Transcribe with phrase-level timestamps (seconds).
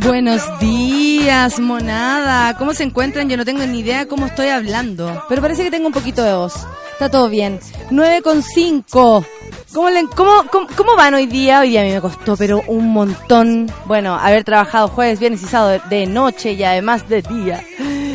[0.00, 2.56] Buenos días, monada.
[2.56, 3.28] ¿Cómo se encuentran?
[3.28, 6.34] Yo no tengo ni idea cómo estoy hablando, pero parece que tengo un poquito de
[6.34, 6.54] voz.
[6.92, 7.58] Está todo bien.
[7.90, 9.26] 9 con 5.
[9.74, 10.44] ¿Cómo, le, cómo,
[10.76, 11.60] cómo, van hoy día?
[11.60, 13.70] Hoy día a mí me costó, pero un montón.
[13.86, 17.64] Bueno, haber trabajado jueves, viernes y sábado de noche y además de día.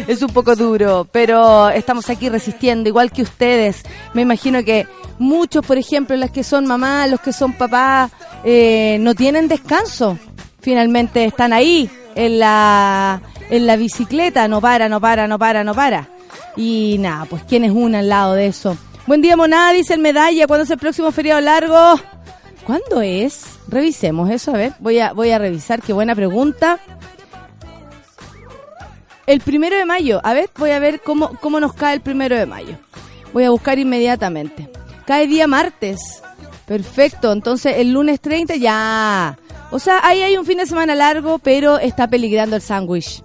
[0.07, 3.83] Es un poco duro, pero estamos aquí resistiendo, igual que ustedes.
[4.13, 4.87] Me imagino que
[5.19, 8.11] muchos, por ejemplo, las que son mamás, los que son papás,
[8.45, 10.17] eh, no tienen descanso
[10.63, 15.75] finalmente están ahí en la, en la bicicleta, no para, no para, no para, no
[15.75, 16.09] para.
[16.55, 18.77] Y nada, pues quién es una al lado de eso.
[19.05, 20.47] Buen día, monada, dice el medalla.
[20.47, 21.99] ¿Cuándo es el próximo feriado largo?
[22.65, 23.59] ¿Cuándo es?
[23.67, 24.73] Revisemos eso, a ver.
[24.79, 26.79] Voy a, voy a revisar, qué buena pregunta.
[29.27, 30.21] El primero de mayo.
[30.23, 32.77] A ver, voy a ver cómo, cómo nos cae el primero de mayo.
[33.33, 34.69] Voy a buscar inmediatamente.
[35.05, 36.21] Cae día martes.
[36.65, 39.37] Perfecto, entonces el lunes 30 ya.
[39.73, 43.23] O sea, ahí hay un fin de semana largo, pero está peligrando el sándwich.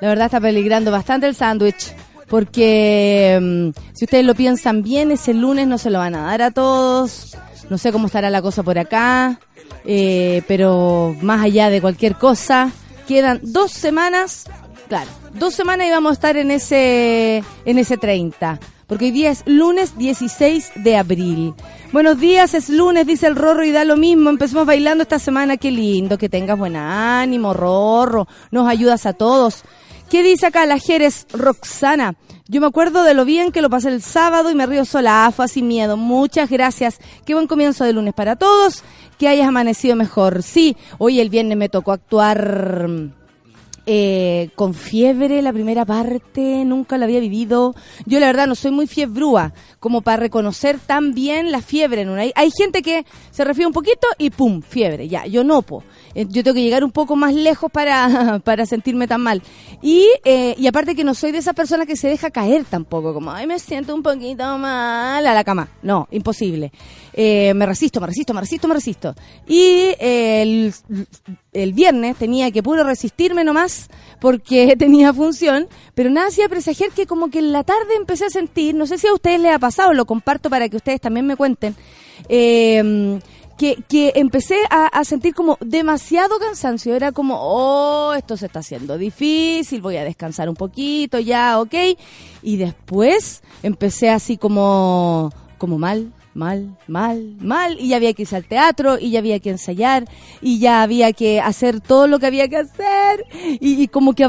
[0.00, 1.94] La verdad está peligrando bastante el sándwich.
[2.26, 6.40] Porque mm, si ustedes lo piensan bien, ese lunes no se lo van a dar
[6.40, 7.36] a todos.
[7.68, 9.40] No sé cómo estará la cosa por acá.
[9.84, 12.70] eh, pero más allá de cualquier cosa,
[13.06, 14.46] quedan dos semanas.
[14.88, 18.58] Claro, dos semanas y vamos a estar en ese, en ese 30.
[18.88, 21.54] Porque hoy día es lunes 16 de abril.
[21.92, 24.30] Buenos días, es lunes, dice el Rorro y da lo mismo.
[24.30, 28.26] Empecemos bailando esta semana, qué lindo, que tengas buen ánimo, Rorro.
[28.50, 29.62] Nos ayudas a todos.
[30.08, 32.14] ¿Qué dice acá la Jerez Roxana?
[32.46, 35.26] Yo me acuerdo de lo bien que lo pasé el sábado y me río sola,
[35.26, 35.98] afa, sin miedo.
[35.98, 36.98] Muchas gracias.
[37.26, 38.84] Qué buen comienzo de lunes para todos.
[39.18, 40.42] Que hayas amanecido mejor.
[40.42, 42.88] Sí, hoy el viernes me tocó actuar
[43.90, 47.74] eh, con fiebre la primera parte, nunca la había vivido.
[48.04, 52.10] Yo la verdad no soy muy fiebrúa como para reconocer tan bien la fiebre en
[52.10, 52.24] una.
[52.34, 55.82] Hay gente que se refiere un poquito y pum, fiebre, ya, yo no, po.
[56.18, 59.40] Eh, Yo tengo que llegar un poco más lejos para, para sentirme tan mal.
[59.80, 63.14] Y, eh, y aparte que no soy de esa persona que se deja caer tampoco,
[63.14, 65.68] como, ay, me siento un poquito mal a la cama.
[65.80, 66.72] No, imposible.
[67.12, 69.14] Eh, me resisto, me resisto, me resisto, me resisto.
[69.46, 70.74] Y el,
[71.52, 73.88] el viernes tenía que puro resistirme nomás
[74.20, 78.30] porque tenía función, pero nada hacía presagiar que como que en la tarde empecé a
[78.30, 81.26] sentir, no sé si a ustedes les ha pasado, lo comparto para que ustedes también
[81.26, 81.76] me cuenten,
[83.58, 88.60] que, que empecé a, a sentir como demasiado cansancio, era como, oh, esto se está
[88.60, 91.74] haciendo difícil, voy a descansar un poquito, ya, ok,
[92.42, 98.36] y después empecé así como, como mal, mal, mal, mal, y ya había que irse
[98.36, 100.08] al teatro, y ya había que ensayar,
[100.40, 103.26] y ya había que hacer todo lo que había que hacer,
[103.60, 104.26] y, como que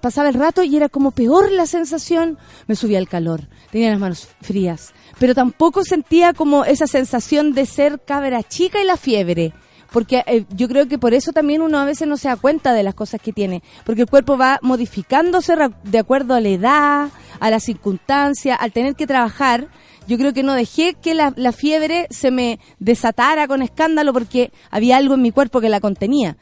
[0.00, 4.00] pasaba el rato y era como peor la sensación, me subía el calor, tenía las
[4.00, 9.52] manos frías, pero tampoco sentía como esa sensación de ser cabra chica y la fiebre.
[9.92, 12.72] Porque eh, yo creo que por eso también uno a veces no se da cuenta
[12.72, 13.62] de las cosas que tiene.
[13.84, 15.54] Porque el cuerpo va modificándose
[15.84, 17.08] de acuerdo a la edad,
[17.40, 19.68] a la circunstancia, al tener que trabajar.
[20.06, 24.52] Yo creo que no dejé que la, la fiebre se me desatara con escándalo porque
[24.70, 26.36] había algo en mi cuerpo que la contenía.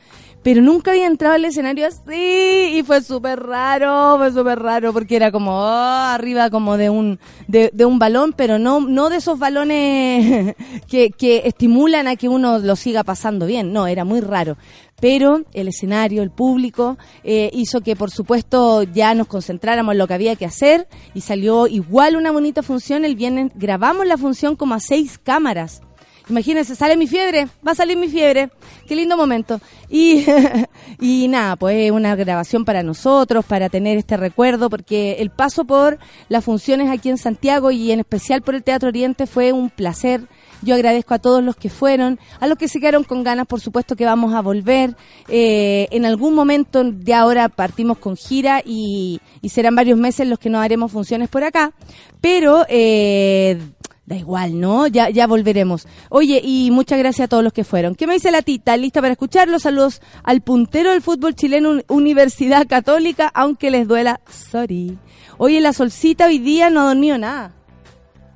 [0.46, 5.16] Pero nunca había entrado al escenario así y fue súper raro, fue súper raro porque
[5.16, 7.18] era como oh, arriba como de un
[7.48, 10.54] de, de un balón, pero no no de esos balones
[10.88, 14.56] que, estimulan a que uno lo siga pasando bien, no, era muy raro.
[15.00, 20.06] Pero el escenario, el público, eh, hizo que por supuesto ya nos concentráramos en lo
[20.06, 23.04] que había que hacer y salió igual una bonita función.
[23.04, 25.82] El viernes grabamos la función como a seis cámaras.
[26.28, 28.50] Imagínense, sale mi fiebre, va a salir mi fiebre.
[28.88, 29.60] Qué lindo momento.
[29.88, 30.26] Y,
[31.00, 35.98] y nada, pues una grabación para nosotros, para tener este recuerdo, porque el paso por
[36.28, 40.22] las funciones aquí en Santiago y en especial por el Teatro Oriente fue un placer
[40.62, 43.60] Yo agradezco a todos los que fueron, a los que se quedaron con ganas, por
[43.60, 44.96] supuesto que vamos a volver.
[45.28, 50.50] Eh, en algún momento de ahora partimos con gira y, serán varios meses los que
[50.50, 51.72] no haremos funciones por acá.
[52.20, 53.58] Pero eh,
[54.06, 54.86] Da igual, ¿no?
[54.86, 55.88] Ya, ya volveremos.
[56.10, 57.96] Oye, y muchas gracias a todos los que fueron.
[57.96, 58.76] ¿Qué me dice la tita?
[58.76, 59.58] ¿Lista para escucharlo?
[59.58, 64.96] Saludos al puntero del fútbol chileno, Universidad Católica, aunque les duela, sorry.
[65.38, 67.52] Oye, la solcita hoy día no ha dormido nada.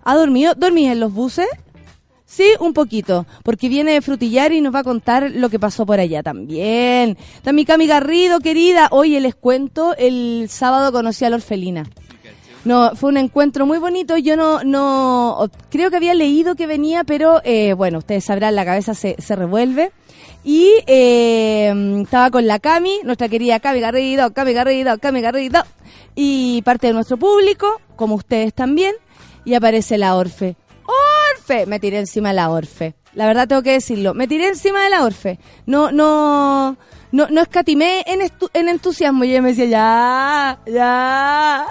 [0.02, 0.55] ¿Ha dormido?
[0.56, 1.46] ¿Dormís en los buses?
[2.25, 5.87] Sí, un poquito, porque viene de frutillar y nos va a contar lo que pasó
[5.87, 7.16] por allá también.
[7.43, 8.88] También Cami Garrido, querida.
[8.90, 11.84] Oye, les cuento, el sábado conocí a la orfelina.
[12.65, 14.19] No, fue un encuentro muy bonito.
[14.19, 18.65] Yo no, no, creo que había leído que venía, pero eh, bueno, ustedes sabrán, la
[18.65, 19.93] cabeza se, se revuelve.
[20.43, 25.62] Y eh, estaba con la Cami, nuestra querida Cami Garrido, Cami Garrido, Cami Garrido,
[26.15, 28.95] y parte de nuestro público, como ustedes también,
[29.45, 30.57] y aparece la Orfe.
[31.37, 31.67] ¡Orfe!
[31.67, 32.95] Me tiré encima de la Orfe.
[33.15, 35.39] La verdad tengo que decirlo, me tiré encima de la Orfe.
[35.67, 36.77] No, no,
[37.12, 38.21] no, no escatimé en,
[38.55, 41.67] en entusiasmo y ella me decía, ya, ya.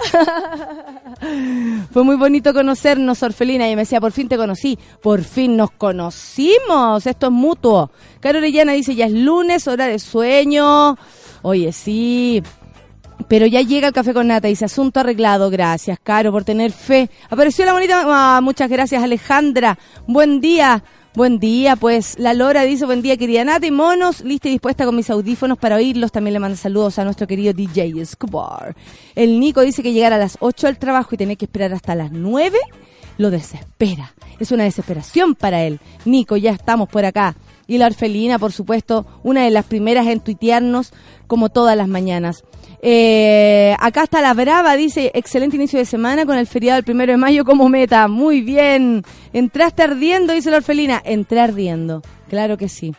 [1.92, 5.70] Fue muy bonito conocernos, Orfelina, y me decía, por fin te conocí, por fin nos
[5.70, 7.90] conocimos, esto es mutuo.
[8.20, 10.96] Caro Orellana dice, ya es lunes, hora de sueño.
[11.42, 12.42] Oye, sí,
[13.28, 17.08] pero ya llega el café con nata, dice asunto arreglado, gracias, Caro, por tener fe.
[17.30, 19.78] Apareció la bonita, ah, muchas gracias, Alejandra.
[20.06, 20.82] Buen día.
[21.12, 24.84] Buen día, pues la Lora dice buen día querida Nata y monos, lista y dispuesta
[24.84, 26.12] con mis audífonos para oírlos.
[26.12, 28.76] También le manda saludos a nuestro querido DJ Escobar.
[29.16, 31.96] El Nico dice que llegar a las 8 al trabajo y tener que esperar hasta
[31.96, 32.56] las 9
[33.18, 34.14] lo desespera.
[34.38, 35.80] Es una desesperación para él.
[36.04, 37.34] Nico, ya estamos por acá.
[37.66, 40.92] Y la orfelina, por supuesto, una de las primeras en tuitearnos
[41.30, 42.42] como todas las mañanas.
[42.82, 47.12] Eh, acá está la Brava, dice, excelente inicio de semana con el feriado del primero
[47.12, 48.08] de mayo como meta.
[48.08, 49.04] Muy bien.
[49.32, 51.00] Entraste ardiendo, dice la orfelina.
[51.04, 52.02] Entré ardiendo.
[52.28, 52.92] Claro que sí.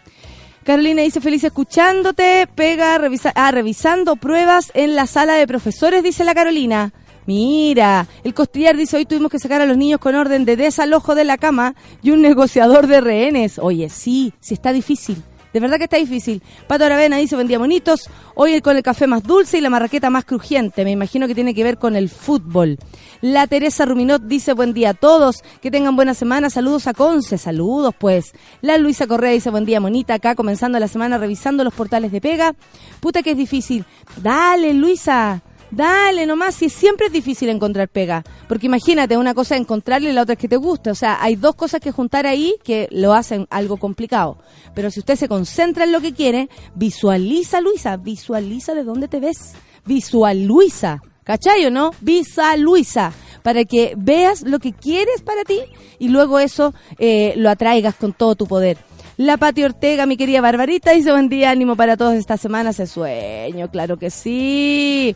[0.63, 2.47] Carolina dice, feliz escuchándote.
[2.55, 6.93] Pega, revisa ah, revisando pruebas en la sala de profesores, dice la Carolina.
[7.25, 11.15] Mira, el costillar dice, hoy tuvimos que sacar a los niños con orden de desalojo
[11.15, 13.59] de la cama y un negociador de rehenes.
[13.59, 15.21] Oye, sí, sí está difícil.
[15.53, 16.41] De verdad que está difícil.
[16.67, 18.09] Pato Aravena dice, buen día bonitos.
[18.35, 20.83] Hoy con el café más dulce y la marraqueta más crujiente.
[20.85, 22.77] Me imagino que tiene que ver con el fútbol.
[23.21, 25.43] La Teresa Ruminot dice, buen día a todos.
[25.61, 26.49] Que tengan buena semana.
[26.49, 27.37] Saludos a Conce.
[27.37, 28.31] Saludos, pues.
[28.61, 30.13] La Luisa Correa dice, buen día, monita.
[30.13, 32.55] Acá comenzando la semana revisando los portales de pega.
[33.01, 33.85] Puta que es difícil.
[34.21, 35.41] Dale, Luisa.
[35.71, 38.23] Dale nomás, si siempre es difícil encontrar pega.
[38.49, 40.91] Porque imagínate, una cosa es encontrarle y la otra es que te guste.
[40.91, 44.37] O sea, hay dos cosas que juntar ahí que lo hacen algo complicado.
[44.75, 49.21] Pero si usted se concentra en lo que quiere, visualiza, Luisa, visualiza de dónde te
[49.21, 49.53] ves.
[49.85, 51.01] Visualiza.
[51.23, 51.91] ¿Cachai o no?
[52.01, 53.13] Visualiza.
[53.41, 55.59] Para que veas lo que quieres para ti
[55.99, 58.77] y luego eso eh, lo atraigas con todo tu poder.
[59.17, 62.87] La Pati Ortega, mi querida Barbarita, dice buen día, ánimo para todos esta semana, ese
[62.87, 65.15] sueño, claro que sí.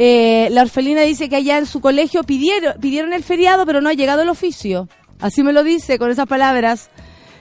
[0.00, 3.94] Eh, la orfelina dice que allá en su colegio pidieron, el feriado, pero no ha
[3.94, 4.88] llegado el oficio.
[5.18, 6.88] Así me lo dice con esas palabras.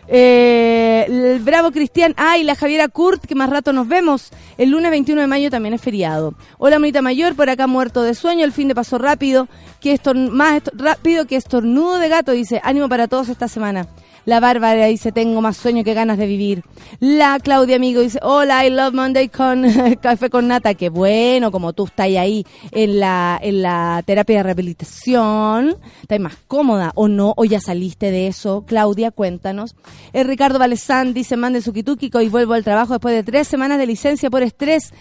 [0.08, 4.32] Eh, el Bravo Cristian, ay, la Javiera Kurt, que más rato nos vemos.
[4.58, 6.34] El lunes 21 de mayo también es feriado.
[6.58, 9.48] Hola, monita mayor, por acá muerto de sueño, el fin de paso rápido,
[9.80, 13.88] que esto más rápido que estornudo de gato, dice, ánimo para todos esta semana.
[14.28, 16.66] La Bárbara dice, tengo más sueño que ganas de vivir.
[17.00, 19.64] La Claudia Amigo dice, hola, I love Monday con
[20.02, 20.74] café con nata.
[20.74, 25.78] Qué bueno, como tú estás ahí en la, en la terapia de rehabilitación.
[26.02, 28.66] Estás más cómoda o no, o ya saliste de eso.
[28.68, 29.78] Claudia, cuéntanos.
[30.12, 33.78] El Ricardo Valesán dice, mande su kituki y vuelvo al trabajo después de tres semanas
[33.78, 34.92] de licencia por estrés.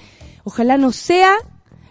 [0.45, 1.33] Ojalá no sea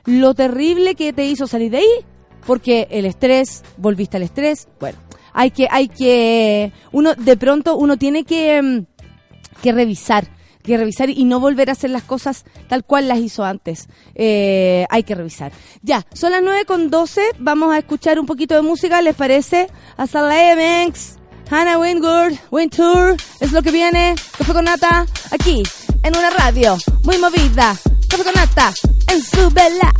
[0.05, 2.05] lo terrible que te hizo salir de ahí,
[2.47, 4.97] porque el estrés, volviste al estrés, bueno,
[5.35, 10.27] hay que, hay que, uno, de pronto uno tiene que, mm, que revisar
[10.63, 13.87] que revisar y no volver a hacer las cosas tal cual las hizo antes.
[14.15, 15.51] Eh, hay que revisar.
[15.83, 17.21] Ya, son las 9 con 12.
[17.37, 19.67] Vamos a escuchar un poquito de música, ¿les parece?
[19.95, 21.17] Hasta la MX,
[21.51, 24.15] Hannah Wingard, Wintour, es lo que viene.
[24.37, 25.61] Café con nata, aquí,
[26.01, 27.77] en una radio muy movida.
[28.09, 28.73] Café con nata,
[29.13, 29.93] en su vela.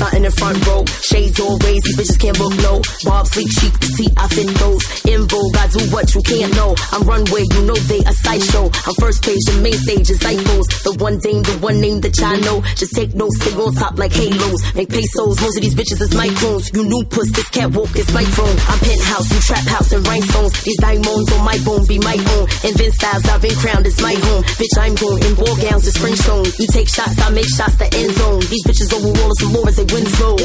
[0.00, 0.84] Starting in front row.
[1.02, 2.80] Shades always, these bitches can't look low.
[3.04, 4.82] Bob sleek chic, see I fit those.
[5.04, 6.74] In vogue, I do what you can't know.
[6.92, 8.70] I'm runway, you know they a sideshow.
[8.86, 10.66] I'm first page, the main stage is icons.
[10.84, 12.62] The one dame, the one name that y'all know.
[12.76, 14.60] Just take notes, stay top like halos.
[14.74, 16.72] Make pesos, most of these bitches is microns.
[16.74, 18.56] You new puss, this cat walk is my phone.
[18.68, 20.52] I'm penthouse, you trap house and rhinestones.
[20.64, 22.46] These diamonds on my bone be my own.
[22.64, 24.42] Invent styles, I've been crowned, it's my home.
[24.56, 26.46] Bitch, I'm going in ball gowns, it's French zone.
[26.58, 28.40] You take shots, I make shots, the end zone.
[28.48, 30.36] These bitches overall some more as they win slow.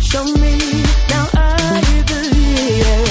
[0.00, 0.58] Show me
[1.10, 3.05] now I believe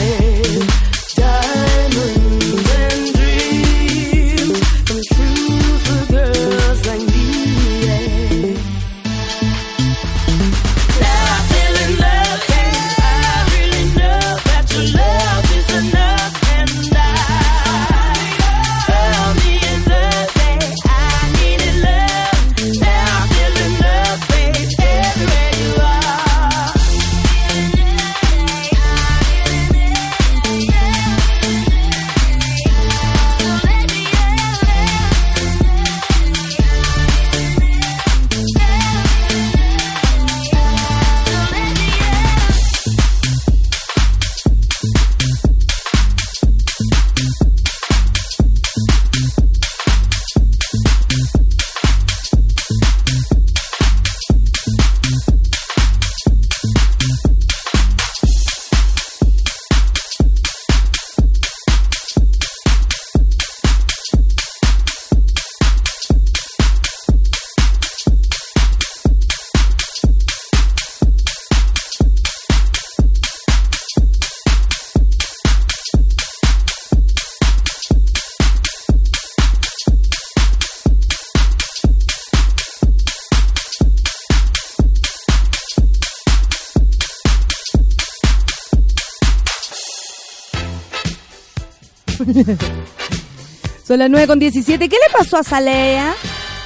[93.85, 94.89] Son las 9 con 17.
[94.89, 96.13] ¿Qué le pasó a Salea?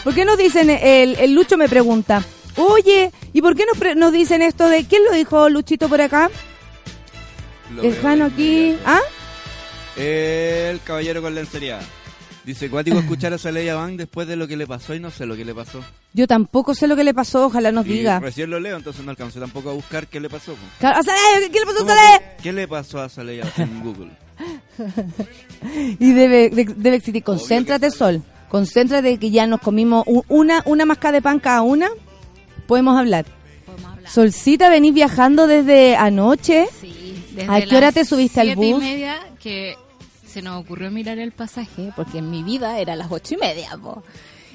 [0.04, 2.24] ¿Por qué nos dicen, el, el Lucho me pregunta,
[2.56, 6.00] oye, ¿y por qué nos, pre- nos dicen esto de, ¿quién lo dijo Luchito por
[6.02, 6.30] acá?
[7.76, 8.78] Lo El Jano aquí.
[8.86, 9.02] ¿ah?
[9.98, 11.80] El caballero con lencería.
[12.46, 15.26] Dice, cuático escuchar a Saleya Van después de lo que le pasó y no sé
[15.26, 15.84] lo que le pasó.
[16.14, 18.20] Yo tampoco sé lo que le pasó, ojalá nos Y diga.
[18.22, 20.56] recién lo leo, entonces no alcancé tampoco a buscar qué le pasó.
[20.80, 21.02] Claro,
[21.52, 24.12] ¿Qué le pasó a que- ¿Qué le pasó a Saleya en Google?
[26.00, 28.22] Y debe, de- debe existir, concéntrate, Sol.
[28.50, 31.90] Concéntrate que ya nos comimos una, una masca de pan cada una.
[32.68, 33.26] Podemos hablar.
[33.66, 34.12] Podemos hablar.
[34.12, 36.68] Solcita, venís viajando desde anoche.
[36.82, 38.82] Sí, desde ¿A qué hora te subiste al siete y bus?
[38.82, 39.76] media que
[40.26, 43.78] se nos ocurrió mirar el pasaje, porque en mi vida era las ocho y media,
[43.82, 44.02] po.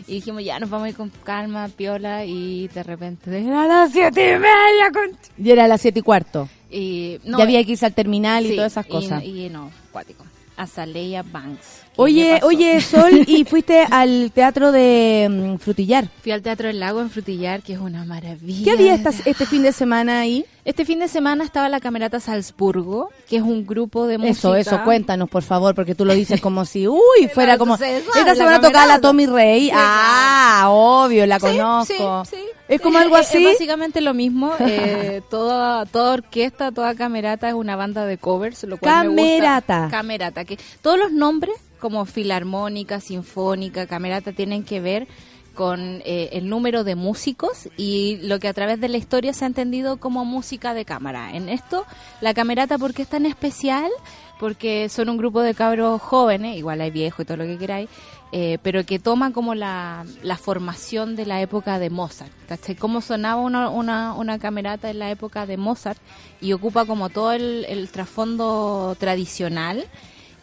[0.07, 3.91] Y dijimos, ya nos vamos a ir con calma, piola, y de repente era las
[3.93, 4.91] siete y media.
[4.93, 5.17] Con...
[5.39, 6.49] Y era a las siete y cuarto.
[6.71, 9.25] Y, no, ya había que irse al terminal y todas esas y- cosas.
[9.25, 10.25] Y, no, cuático.
[10.57, 11.84] Azalea Banks.
[11.97, 16.09] ¿Qué Oye, oye, Sol, y fuiste al teatro de mm, Frutillar.
[16.23, 18.65] Fui al Teatro del Lago en Frutillar, que es una maravilla.
[18.65, 20.45] ¿Qué había esta- este fin de semana ahí?
[20.65, 24.33] Este fin de semana estaba la Camerata Salzburgo, que es un grupo de música.
[24.33, 26.99] Eso, eso, cuéntanos, por favor, porque tú lo dices como si, uy,
[27.33, 27.75] fuera como...
[27.77, 29.01] Esta semana tocaba la.
[29.01, 29.67] Tommy Rey.
[29.67, 32.25] Sí, Ah, obvio, la conozco.
[32.25, 32.43] sí, sí.
[32.67, 33.45] Es como algo así.
[33.45, 34.53] Es básicamente lo mismo.
[34.61, 39.25] eh, toda, toda orquesta, toda camerata es una banda de covers, lo cual me gusta.
[39.27, 39.89] Camerata.
[39.91, 40.45] Camerata.
[40.47, 45.09] Que todos los nombres, como filarmónica, sinfónica, camerata, tienen que ver
[45.55, 49.45] con eh, el número de músicos y lo que a través de la historia se
[49.45, 51.35] ha entendido como música de cámara.
[51.35, 51.87] En esto,
[52.21, 53.91] la camerata, ¿por qué es tan especial?
[54.39, 57.89] Porque son un grupo de cabros jóvenes, igual hay viejos y todo lo que queráis,
[58.33, 60.05] eh, pero que toman como la,
[60.43, 62.33] formación de la época de Mozart.
[62.79, 66.01] Cómo sonaba una, camerata en la época de Mozart
[66.41, 69.85] y ocupa como todo el trasfondo tradicional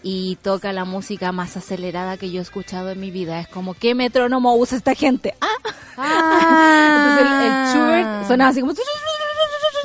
[0.03, 3.39] y toca la música más acelerada que yo he escuchado en mi vida.
[3.39, 5.35] Es como, ¿qué metrónomo usa esta gente?
[5.41, 5.47] ¡Ah!
[7.17, 8.73] Entonces el, el Schubert sonaba así como...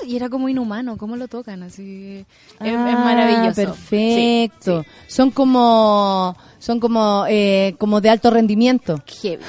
[0.07, 1.65] Y era como inhumano, ¿cómo lo tocan?
[1.65, 2.19] Así
[2.61, 3.57] es, es Ah, maravilloso.
[3.57, 4.83] Perfecto.
[4.83, 9.03] Sí, Son como son como eh, como de alto rendimiento.
[9.21, 9.43] Heavy,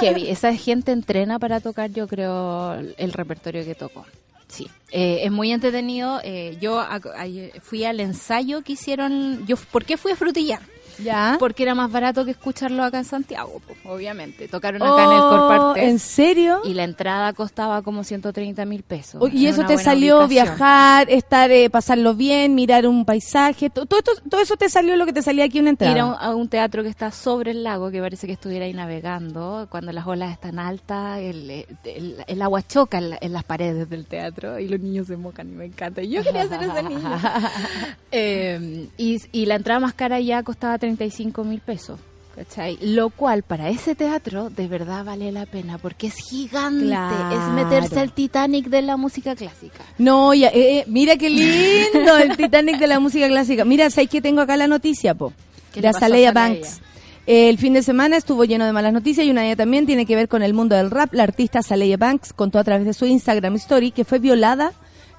[0.00, 0.28] heavy.
[0.30, 4.06] Esa gente entrena para tocar, yo creo, el repertorio que tocó.
[4.48, 6.20] Sí, Eh, es muy entretenido.
[6.24, 6.82] Eh, yo
[7.62, 9.46] fui al ensayo que hicieron.
[9.46, 10.62] yo ¿Por qué fui a Frutillar?
[11.02, 11.36] Ya.
[11.38, 14.48] porque era más barato que escucharlo acá en Santiago, pues, obviamente.
[14.48, 15.84] Tocaron acá en el Oh, Corpartes.
[15.84, 16.60] ¿En serio?
[16.64, 19.22] Y la entrada costaba como 130 mil pesos.
[19.32, 20.28] Y Es eso te salió ubicación.
[20.56, 24.96] viajar, estar, eh, pasarlo bien, mirar un paisaje, to- todo, esto- todo eso te salió
[24.96, 25.92] lo que te salía aquí una entrada.
[25.92, 28.64] Ir a un, a un teatro que está sobre el lago, que parece que estuviera
[28.64, 29.66] ahí navegando.
[29.70, 31.50] Cuando las olas están altas, el,
[31.84, 35.16] el- el agua choca en, la- en las paredes del teatro y los niños se
[35.16, 36.02] mojan y me encanta.
[36.02, 37.00] Yo quería ser ese niño.
[38.10, 42.00] Eh, y, y la entrada más cara ya costaba 35 mil pesos.
[42.34, 42.78] ¿cachai?
[42.80, 46.86] Lo cual para ese teatro de verdad vale la pena porque es gigante.
[46.86, 47.36] Claro.
[47.36, 49.84] Es meterse al Titanic de la música clásica.
[49.98, 53.64] No, ya, eh, eh, mira qué lindo el Titanic de la música clásica.
[53.64, 55.32] Mira, ¿sabes que tengo acá la noticia, po?
[55.72, 56.48] ¿Qué De le pasó a Azalea Azalea?
[56.54, 56.80] Banks.
[57.26, 60.06] El fin de semana estuvo lleno de malas noticias y una de ellas también tiene
[60.06, 61.12] que ver con el mundo del rap.
[61.12, 64.72] La artista Azalea Banks contó a través de su Instagram Story que fue violada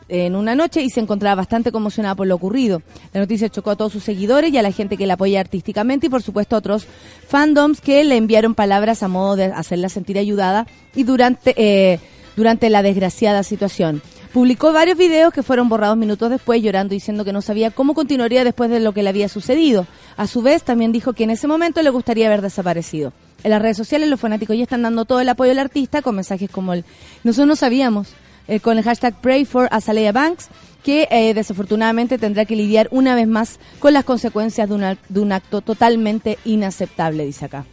[0.09, 2.81] en una noche y se encontraba bastante conmocionada por lo ocurrido.
[3.13, 6.07] La noticia chocó a todos sus seguidores y a la gente que la apoya artísticamente
[6.07, 6.87] y por supuesto a otros
[7.27, 12.00] fandoms que le enviaron palabras a modo de hacerla sentir ayudada y durante, eh,
[12.35, 14.01] durante la desgraciada situación.
[14.33, 18.43] Publicó varios videos que fueron borrados minutos después, llorando diciendo que no sabía cómo continuaría
[18.43, 19.87] después de lo que le había sucedido.
[20.17, 23.11] A su vez, también dijo que en ese momento le gustaría haber desaparecido.
[23.43, 26.15] En las redes sociales, los fanáticos ya están dando todo el apoyo al artista con
[26.15, 26.85] mensajes como el
[27.24, 28.09] Nosotros no sabíamos,
[28.50, 30.50] eh, con el hashtag Pray for Azalea Banks,
[30.83, 35.20] que eh, desafortunadamente tendrá que lidiar una vez más con las consecuencias de, una- de
[35.22, 37.66] un acto totalmente inaceptable, dice acá.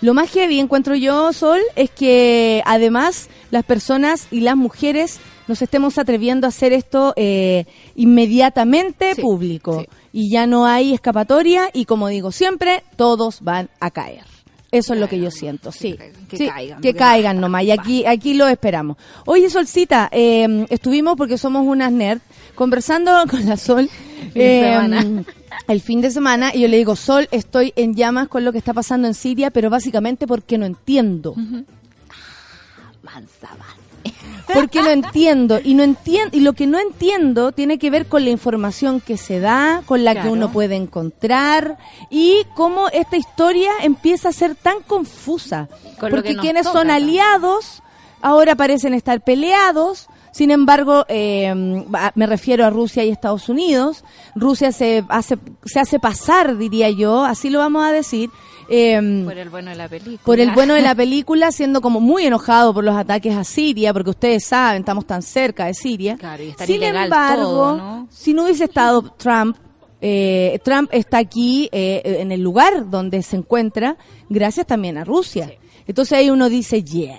[0.00, 5.62] Lo más heavy encuentro yo, Sol, es que además las personas y las mujeres nos
[5.62, 9.80] estemos atreviendo a hacer esto eh, inmediatamente Sí, público.
[9.80, 9.88] sí.
[10.12, 14.24] Y ya no hay escapatoria y como digo siempre, todos van a caer.
[14.74, 15.96] Eso es lo que yo siento, sí.
[16.28, 17.62] que Sí, caigan, que caigan nomás.
[17.62, 18.96] Y aquí, aquí lo esperamos.
[19.24, 22.22] Oye, Solcita, eh, estuvimos porque somos unas nerds
[22.56, 23.88] conversando con la Sol
[24.34, 25.24] eh, semana.
[25.68, 28.58] el fin de semana y yo le digo, Sol, estoy en llamas con lo que
[28.58, 31.34] está pasando en Siria, pero básicamente porque no entiendo.
[33.02, 33.83] Mansa, mansa.
[34.52, 38.24] Porque no entiendo y no entiendo y lo que no entiendo tiene que ver con
[38.24, 41.78] la información que se da, con la que uno puede encontrar
[42.10, 45.68] y cómo esta historia empieza a ser tan confusa.
[45.98, 47.82] Con lo porque quienes toca son aliados
[48.24, 50.08] ahora parecen estar peleados.
[50.32, 51.54] Sin embargo, eh,
[52.14, 54.02] me refiero a Rusia y Estados Unidos.
[54.34, 58.30] Rusia se hace, se hace pasar, diría yo, así lo vamos a decir,
[58.68, 60.20] eh, Por el bueno de la película.
[60.24, 63.92] por el bueno de la película, siendo como muy enojado por los ataques a Siria,
[63.92, 66.16] porque ustedes saben, estamos tan cerca de Siria.
[66.16, 68.08] Claro, y estar Sin embargo, todo, ¿no?
[68.10, 69.56] si no hubiese estado Trump,
[70.00, 73.96] eh, Trump está aquí eh, en el lugar donde se encuentra,
[74.28, 75.50] gracias también a Rusia.
[75.86, 77.18] Entonces ahí uno dice, yeah.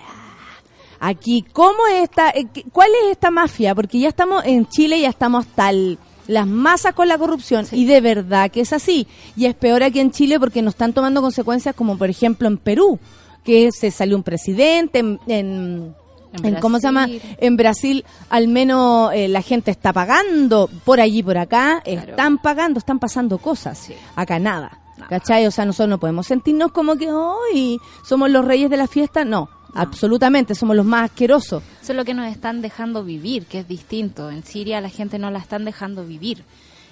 [1.00, 3.76] Aquí, ¿cómo es esta, eh, cuál es esta mafia?
[3.76, 7.86] Porque ya estamos en Chile, ya estamos hasta el- las masas con la corrupción y
[7.86, 9.08] de verdad que es así.
[9.36, 12.58] Y es peor aquí en Chile porque nos están tomando consecuencias como por ejemplo en
[12.58, 13.00] Perú,
[13.44, 15.96] que se salió un presidente, en, en-
[16.44, 17.08] En ¿cómo se llama?
[17.38, 22.10] En Brasil al menos eh, la gente está pagando, por allí, por acá, Claro.
[22.12, 23.90] están pagando, están pasando cosas.
[24.18, 24.80] Acá nada.
[25.10, 25.46] ¿Cachai?
[25.46, 29.24] O sea, nosotros no podemos sentirnos como que hoy somos los reyes de la fiesta.
[29.24, 31.64] No, absolutamente, somos los más asquerosos.
[31.82, 34.32] Eso es lo que nos están dejando vivir, que es distinto.
[34.32, 36.44] En Siria la gente no la están dejando vivir.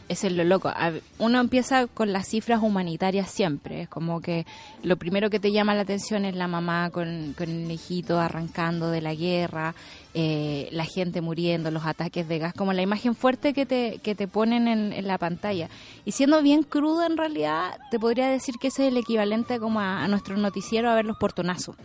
[0.09, 0.71] Eso es lo loco.
[1.19, 3.83] Uno empieza con las cifras humanitarias siempre.
[3.83, 4.45] Es como que
[4.83, 8.89] lo primero que te llama la atención es la mamá con, con el hijito arrancando
[8.91, 9.73] de la guerra,
[10.13, 14.13] eh, la gente muriendo, los ataques de gas, como la imagen fuerte que te, que
[14.13, 15.69] te ponen en, en la pantalla.
[16.03, 19.79] Y siendo bien crudo en realidad, te podría decir que ese es el equivalente como
[19.79, 21.75] a, a nuestro noticiero a ver los portonazos.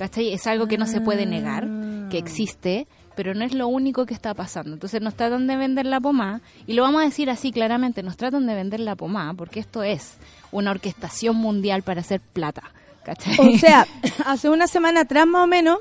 [0.00, 0.32] ¿Cachai?
[0.32, 1.68] Es algo que no se puede negar,
[2.08, 2.86] que existe,
[3.16, 4.72] pero no es lo único que está pasando.
[4.72, 8.16] Entonces nos tratan de vender la pomada, y lo vamos a decir así claramente, nos
[8.16, 10.14] tratan de vender la pomada, porque esto es
[10.52, 12.62] una orquestación mundial para hacer plata.
[13.04, 13.36] ¿Cachai?
[13.40, 13.86] O sea,
[14.24, 15.78] hace una semana atrás más o menos,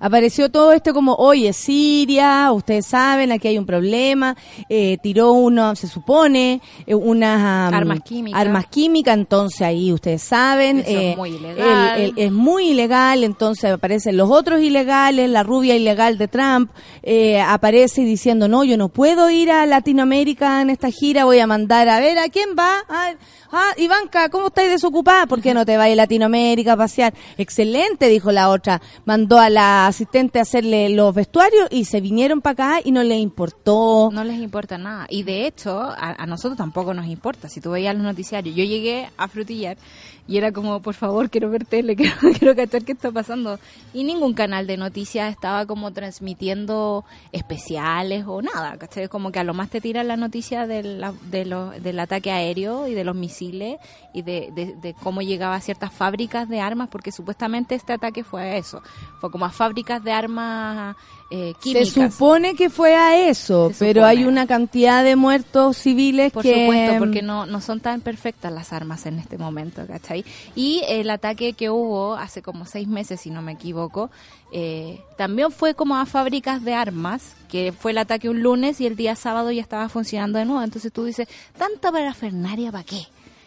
[0.00, 4.36] apareció todo esto como, oye, Siria, ustedes saben, aquí hay un problema,
[4.68, 8.40] eh, tiró uno, se supone, eh, unas am, Armas químicas.
[8.40, 12.00] armas químicas, entonces ahí ustedes saben, Eso es eh, muy ilegal.
[12.00, 16.70] el- el- es muy ilegal, entonces aparecen los otros ilegales, la rubia ilegal de Trump,
[17.02, 21.46] eh, aparece diciendo, no, yo no puedo ir a Latinoamérica en esta gira, voy a
[21.46, 22.76] mandar a ver a quién va.
[22.88, 23.12] Ah,
[23.52, 25.26] ah, Ivanka, ¿cómo estáis desocupada?
[25.26, 27.14] ¿Por qué no te vas a Latinoamérica a pasear?
[27.38, 28.80] Excelente, dijo la otra.
[29.04, 33.02] Mandó a la asistente a hacerle los vestuarios y se vinieron para acá y no
[33.02, 34.10] le importó.
[34.12, 35.06] No les importa nada.
[35.08, 37.48] Y de hecho, a, a nosotros tampoco nos importa.
[37.48, 39.76] Si tú veías los noticiarios, yo llegué a Frutillar
[40.26, 43.58] Y era como, por favor, quiero ver tele, quiero, quiero cachar qué está pasando.
[43.92, 49.08] Y ningún canal de noticias estaba como transmitiendo especiales o nada, ¿cachai?
[49.08, 52.30] Como que a lo más te tiran la noticia de la- de lo- del ataque
[52.32, 53.78] aéreo y de los misiles
[54.14, 58.24] y de, de- de cómo llegaba a ciertas fábricas de armas, porque supuestamente este ataque
[58.24, 58.82] fue a eso.
[59.20, 60.96] Fue como a fábricas de armas
[61.36, 64.18] eh, Se supone que fue a eso, Se pero supone.
[64.20, 66.64] hay una cantidad de muertos civiles Por que...
[66.66, 70.24] supuesto, porque no, no son tan perfectas las armas en este momento, ¿cachai?
[70.54, 74.10] Y el ataque que hubo hace como seis meses, si no me equivoco,
[74.52, 78.86] eh, también fue como a fábricas de armas, que fue el ataque un lunes y
[78.86, 80.62] el día sábado ya estaba funcionando de nuevo.
[80.62, 81.26] Entonces tú dices,
[81.58, 83.06] ¿tanta parafernaria para qué?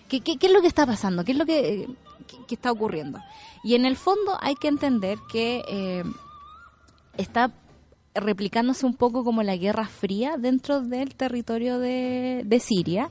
[0.10, 1.24] ¿Qué, qué, qué es lo que está pasando?
[1.24, 1.88] ¿Qué es lo que, eh,
[2.28, 3.20] qué- qué está ocurriendo?
[3.64, 6.04] Y en el fondo hay que entender que eh,
[7.18, 7.52] está
[8.20, 13.10] replicándose un poco como la Guerra Fría dentro del territorio de, de Siria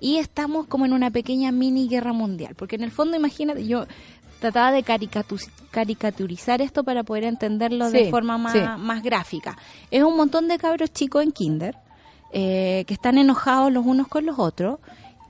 [0.00, 3.86] y estamos como en una pequeña mini guerra mundial, porque en el fondo imagínate, yo
[4.40, 8.60] trataba de caricatu- caricaturizar esto para poder entenderlo de forma más, sí.
[8.78, 9.56] más gráfica.
[9.90, 11.76] Es un montón de cabros chicos en kinder
[12.32, 14.78] eh, que están enojados los unos con los otros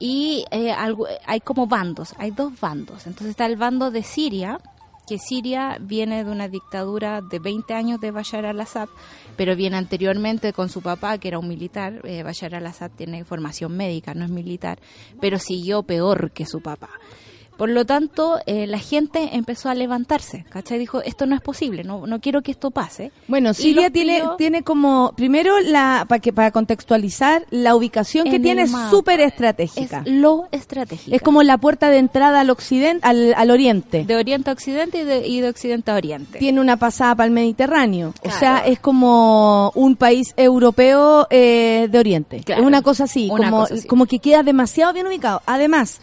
[0.00, 3.06] y eh, algo- hay como bandos, hay dos bandos.
[3.06, 4.58] Entonces está el bando de Siria,
[5.06, 8.88] que Siria viene de una dictadura de 20 años de Bashar al-Assad,
[9.36, 12.00] pero viene anteriormente con su papá, que era un militar.
[12.04, 14.78] Eh, Bashar al-Assad tiene formación médica, no es militar,
[15.20, 16.90] pero siguió peor que su papá.
[17.56, 20.78] Por lo tanto, eh, la gente empezó a levantarse, ¿cachai?
[20.78, 23.12] Dijo, esto no es posible, no, no quiero que esto pase.
[23.28, 28.42] Bueno, Siria tiene tiene como primero la para que para contextualizar la ubicación que En
[28.42, 30.02] tiene es súper Es estratégica.
[30.06, 31.16] lo estratégico.
[31.16, 34.04] Es como la puerta de entrada al occidente al, al oriente.
[34.04, 36.38] de oriente a occidente y de, y de occidente a oriente.
[36.38, 38.10] Tiene una pasada para el Mediterráneo.
[38.10, 38.38] O Claro.
[38.38, 42.40] sea, es como un país europeo eh, de oriente.
[42.44, 42.60] Claro.
[42.62, 43.86] Es una cosa así, Una como, cosa así.
[43.88, 45.40] como que queda demasiado bien ubicado.
[45.46, 46.00] Además,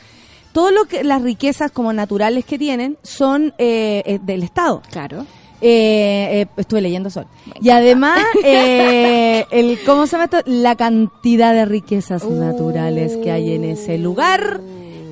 [0.53, 4.81] todo lo que las riquezas como naturales que tienen son eh, eh, del Estado.
[4.89, 5.25] Claro.
[5.65, 7.25] Eh, eh, estuve leyendo Sol.
[7.61, 10.39] Y además, eh, el, ¿cómo se llama esto?
[10.45, 14.59] La cantidad de riquezas naturales que hay en ese lugar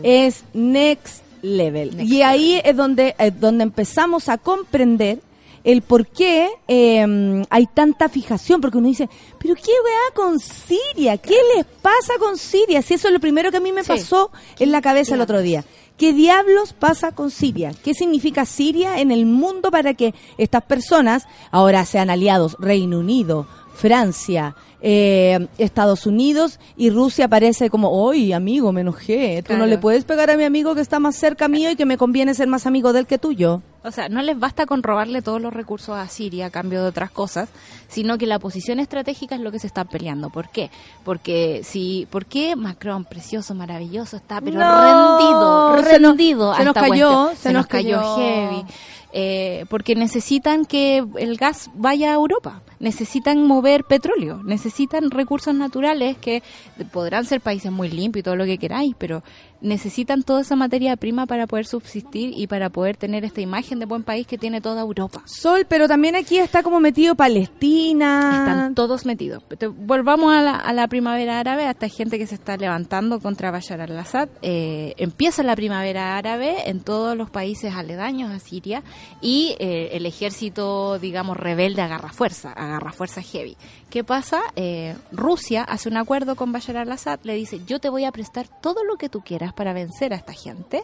[0.03, 1.95] es next level.
[1.95, 5.19] Next y ahí es donde, eh, donde empezamos a comprender
[5.63, 11.17] el por qué eh, hay tanta fijación, porque uno dice, pero qué weá con Siria,
[11.17, 12.81] ¿qué les pasa con Siria?
[12.81, 13.89] Si eso es lo primero que a mí me Sí.
[13.89, 15.63] pasó en la cabeza el otro día.
[15.97, 17.73] ¿Qué diablos pasa con Siria?
[17.83, 22.55] ¿Qué significa Siria en el mundo para que estas personas ahora sean aliados?
[22.59, 23.45] Reino Unido,
[23.75, 29.43] Francia, eh, Estados Unidos y Rusia parece como, oye, amigo, me enojé.
[29.45, 31.85] Tú no le puedes pegar a mi amigo que está más cerca mío y que
[31.85, 33.61] me conviene ser más amigo de él que tuyo.
[33.83, 36.89] O sea, no les basta con robarle todos los recursos a Siria a cambio de
[36.89, 37.49] otras cosas,
[37.87, 40.29] sino que la posición estratégica es lo que se está peleando.
[40.29, 40.69] ¿Por qué?
[41.03, 47.29] Porque si, ¿por qué Macron, precioso, maravilloso, está pero No, rendido, rendido se nos cayó,
[47.31, 48.15] se se, nos cayó.
[48.17, 48.65] heavy.
[49.13, 54.70] Eh, porque necesitan que el gas vaya a Europa, necesitan mover petróleo, necesitan
[55.11, 56.43] recursos naturales que
[56.91, 59.23] podrán ser países muy limpios y todo lo que queráis, pero
[59.61, 63.85] necesitan toda esa materia prima para poder subsistir y para poder tener esta imagen de
[63.85, 65.21] buen país que tiene toda Europa.
[65.25, 68.39] Sol, pero también aquí está como metido Palestina.
[68.39, 69.43] Están todos metidos.
[69.77, 73.51] Volvamos a la, a la primavera árabe, a esta gente que se está levantando contra
[73.51, 74.29] Bashar al-Assad.
[74.41, 78.83] Eh, empieza la primavera árabe en todos los países aledaños a Siria
[79.21, 83.55] y eh, el ejército, digamos, rebelde agarra fuerza, agarra fuerza heavy.
[83.89, 84.41] ¿Qué pasa?
[84.55, 88.47] Eh, Rusia hace un acuerdo con Bashar al-Assad, le dice, yo te voy a prestar
[88.61, 90.83] todo lo que tú quieras para vencer a esta gente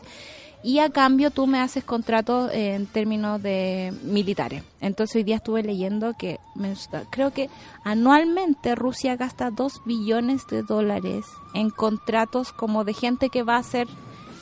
[0.64, 4.64] y a cambio tú me haces contratos eh, en términos de militares.
[4.82, 6.74] Entonces hoy día estuve leyendo que me
[7.12, 7.50] creo que
[7.84, 13.60] anualmente Rusia gasta 2 billones de dólares en contratos como de gente que va a
[13.60, 13.88] hacer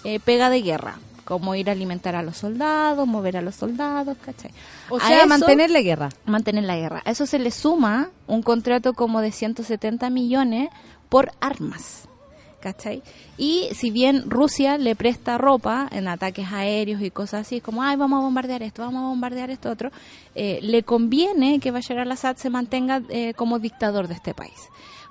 [0.04, 4.18] eh, pega de guerra, como ir a alimentar a los soldados, mover a los soldados,
[4.24, 4.52] ¿cachai?
[4.90, 6.10] O sea, eso- mantener la guerra.
[6.26, 7.02] mantener la guerra.
[7.06, 10.70] A eso se le suma un contrato como de 170 millones
[11.10, 12.08] por armas.
[12.66, 13.04] ¿Cachai?
[13.38, 17.96] Y si bien Rusia le presta ropa en ataques aéreos y cosas así, como, ay,
[17.96, 19.92] vamos a bombardear esto, vamos a bombardear esto otro,
[20.34, 24.58] eh, le conviene que Bashar al-Assad se mantenga eh, como dictador de este país.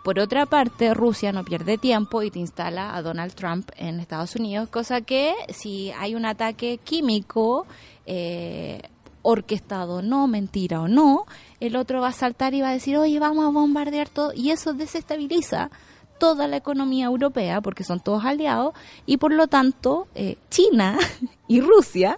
[0.03, 4.35] Por otra parte, Rusia no pierde tiempo y te instala a Donald Trump en Estados
[4.35, 7.69] Unidos, cosa que si hay un ataque químico
[8.05, 8.83] eh,
[9.23, 11.25] orquestado no, mentira o no,
[11.61, 14.51] el otro va a saltar y va a decir, oye, vamos a bombardear todo, y
[14.51, 15.71] eso desestabiliza
[16.19, 18.75] toda la economía europea, porque son todos aliados,
[19.07, 20.99] y por lo tanto, eh, China
[21.49, 22.17] y Rusia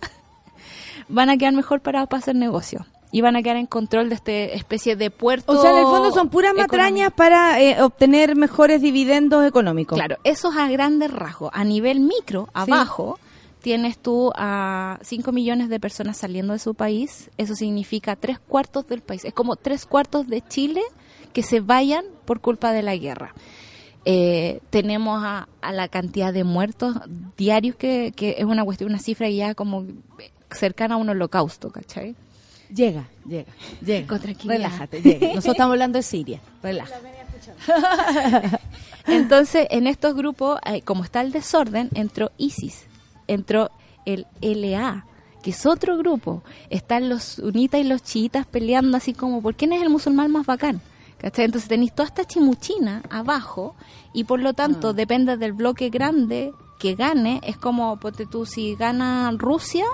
[1.09, 2.87] van a quedar mejor parados para hacer negocio.
[3.13, 5.53] Y van a quedar en control de esta especie de puerto.
[5.53, 6.77] O sea, en el fondo son puras económico.
[6.77, 9.97] matrañas para eh, obtener mejores dividendos económicos.
[9.97, 11.51] Claro, eso es a grandes rasgos.
[11.55, 13.19] A nivel micro, abajo,
[13.67, 18.87] tienes tú a 5 millones de personas saliendo de su país, eso significa tres cuartos
[18.87, 19.25] del país.
[19.25, 20.83] Es como tres cuartos de Chile
[21.33, 23.35] que se vayan por culpa de la guerra.
[24.09, 26.95] Eh, tenemos a, a la cantidad de muertos
[27.37, 29.85] diarios que, que es una cuestión, una cifra ya como
[30.53, 32.15] cercana a un holocausto, ¿cachai?
[32.73, 33.53] Llega, llega,
[33.85, 34.07] llega.
[34.09, 34.59] Con tranquilidad.
[34.59, 35.27] Relájate, llega.
[35.27, 36.41] Nosotros estamos hablando de Siria.
[36.63, 37.17] Relájate.
[39.09, 42.85] Entonces, en estos grupos, eh, como está el desorden, entró ISIS,
[43.27, 43.71] entró
[44.05, 45.05] el LA,
[45.43, 46.45] que es otro grupo.
[46.71, 50.47] Están los sunitas y los chiitas peleando así como, ¿por quién es el musulmán más
[50.47, 50.81] bacán?
[51.27, 51.47] ¿Cachai?
[51.47, 53.75] Entonces tenéis toda esta chimuchina abajo
[54.13, 57.41] y por lo tanto depende del bloque grande que gane.
[57.43, 59.87] Es como, ponte tú, si gana Rusia,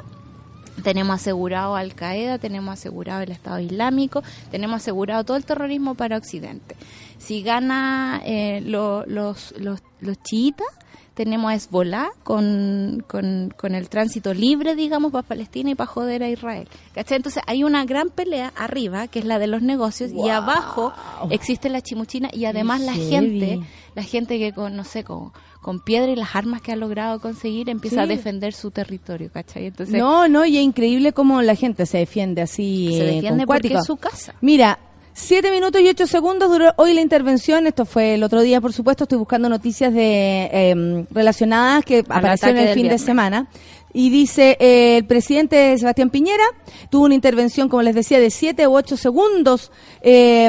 [0.82, 6.18] tenemos asegurado Al Qaeda, tenemos asegurado el Estado Islámico, tenemos asegurado todo el terrorismo para
[6.18, 6.76] Occidente.
[7.16, 10.66] Si gana eh, lo- los, los, los chiitas,
[11.14, 16.22] tenemos a Hezbollah con, con, con el tránsito libre, digamos, para Palestina y para joder
[16.22, 16.68] a Israel.
[16.94, 17.16] ¿Cachai?
[17.16, 20.92] Entonces hay una gran pelea arriba, que es la de los negocios, y abajo
[21.30, 23.10] existe la chimuchina y además la heavy.
[23.10, 23.60] gente,
[23.94, 27.20] la gente que con, no sé, con, con piedra y las armas que ha logrado
[27.20, 29.66] conseguir empieza a defender su territorio, ¿cachai?
[29.66, 32.94] Entonces No, no, y es increíble cómo la gente se defiende así.
[32.96, 34.34] se defiende porque es su casa.
[34.40, 34.78] Mira,
[35.12, 37.66] siete minutos y ocho segundos duró hoy la intervención.
[37.66, 39.04] Esto fue el otro día, por supuesto.
[39.04, 43.48] Estoy buscando noticias de eh, relacionadas que aparecieron el fin de semana.
[43.94, 46.44] Y dice, eh, el presidente Sebastián Piñera
[46.88, 49.70] tuvo una intervención, como les decía, de siete u ocho segundos,
[50.00, 50.46] eh,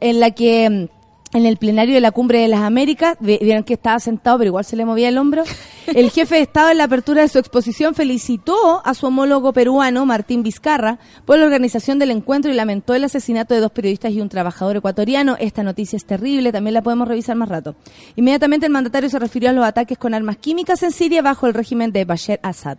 [0.00, 0.88] en la que...
[1.34, 4.48] En el plenario de la Cumbre de las Américas, vi- vieron que estaba sentado, pero
[4.48, 5.42] igual se le movía el hombro.
[5.86, 10.04] El jefe de Estado en la apertura de su exposición felicitó a su homólogo peruano,
[10.04, 14.20] Martín Vizcarra, por la organización del encuentro y lamentó el asesinato de dos periodistas y
[14.20, 15.36] un trabajador ecuatoriano.
[15.38, 17.76] Esta noticia es terrible, también la podemos revisar más rato.
[18.16, 21.54] Inmediatamente el mandatario se refirió a los ataques con armas químicas en Siria bajo el
[21.54, 22.78] régimen de Bashar Assad.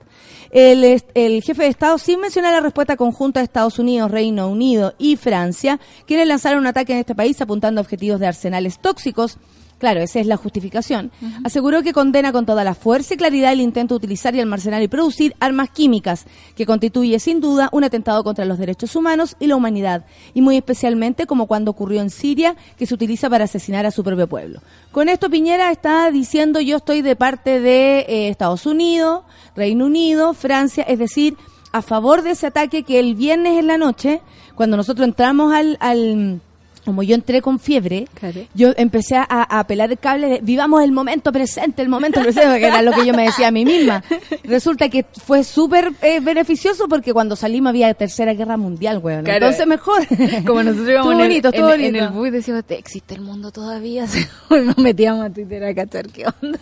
[0.51, 4.95] El, el jefe de Estado, sin mencionar la respuesta conjunta de Estados Unidos, Reino Unido
[4.97, 9.37] y Francia, quienes lanzaron un ataque en este país apuntando a objetivos de arsenales tóxicos.
[9.79, 11.11] Claro, esa es la justificación.
[11.43, 14.81] Aseguró que condena con toda la fuerza y claridad el intento de utilizar y almacenar
[14.81, 19.45] y producir armas químicas, que constituye sin duda un atentado contra los derechos humanos y
[19.45, 23.85] la humanidad, y muy especialmente como cuando ocurrió en Siria, que se utiliza para asesinar
[23.85, 24.61] a su propio pueblo.
[24.91, 30.33] Con esto Piñera está diciendo yo estoy de parte de eh, Estados Unidos, Reino Unido,
[30.33, 31.37] Francia, es decir,
[31.71, 34.21] a favor de ese ataque que el viernes en la noche,
[34.55, 35.77] cuando nosotros entramos al...
[35.79, 36.41] al
[36.87, 38.39] como yo entré con fiebre, Claro.
[38.53, 42.59] yo empecé a, a pelar el cable de vivamos el momento presente, el momento presente,
[42.61, 44.01] que era lo que yo me decía a mí misma.
[44.45, 49.25] Resulta que fue súper eh, beneficioso porque cuando salimos había tercera guerra mundial, weón.
[49.25, 49.47] Claro.
[49.47, 50.07] Entonces mejor.
[50.45, 51.97] Como nosotros íbamos en bonito, en, en bonito.
[52.05, 54.05] el bus y decíamos, ¿existe el mundo todavía?
[54.49, 56.57] Nos metíamos a Twitter a cachar qué onda.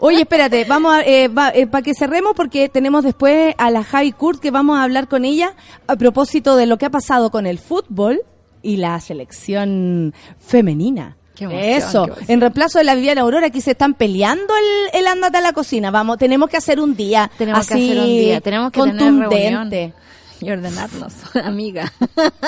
[0.00, 4.40] Oye, espérate, vamos a, eh, para que cerremos porque tenemos después a la Javi Kurt
[4.40, 5.54] que vamos a hablar con ella
[5.86, 8.20] a propósito de lo que ha pasado con el fútbol
[8.62, 11.16] y la selección femenina.
[11.34, 14.52] Qué emoción, Eso, qué en reemplazo de la Viviana Aurora, aquí se están peleando
[14.92, 15.90] el, el andate a la cocina.
[15.90, 18.96] Vamos, tenemos que hacer un día Tenemos que así hacer un día, tenemos que tener
[18.96, 19.48] contundente.
[19.50, 19.94] reunión.
[20.40, 21.12] Y ordenarnos,
[21.44, 21.92] amiga.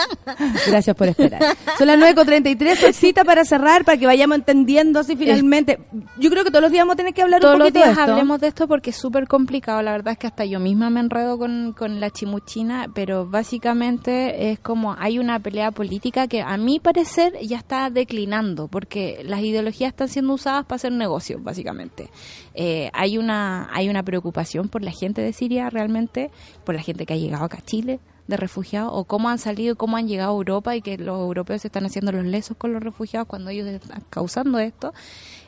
[0.66, 1.42] Gracias por esperar.
[1.78, 5.78] Son las 9.33, solcita para cerrar, para que vayamos entendiendo así finalmente.
[6.18, 7.80] Yo creo que todos los días vamos a tener que hablar Todos un los poquito
[7.80, 8.12] de días esto.
[8.12, 9.82] hablemos de esto porque es súper complicado.
[9.82, 14.50] La verdad es que hasta yo misma me enredo con, con la chimuchina, pero básicamente
[14.52, 19.40] es como hay una pelea política que a mi parecer ya está declinando porque las
[19.42, 22.08] ideologías están siendo usadas para hacer negocios, básicamente.
[22.54, 26.30] Eh, hay una hay una preocupación por la gente de Siria realmente,
[26.64, 29.74] por la gente que ha llegado acá a Chile de refugiados o cómo han salido
[29.74, 32.56] y cómo han llegado a Europa y que los europeos se están haciendo los lesos
[32.56, 34.92] con los refugiados cuando ellos están causando esto.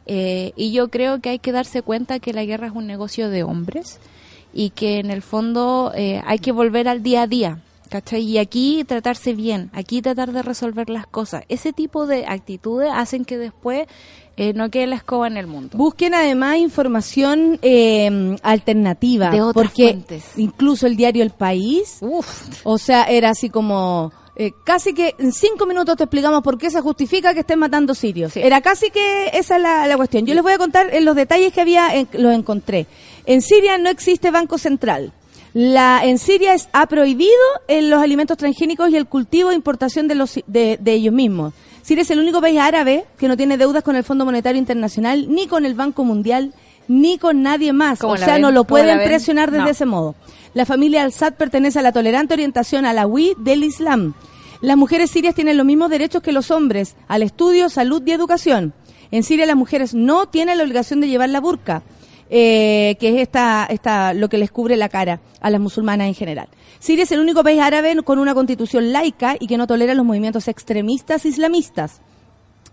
[0.07, 3.31] Eh, y yo creo que hay que darse cuenta que la guerra es un negocio
[3.31, 4.01] de hombres
[4.53, 7.59] y que en el fondo eh, hay que volver al día a día.
[7.91, 8.23] ¿Cachai?
[8.23, 11.45] Y aquí tratarse bien, aquí tratar de resolver las cosas.
[11.49, 13.87] Ese tipo de actitudes hacen que después
[14.37, 15.77] eh, no quede la escoba en el mundo.
[15.79, 19.31] Busquen además información eh, alternativa.
[19.31, 20.25] De otras porque fuentes.
[20.37, 24.13] incluso el diario El País, Uf, o sea, era así como...
[24.37, 27.95] eh, casi que en cinco minutos te explicamos por qué se justifica que estén matando
[27.95, 28.33] sirios.
[28.33, 28.41] Sí.
[28.43, 30.27] Era casi que esa es la, la cuestión.
[30.27, 32.87] Yo les voy a contar en los detalles que había, en- los encontré.
[33.27, 35.13] En Siria no existe banco central.
[35.53, 37.31] La, en Siria es, ha prohibido
[37.69, 41.53] eh, los alimentos transgénicos y el cultivo e importación de, los, de, de ellos mismos.
[41.85, 45.27] Siria es el único país árabe que no tiene deudas con el Fondo Monetario Internacional,
[45.29, 46.55] ni con el Banco Mundial,
[46.89, 47.99] ni con nadie más.
[47.99, 48.43] ¿Cómo O sea, ven?
[48.43, 49.71] no lo ¿Cómo la pueden presionar desde No.
[49.71, 50.15] ese modo.
[50.55, 54.15] La familia Al-Sad pertenece a la tolerante orientación alawí del Islam.
[54.63, 58.73] Las mujeres sirias tienen los mismos derechos que los hombres al estudio, salud y educación.
[59.11, 61.83] En Siria las mujeres no tienen la obligación de llevar la burka.
[62.31, 66.15] Eh, que es esta, esta, lo que les cubre la cara a las musulmanas en
[66.15, 66.49] general.
[66.79, 70.05] Siria es el único país árabe con una constitución laica y que no tolera los
[70.05, 72.01] movimientos extremistas islamistas.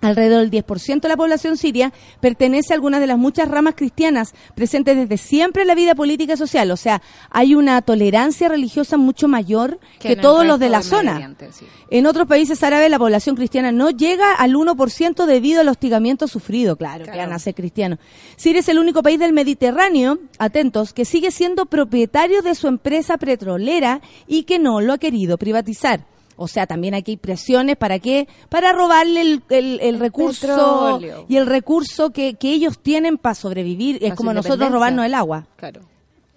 [0.02, 4.34] Alrededor del 10% de la población siria pertenece a algunas de las muchas ramas cristianas
[4.56, 6.72] presentes desde siempre en la vida política y social.
[6.72, 11.36] O sea, hay una tolerancia religiosa mucho mayor que, todos los de la zona.
[11.52, 11.66] Sí.
[11.90, 16.76] En otros países árabes la población cristiana no llega al 1% debido al hostigamiento sufrido,
[16.76, 17.30] claro, que Claro.
[17.30, 18.00] van a ser cristianos.
[18.36, 23.18] Siria es el único país del Mediterráneo, atentos, que sigue siendo propietario de su empresa
[23.18, 26.06] petrolera y que no lo ha querido privatizar.
[26.42, 28.28] O sea, también aquí hay presiones para qué?
[28.50, 31.26] Para robarle el, el- el recurso petróleo.
[31.30, 33.96] y el recurso que, que ellos tienen para sobrevivir.
[34.02, 35.48] Es como nosotros robarnos el agua.
[35.56, 35.82] Claro.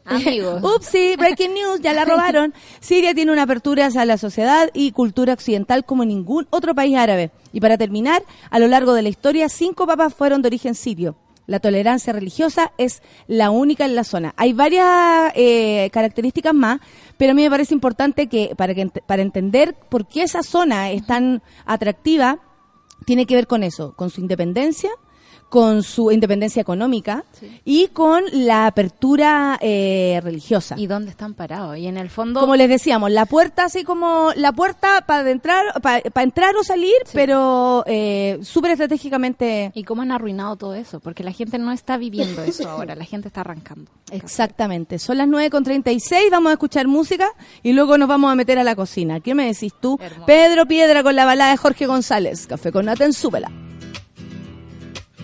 [0.07, 0.63] Amigos.
[0.77, 2.53] Upsi, breaking news, ya la robaron.
[2.81, 7.31] Siria tiene una apertura hacia la sociedad y cultura occidental como ningún otro país árabe.
[7.53, 11.17] Y para terminar, a lo largo de la historia, cinco papas fueron de origen sirio.
[11.47, 14.35] La tolerancia religiosa es la única en la zona.
[14.37, 16.81] Hay varias eh, características más,
[17.19, 20.91] pero a mí me parece importante que para, que para entender por qué esa zona
[20.91, 22.39] es tan atractiva,
[23.05, 24.91] tiene que ver con eso, con su independencia,
[25.49, 27.25] con su independencia económica
[27.65, 30.75] y con la apertura eh, religiosa.
[30.79, 31.79] ¿Y dónde están parados?
[31.79, 32.41] Y en el fondo...
[32.41, 36.95] Como les decíamos, la puerta así como la puerta para entrar, para entrar o salir,
[37.13, 39.71] pero eh, súper estratégicamente.
[39.75, 41.01] ¿Y cómo han arruinado todo eso?
[41.01, 43.91] Porque la gente no está viviendo eso ahora, la gente está arrancando.
[44.11, 44.99] Exactamente.
[44.99, 47.29] Son las 9.36, vamos a escuchar música
[47.63, 49.21] y luego nos vamos a meter a la cocina.
[49.21, 49.99] ¿Qué me decís tú?
[50.01, 50.27] Hermoso.
[50.27, 52.47] Pedro Piedra con la balada de Jorge González.
[52.47, 53.51] Café con nata en súbela.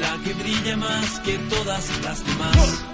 [0.00, 2.84] la que brilla más que todas las demás.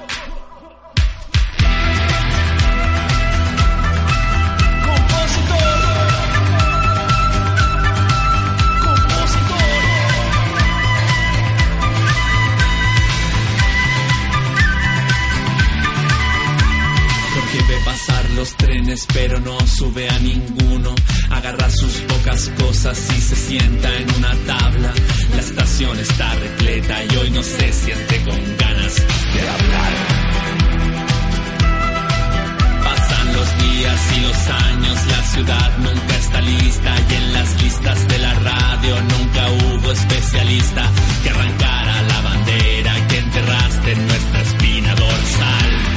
[18.34, 20.94] Los trenes pero no sube a ninguno.
[21.30, 24.92] Agarra sus pocas cosas y se sienta en una tabla.
[25.34, 29.92] La estación está repleta y hoy no se siente con ganas de hablar.
[32.82, 38.08] Pasan los días y los años, la ciudad nunca está lista y en las listas
[38.08, 40.90] de la radio nunca hubo especialista
[41.22, 45.93] que arrancara la bandera que enterraste en nuestra espina dorsal.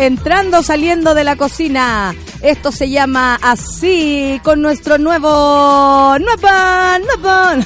[0.00, 2.14] Entrando, saliendo de la cocina.
[2.40, 6.16] Esto se llama así, con nuestro nuevo...
[6.18, 6.48] ¡Nuevo!
[7.06, 7.64] ¡Nuevo!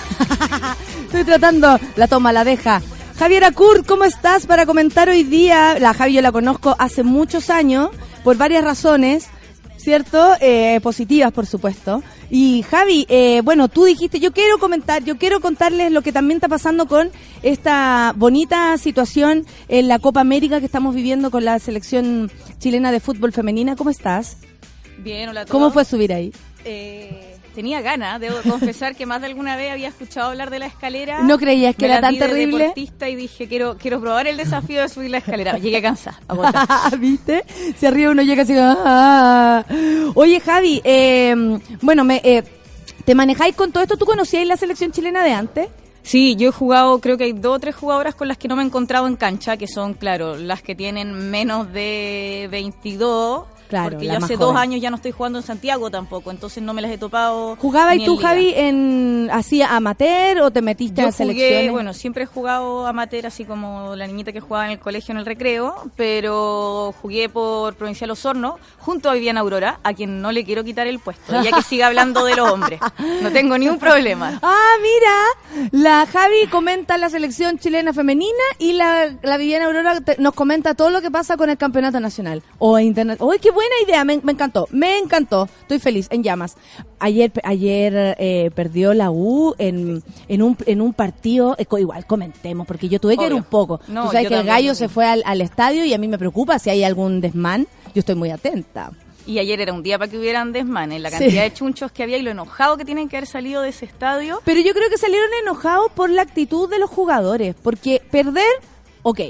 [1.06, 2.82] Estoy tratando, la toma, la deja.
[3.18, 5.78] Javiera Kurt, ¿cómo estás para comentar hoy día?
[5.78, 7.90] La Javi yo la conozco hace muchos años,
[8.24, 9.28] por varias razones,
[9.76, 10.34] ¿cierto?
[10.40, 12.02] Eh, positivas, por supuesto.
[12.36, 16.38] Y Javi, eh, bueno, tú dijiste, yo quiero comentar, yo quiero contarles lo que también
[16.38, 17.12] está pasando con
[17.44, 22.98] esta bonita situación en la Copa América que estamos viviendo con la selección chilena de
[22.98, 23.76] fútbol femenina.
[23.76, 24.38] ¿Cómo estás?
[24.98, 25.52] Bien, hola a todos.
[25.52, 26.32] ¿Cómo fue subir ahí?
[26.64, 30.66] Eh, tenía ganas, debo confesar que más de alguna vez había escuchado hablar de la
[30.66, 31.22] escalera.
[31.22, 32.58] ¿No creías que Me era tan de terrible?
[32.58, 35.56] deportista y dije, quiero quiero probar el desafío de subir la escalera.
[35.58, 36.90] Llegué cansada, agotada.
[36.98, 37.44] ¿Viste?
[37.78, 38.54] Si arriba uno llega así.
[38.58, 39.64] ah.
[40.14, 41.34] Oye, Javi, eh,
[41.80, 42.42] bueno, me, eh,
[43.04, 43.96] ¿te manejáis con todo esto?
[43.96, 45.68] ¿Tú conocías la selección chilena de antes?
[46.02, 48.56] Sí, yo he jugado, creo que hay dos o tres jugadoras con las que no
[48.56, 53.44] me he encontrado en cancha, que son, claro, las que tienen menos de 22.
[53.68, 54.38] Claro, porque yo hace joven.
[54.38, 57.56] dos años ya no estoy jugando en Santiago tampoco, entonces no me las he topado.
[57.56, 58.16] ¿Jugabas tú.
[58.18, 61.58] Javi, en así amateur o te metiste Yo a selecciones?
[61.60, 65.12] jugué, bueno, siempre he jugado amateur, así como la niñita que jugaba en el colegio
[65.12, 70.30] en el recreo, pero jugué por Provincial Osorno, junto a Viviana Aurora, a quien no
[70.32, 72.80] le quiero quitar el puesto, ya que siga hablando de los hombres.
[73.22, 74.40] No tengo ni un problema.
[74.56, 80.16] Ah, mira, la Javi comenta la selección chilena femenina y la, la Viviana Aurora te-
[80.18, 83.18] nos comenta todo lo que pasa con el campeonato nacional o internet.
[83.20, 84.04] ¡Uy, qué buena idea!
[84.04, 85.48] Me, me encantó, me encantó.
[85.62, 86.56] Estoy feliz, en llamas.
[86.98, 92.66] Ayer ayer eh, perdió la U en, en, un, en un partido, eh, igual comentemos,
[92.66, 93.80] porque yo tuve que ir un poco.
[93.88, 96.18] No, Tú sabes que el gallo se fue al, al estadio y a mí me
[96.18, 97.66] preocupa si hay algún desmán.
[97.94, 98.90] Yo estoy muy atenta.
[99.26, 101.16] Y ayer era un día para que hubieran desmanes, la Sí.
[101.18, 103.86] cantidad de chunchos que había y lo enojado que tienen que haber salido de ese
[103.86, 104.40] estadio.
[104.44, 107.54] Pero yo creo que salieron enojados por la actitud de los jugadores.
[107.62, 108.44] Porque perder,
[109.02, 109.20] ok,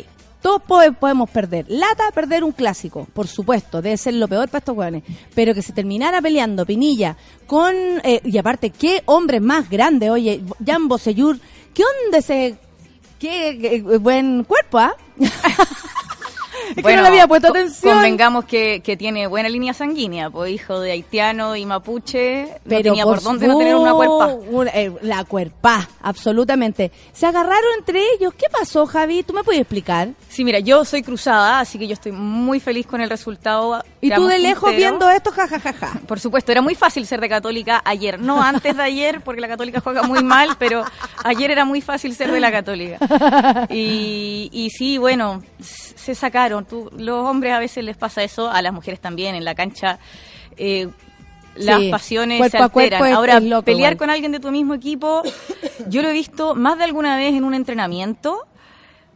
[0.45, 1.65] todos po- podemos perder.
[1.69, 5.03] Lata, perder un clásico, por supuesto, debe ser lo peor para estos jóvenes.
[5.35, 7.17] Pero que se terminara peleando Pinilla
[7.47, 7.75] con.
[8.05, 11.39] eh, y aparte, qué hombres más grandes, oye, Jan Bosellur,
[11.73, 12.57] ¿qué onda ese.
[13.19, 14.95] Qué, qué buen cuerpo, ¿ah?
[16.77, 17.95] es que no le había puesto atención.
[17.95, 22.83] Convengamos que, que tiene buena línea sanguínea, pues hijo de haitiano y mapuche, no Pero
[22.83, 24.27] tenía por, por dónde no tener una cuerpa.
[24.51, 26.91] una- eh, la cuerpa, absolutamente.
[27.13, 28.35] Se agarraron entre ellos.
[28.35, 29.23] ¿Qué pasó, Javi?
[29.23, 30.09] ¿Tú me puedes explicar?
[30.29, 33.85] Sí, mira, yo soy cruzada, así que yo estoy muy feliz con el resultado.
[34.01, 34.77] Y tú de lejos punteros.
[34.77, 36.01] viendo esto, jajajaja.
[36.07, 39.49] Por supuesto, era muy fácil ser de católica ayer, no antes de ayer, porque la
[39.49, 40.85] católica juega muy mal, pero
[41.25, 42.99] ayer era muy fácil ser de la católica.
[43.71, 45.43] Y, y sí, bueno,
[46.05, 46.65] se sacaron.
[46.65, 49.99] Tú, los hombres a veces les pasa eso, a las mujeres también, en la cancha.
[50.57, 50.89] eh,
[51.57, 53.07] las Sí, pasiones cuerpo se cuerpo alteran.
[53.11, 53.97] es- Ahora, loco pelear igual.
[53.97, 55.23] con alguien de tu mismo equipo,
[55.89, 58.39] yo lo he visto más de alguna vez en un entrenamiento,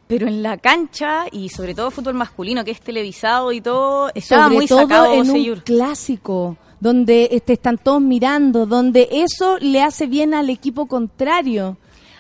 [0.07, 4.45] pero en la cancha y sobre todo fútbol masculino, que es televisado y todo, estaba
[4.45, 9.83] Sobre muy todo sacado en un clásico, donde este, están todos mirando, donde eso le
[9.83, 11.77] hace bien al equipo contrario.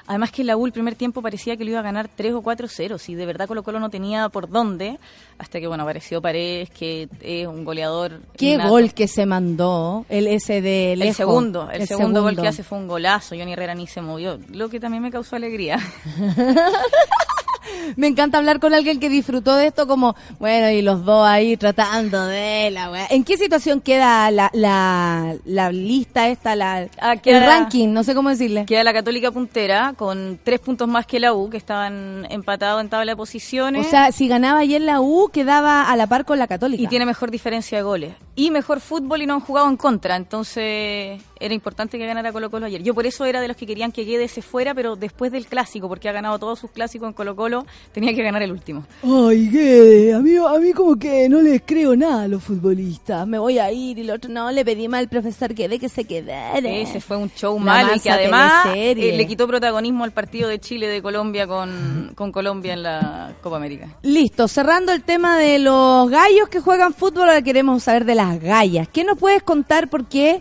[0.09, 2.43] Además que la U el primer tiempo parecía que lo iba a ganar 3 o
[2.43, 4.99] 4-0, si de verdad Colo Colo no tenía por dónde,
[5.37, 8.23] hasta que bueno, apareció Paredes, que es un goleador.
[8.35, 8.71] Qué innato.
[8.71, 12.79] gol que se mandó el ese de El segundo, el, segundo, gol que hace fue
[12.79, 15.79] un golazo, Johnny Herrera ni se movió, lo que también me causó alegría.
[17.97, 21.57] Me encanta hablar con alguien que disfrutó de esto como, bueno, y los dos ahí
[21.57, 23.07] tratando de la weá.
[23.11, 27.89] ¿En qué situación queda la, la, la lista esta, la, Ah, el ranking?
[27.93, 28.65] No sé cómo decirle.
[28.67, 32.89] Queda la Católica puntera con tres puntos más que la U, que estaban empatados en
[32.89, 33.87] tabla de O posiciones.
[33.89, 36.83] sea, si ganaba ayer la U, quedaba a la par con la Católica.
[36.83, 38.15] y tiene mejor diferencia de goles.
[38.37, 40.15] Y mejor fútbol y no han jugado en contra.
[40.17, 42.82] Entonces era importante que ganara Colo Colo ayer.
[42.82, 45.47] Yo por eso era de los que querían que Guedes se fuera, pero después del
[45.47, 48.84] clásico, porque ha ganado todos sus clásicos en Colo Colo, tenía que ganar el último.
[49.03, 53.26] Ay, Guede, a mí, a mí como que no les creo nada a los futbolistas.
[53.26, 55.89] Me voy a ir y el otro no, le pedí mal al profesor Guede que
[55.89, 56.68] se quedara.
[56.68, 60.59] Ese fue un show malo y que además eh, le quitó protagonismo al partido de
[60.59, 63.97] Chile de Colombia con, con Colombia en la Copa América.
[64.03, 68.41] Listo, cerrando el tema de los gallos que juegan fútbol, ahora queremos saber de las
[68.41, 68.89] gallas.
[68.89, 70.41] ¿Qué nos puedes contar por qué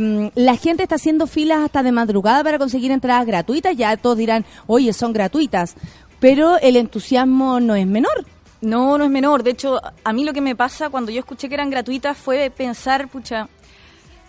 [0.00, 3.76] eh, la gente está haciendo filas hasta de madrugada para conseguir entradas gratuitas?
[3.76, 5.74] Ya todos dirán, oye, son gratuitas,
[6.20, 8.24] pero el entusiasmo no es menor.
[8.60, 9.42] No, no es menor.
[9.44, 12.50] De hecho, a mí lo que me pasa cuando yo escuché que eran gratuitas fue
[12.50, 13.48] pensar, pucha,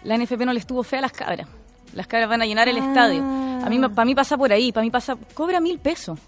[0.03, 1.47] la NFP no les estuvo fea a las cabras.
[1.93, 2.85] Las cabras van a llenar el Ah.
[2.87, 3.23] estadio.
[3.23, 4.71] A mí, para mí pasa por ahí.
[4.71, 6.19] Para mí pasa, cobra mil pesos.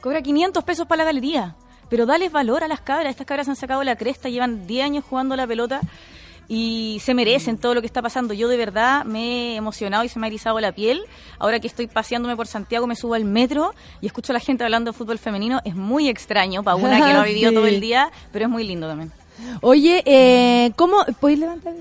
[0.00, 1.56] Cobra 500 pesos para la galería.
[1.88, 3.10] Pero dales valor a las cabras.
[3.10, 5.80] Estas cabras han sacado la cresta, llevan 10 años jugando la pelota.
[6.48, 8.34] Y se merecen todo lo que está pasando.
[8.34, 11.02] Yo de verdad me he emocionado y se me ha erizado la piel.
[11.38, 14.64] Ahora que estoy paseándome por Santiago, me subo al metro y escucho a la gente
[14.64, 15.60] hablando de fútbol femenino.
[15.64, 17.54] Es muy extraño para una que lo ha vivido Sí.
[17.56, 19.12] todo el día, pero es muy lindo también.
[19.62, 21.74] Oye, eh, ¿cómo, ¿puedes levantar?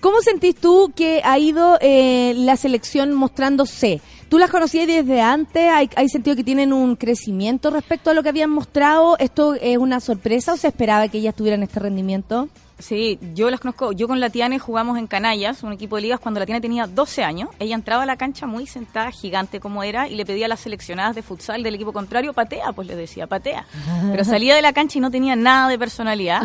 [0.00, 4.00] ¿Cómo sentís tú que ha ido eh, la selección mostrándose?
[4.28, 5.70] ¿Tú las conocías desde antes?
[5.72, 9.16] ¿Hay, ¿Hay sentido que tienen un crecimiento respecto a lo que habían mostrado?
[9.18, 12.48] ¿Esto es una sorpresa o se esperaba que ellas tuvieran este rendimiento?
[12.78, 13.92] Sí, yo las conozco.
[13.92, 16.86] Yo con la Tiane jugamos en Canallas, un equipo de ligas, cuando la Tiane tenía
[16.86, 17.50] 12 años.
[17.58, 20.60] Ella entraba a la cancha muy sentada, gigante como era, y le pedía a las
[20.60, 23.66] seleccionadas de futsal del equipo contrario, patea, pues le decía, patea.
[24.10, 26.42] Pero salía de la cancha y no tenía nada de personalidad.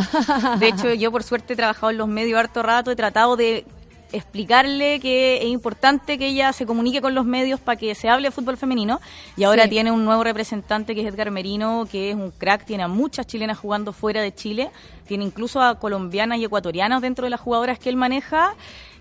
[0.59, 3.65] De hecho, yo por suerte he trabajado en los medios harto rato, he tratado de
[4.13, 8.27] explicarle que es importante que ella se comunique con los medios para que se hable
[8.27, 9.01] de fútbol femenino
[9.35, 9.69] y ahora Sí.
[9.71, 13.27] tiene un nuevo representante que es Edgar Merino, que es un crack, tiene a muchas
[13.27, 14.69] chilenas jugando fuera de Chile,
[15.07, 18.55] tiene incluso a colombianas y ecuatorianas dentro de las jugadoras que él maneja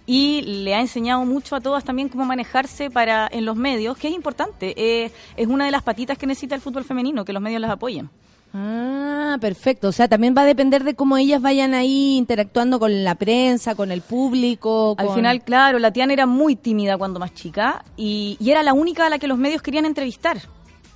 [0.04, 4.08] y le ha enseñado mucho a todas también cómo manejarse para en los medios, que
[4.08, 7.40] es importante, eh, es una de las patitas que necesita el fútbol femenino, que los
[7.42, 8.10] medios las apoyen.
[8.54, 9.88] Ah, perfecto.
[9.88, 13.74] O sea, también va a depender de cómo ellas vayan ahí interactuando con la prensa,
[13.74, 14.94] con el público.
[14.98, 18.74] Al final, claro, la Tiana era muy tímida cuando más chica y, y era la
[18.74, 20.38] única a la que los medios querían entrevistar.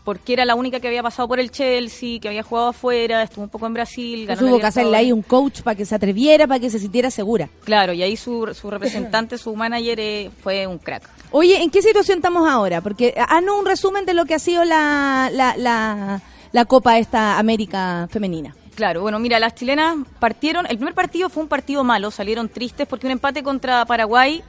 [0.04, 3.42] Porque era la única que había pasado por el Chelsea, que había jugado afuera, estuvo
[3.42, 4.20] un poco en Brasil.
[4.20, 6.78] ganó Entonces hubo que hacerle ahí un coach para que se atreviera, para que se
[6.78, 7.48] sintiera segura.
[7.64, 11.02] Claro, y ahí su, su representante, su manager, eh, fue un crack.
[11.32, 12.82] Oye, ¿en qué situación estamos ahora?
[12.82, 16.22] Porque haznos un resumen de lo que ha sido la, la, la,
[16.56, 18.56] la Copa esta América femenina.
[18.74, 20.64] Claro, bueno, mira, las chilenas partieron.
[20.64, 24.42] El primer partido fue un partido malo, salieron tristes porque un empate contra Paraguay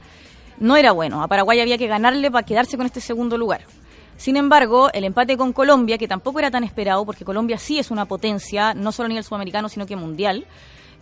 [0.58, 1.22] no era bueno.
[1.22, 3.60] A Paraguay había que ganarle para quedarse con este segundo lugar.
[4.16, 7.90] Sin embargo, el empate con Colombia, que tampoco era tan esperado, porque Colombia sí es
[7.90, 10.46] una potencia, no solo a nivel sudamericano, sino que mundial.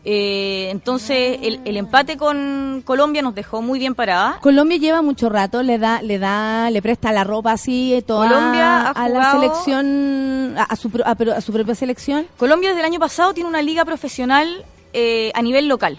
[0.08, 4.38] Eh, entonces, el, el empate con Colombia nos dejó muy bien parada.
[4.40, 8.28] Colombia lleva mucho rato, le da, le da, le presta la ropa así eh, toda
[8.28, 12.28] Colombia ha a la selección, a, a su, a, a su propia selección.
[12.36, 15.98] Colombia desde el año pasado tiene una liga profesional eh, a nivel local.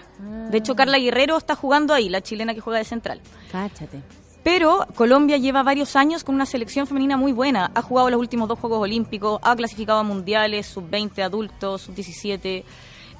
[0.51, 3.19] De hecho, Carla Guerrero está jugando ahí, la chilena que juega de central.
[3.51, 4.01] Cáchate.
[4.41, 7.71] Pero Colombia lleva varios años con una selección femenina muy buena.
[7.75, 12.63] Ha jugado los últimos dos Juegos Olímpicos, ha clasificado a mundiales, sub-20 adultos, sub-17.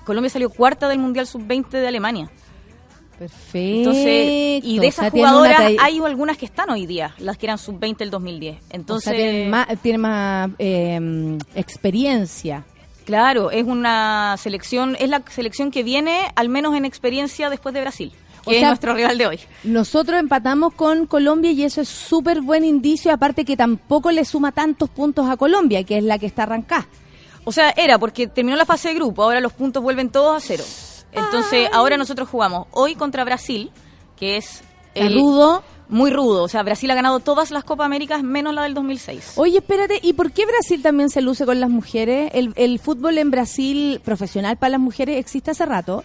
[0.07, 2.31] Colombia salió cuarta del Mundial sub-20 de Alemania.
[3.19, 3.89] Perfecto.
[3.89, 7.47] Entonces, y de O esas sea, jugadoras hay algunas que están hoy día, las que
[7.47, 8.55] eran sub-20 el 2010.
[8.55, 9.13] o sea, Entonces,
[9.81, 12.63] tiene más, eh, experiencia.
[13.05, 17.81] claro, es una selección, es la selección que viene al menos en experiencia después de
[17.81, 19.39] Brasil, que O es nuestro rival de hoy.
[19.63, 24.51] Nosotros empatamos con Colombia y eso es súper buen indicio, aparte que tampoco le suma
[24.51, 26.87] tantos puntos a Colombia, que es la que está arrancada.
[27.47, 30.45] O sea, era porque terminó la fase de grupo, ahora los puntos vuelven todos a
[30.45, 30.65] cero.
[31.13, 33.71] Entonces, ahora nosotros jugamos hoy contra Brasil,
[34.17, 34.63] que es
[34.95, 35.63] el- rudo.
[35.87, 36.43] muy rudo.
[36.43, 39.33] O sea, Brasil ha ganado todas las Copas Américas menos la del 2006.
[39.37, 42.29] Oye, espérate, ¿y por qué Brasil también se luce con las mujeres?
[42.33, 46.03] ¿El, el fútbol en Brasil profesional para las mujeres existe hace rato?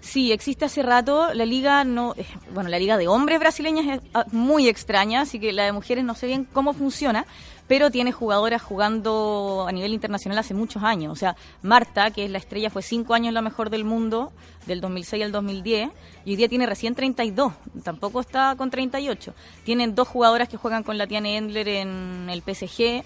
[0.00, 1.32] Sí, existe hace rato.
[1.34, 2.24] La liga no, eh,
[2.54, 6.04] bueno, la liga de hombres brasileñas es ah, muy extraña, así que la de mujeres
[6.04, 7.26] no sé bien cómo funciona,
[7.68, 11.12] pero tiene jugadoras jugando a nivel internacional hace muchos años.
[11.12, 14.32] O sea, Marta, que es la estrella, fue cinco años la mejor del mundo,
[14.66, 15.90] del 2006 al 2010,
[16.24, 17.52] y hoy día tiene recién 32,
[17.84, 19.34] tampoco está con 38.
[19.64, 23.04] Tienen dos jugadoras que juegan con la Tiane Endler en el PSG,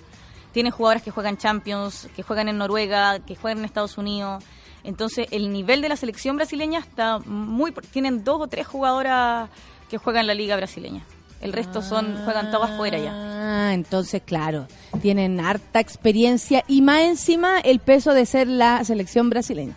[0.52, 4.44] tienen jugadoras que juegan Champions, que juegan en Noruega, que juegan en Estados Unidos.
[4.84, 7.72] Entonces, el nivel de la selección brasileña está muy...
[7.90, 9.48] Tienen dos o tres jugadoras
[9.88, 11.02] que juegan en la liga brasileña.
[11.40, 13.12] El resto son juegan todas fuera ya.
[13.12, 14.66] Ah, entonces, claro,
[15.02, 19.74] tienen harta experiencia y más encima el peso de ser la selección brasileña.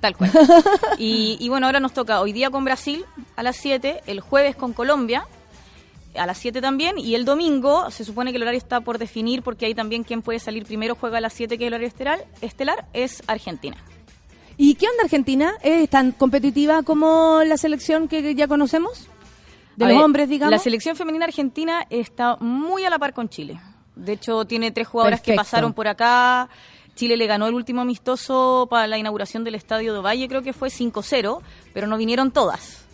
[0.00, 0.30] Tal cual.
[0.98, 3.04] Y, y bueno, ahora nos toca hoy día con Brasil
[3.36, 5.26] a las 7, el jueves con Colombia
[6.16, 9.42] a las 7 también, y el domingo se supone que el horario está por definir
[9.42, 11.88] porque ahí también quien puede salir primero juega a las 7, que es el horario
[11.88, 13.76] estelar, estelar es Argentina.
[14.62, 15.54] ¿Y qué onda Argentina?
[15.62, 19.08] ¿Es tan competitiva como la selección que ya conocemos?
[19.74, 20.50] De A los ver, hombres, digamos.
[20.50, 23.58] La selección femenina argentina está muy a la par con Chile.
[23.96, 26.50] De hecho, tiene tres jugadoras que pasaron por acá.
[26.94, 30.52] Chile le ganó el último amistoso para la inauguración del Estadio de Valle, creo que
[30.52, 31.40] fue 5-0,
[31.72, 32.84] pero no vinieron todas.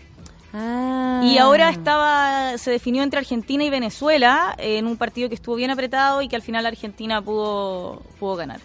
[0.54, 1.20] Ah.
[1.24, 5.72] Y ahora estaba se definió entre Argentina y Venezuela en un partido que estuvo bien
[5.72, 8.60] apretado y que al final Argentina pudo, pudo ganar.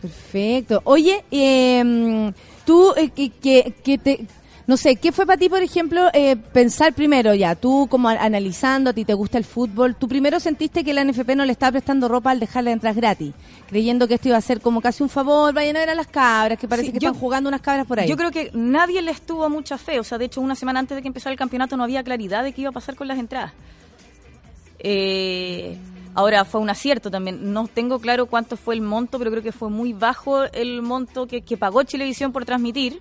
[0.00, 0.80] Perfecto.
[0.84, 2.32] Oye, eh,
[2.64, 4.26] tú, eh, que, que, que te...
[4.66, 8.90] No sé, ¿qué fue para ti, por ejemplo, eh, pensar primero ya, tú como analizando,
[8.90, 11.72] a ti te gusta el fútbol, tú primero sentiste que la NFP no le estaba
[11.72, 13.32] prestando ropa al dejarla entrar gratis,
[13.68, 16.06] creyendo que esto iba a ser como casi un favor, vayan a ver a las
[16.06, 18.08] cabras, que parece Sí, que yo- están jugando unas cabras por ahí.
[18.08, 19.98] Yo creo que nadie les tuvo mucha fe.
[19.98, 22.44] O sea, de hecho, una semana antes de que empezara el campeonato no había claridad
[22.44, 23.52] de qué iba a pasar con las entradas.
[24.78, 25.76] Eh,
[26.14, 27.52] ahora, fue un acierto también.
[27.52, 31.26] No tengo claro cuánto fue el monto, pero creo que fue muy bajo el monto
[31.26, 33.00] que, que pagó Chilevisión por transmitir.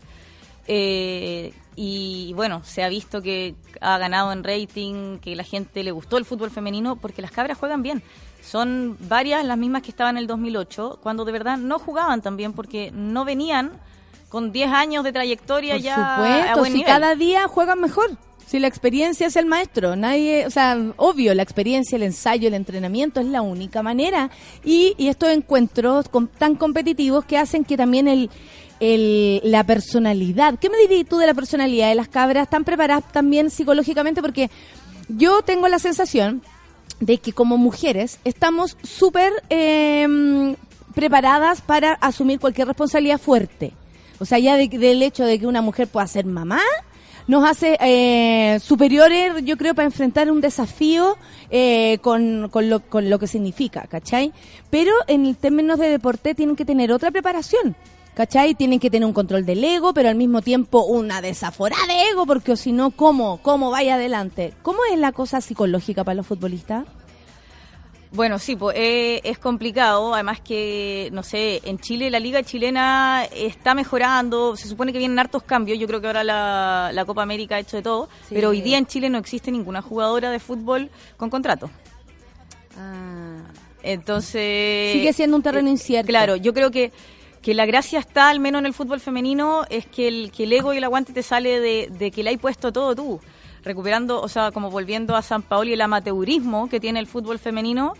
[0.67, 5.91] Eh, y bueno, se ha visto que ha ganado en rating, que la gente le
[5.91, 8.03] gustó el fútbol femenino, porque las cabras juegan bien.
[8.41, 12.37] Son varias las mismas que estaban en el 2008, cuando de verdad no jugaban tan
[12.37, 13.71] bien, porque no venían
[14.29, 16.93] con 10 años de trayectoria Por ya a supuesto, buen si nivel.
[16.93, 18.11] cada día juegan mejor.
[18.49, 22.55] Si la experiencia es el maestro, nadie, o sea, obvio, la experiencia, el ensayo, el
[22.55, 24.31] entrenamiento es la única manera.
[24.65, 28.31] Y, y estos encuentros com- tan competitivos que hacen que también el,
[28.79, 32.43] el, la personalidad, ¿qué me dirías tú de la personalidad de las cabras?
[32.45, 34.19] ¿Están preparadas también psicológicamente?
[34.21, 34.49] Porque
[35.09, 36.41] yo tengo la sensación
[36.99, 40.55] de que como mujeres estamos súper eh,
[40.95, 43.73] preparadas para asumir cualquier responsabilidad fuerte.
[44.19, 46.61] O sea, ya de- del hecho de que una mujer pueda ser mamá,
[47.29, 51.15] nos hace eh, superiores, yo creo, para enfrentar un desafío
[51.51, 54.33] eh, con, con, lo, con lo que significa, ¿cachai?
[54.71, 57.75] Pero en términos de deporte tienen que tener otra preparación.
[58.15, 58.53] ¿Cachai?
[58.53, 62.25] Tienen que tener un control del ego, pero al mismo tiempo una desaforada de ego,
[62.25, 63.37] porque si no, ¿cómo?
[63.43, 64.53] ¿Cómo vaya adelante?
[64.61, 66.85] ¿Cómo es la cosa psicológica para los futbolistas?
[68.11, 70.13] Bueno, sí, pues eh, es complicado.
[70.13, 74.55] Además que, no sé, en Chile la liga chilena está mejorando.
[74.55, 75.77] Se supone que vienen hartos cambios.
[75.77, 78.09] Yo creo que ahora la, la Copa América ha hecho de todo.
[78.27, 78.35] Sí.
[78.35, 81.69] Pero hoy día en Chile no existe ninguna jugadora de fútbol con contrato.
[83.83, 84.93] Entonces...
[84.93, 86.07] Sigue siendo un terreno eh, incierto.
[86.07, 86.91] Claro, yo creo que,
[87.41, 90.53] que la gracia está, al menos en el fútbol femenino, es que el, que el
[90.53, 93.19] ego y el aguante te sale de, de que le hay puesto todo tú.
[93.63, 97.39] Recuperando, o sea, como volviendo a San Paolo y el amateurismo que tiene el fútbol
[97.39, 97.93] femenino,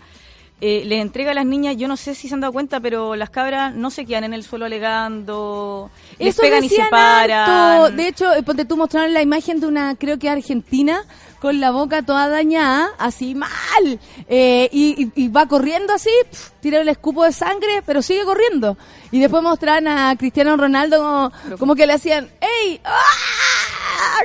[0.62, 3.16] eh, les entrega a las niñas, yo no sé si se han dado cuenta, pero
[3.16, 7.96] las cabras no se quedan en el suelo alegando, les Eso pegan y se paran.
[7.96, 11.02] De hecho, eh, ponte tú mostraron la imagen de una, creo que argentina,
[11.40, 13.98] con la boca toda dañada, así mal.
[14.28, 18.24] Eh, y, y- y va corriendo así, pf, tira el escupo de sangre, pero sigue
[18.24, 18.76] corriendo.
[19.10, 22.78] Y después mostraron a Cristiano Ronaldo como, como que le hacían, ¡Ey!
[22.84, 22.98] ¡Ah!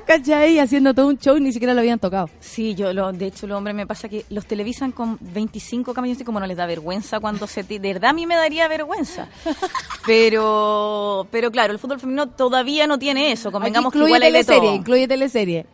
[0.05, 0.59] ¿Cachai?
[0.59, 2.29] Haciendo todo un show y ni siquiera lo habían tocado.
[2.39, 6.19] Sí, yo lo, de hecho los hombres me pasa que los televisan con 25 camellos
[6.21, 8.67] y como no les da vergüenza cuando se ti- de verdad a mí me daría
[8.67, 9.27] vergüenza.
[10.05, 14.61] Pero pero claro, el fútbol femenino todavía no tiene eso, convengamos Aquí que igual teleserie,
[14.61, 14.75] todo.
[14.75, 15.65] incluye teleserie.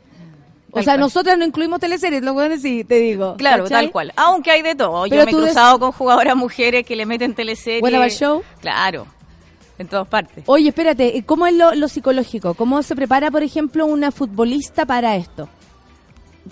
[0.72, 1.00] O Tal sea, cual.
[1.02, 3.36] nosotras no incluimos teleseries, lo puedo decir, te digo.
[3.38, 3.84] Claro, ¿cachai?
[3.86, 4.14] tal cual.
[4.16, 5.04] Aunque hay de todo.
[5.04, 7.84] Pero Yo me he des- cruzado con jugadoras mujeres que le meten teleseries.
[7.94, 8.42] About show?
[8.62, 9.06] Claro.
[9.82, 10.44] En todas partes.
[10.48, 12.54] Oye, espérate, ¿cómo es lo, lo psicológico?
[12.54, 15.50] ¿Cómo se prepara, por ejemplo, una futbolista para esto?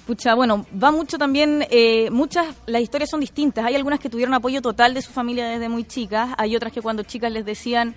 [0.05, 3.65] Pucha, bueno, va mucho también, eh, muchas, las historias son distintas.
[3.65, 6.81] Hay algunas que tuvieron apoyo total de su familia desde muy chicas, hay otras que
[6.81, 7.95] cuando chicas les decían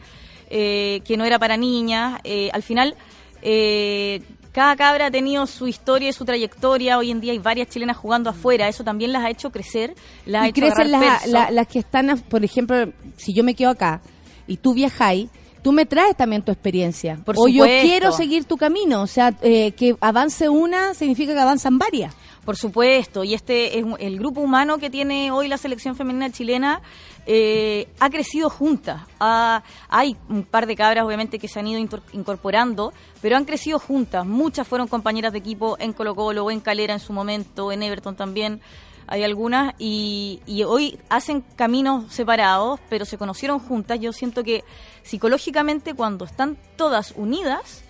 [0.50, 2.18] eh, que no era para niñas.
[2.24, 2.94] Eh, al final,
[3.42, 4.22] eh,
[4.52, 6.96] cada cabra ha tenido su historia y su trayectoria.
[6.98, 9.94] Hoy en día hay varias chilenas jugando afuera, eso también las ha hecho crecer,
[10.26, 11.28] las ha y hecho crecen las, perso.
[11.32, 14.00] la- las que están, por ejemplo, si yo me quedo acá
[14.46, 15.28] y tú viajáis,
[15.62, 17.18] tú me traes también tu experiencia.
[17.24, 19.02] Por o yo quiero seguir tu camino.
[19.02, 22.14] O sea, eh, que avance una significa que avanzan varias.
[22.44, 26.82] Por supuesto, y este es el grupo humano que tiene hoy la selección femenina chilena
[27.24, 29.02] eh, ha crecido juntas.
[29.20, 31.78] Ha- hay un par de cabras, obviamente, que se han ido
[32.12, 34.26] incorporando, pero han crecido juntas.
[34.26, 38.16] Muchas fueron compañeras de equipo en Colo Colo, en Calera en su momento, en Everton
[38.16, 38.60] también.
[39.06, 43.98] Hay algunas y, y hoy hacen caminos separados, pero se conocieron juntas.
[44.00, 44.64] Yo siento que
[45.02, 47.82] psicológicamente cuando están todas unidas,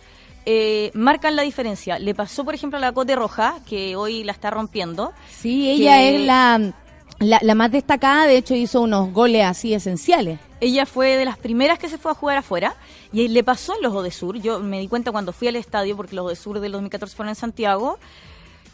[0.44, 1.98] eh, marcan la diferencia.
[1.98, 5.12] Le pasó, por ejemplo, a la Cote Roja, que hoy la está rompiendo.
[5.30, 6.72] Sí, ella Que- es la,
[7.20, 10.40] la, la más destacada, de hecho hizo unos goles así esenciales.
[10.60, 12.74] Ella fue de las primeras que se fue a jugar afuera
[13.12, 14.36] y le pasó en los Odesur.
[14.40, 17.34] Yo me di cuenta cuando fui al estadio, porque los Odesur del 2014 fueron en
[17.36, 17.98] Santiago,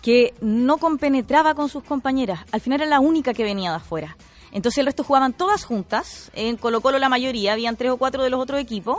[0.02, 2.40] que no compenetraba con sus compañeras.
[2.52, 4.16] Al final era la única que venía de afuera.
[4.52, 6.30] Entonces el resto jugaban todas juntas.
[6.34, 8.98] En Colo Colo la mayoría, habían tres o cuatro de los otros equipos.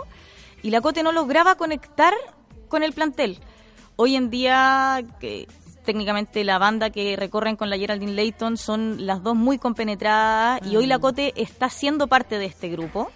[0.62, 2.14] Y la Cote no lograba conectar
[2.68, 3.40] con el plantel.
[3.96, 5.48] Hoy en día, que
[5.86, 10.76] técnicamente la banda que recorren con la Geraldine Layton son las dos muy compenetradas y
[10.76, 13.10] hoy la Cote está siendo parte de este grupo.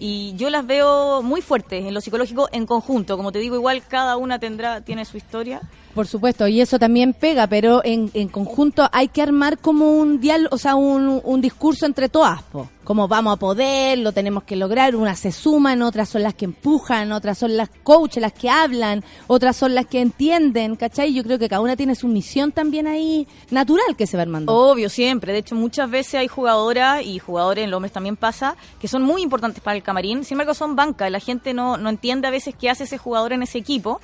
[0.00, 3.16] Y yo las veo muy fuertes en lo psicológico en conjunto.
[3.16, 5.60] Como te digo, igual cada una tendrá, tiene su historia.
[5.98, 10.20] Por supuesto, y eso también pega, pero en, en conjunto hay que armar como un
[10.20, 12.40] diálogo, o sea, un, discurso entre todas,
[12.84, 16.44] como vamos a poder, lo tenemos que lograr, unas se suman, otras son las que
[16.44, 21.12] empujan, otras son las coaches, las que hablan, otras son las que entienden, ¿cachai?
[21.12, 24.54] Yo creo que cada una tiene su misión también ahí natural que se va armando.
[24.54, 25.32] Obvio, siempre.
[25.32, 29.02] De hecho, muchas veces hay jugadoras y jugadores, en los hombres también pasa, que son
[29.02, 30.24] muy importantes para el camarín.
[30.24, 31.10] Sin embargo, son banca.
[31.10, 34.00] La gente no, no entiende a veces qué hace ese jugador en ese equipo.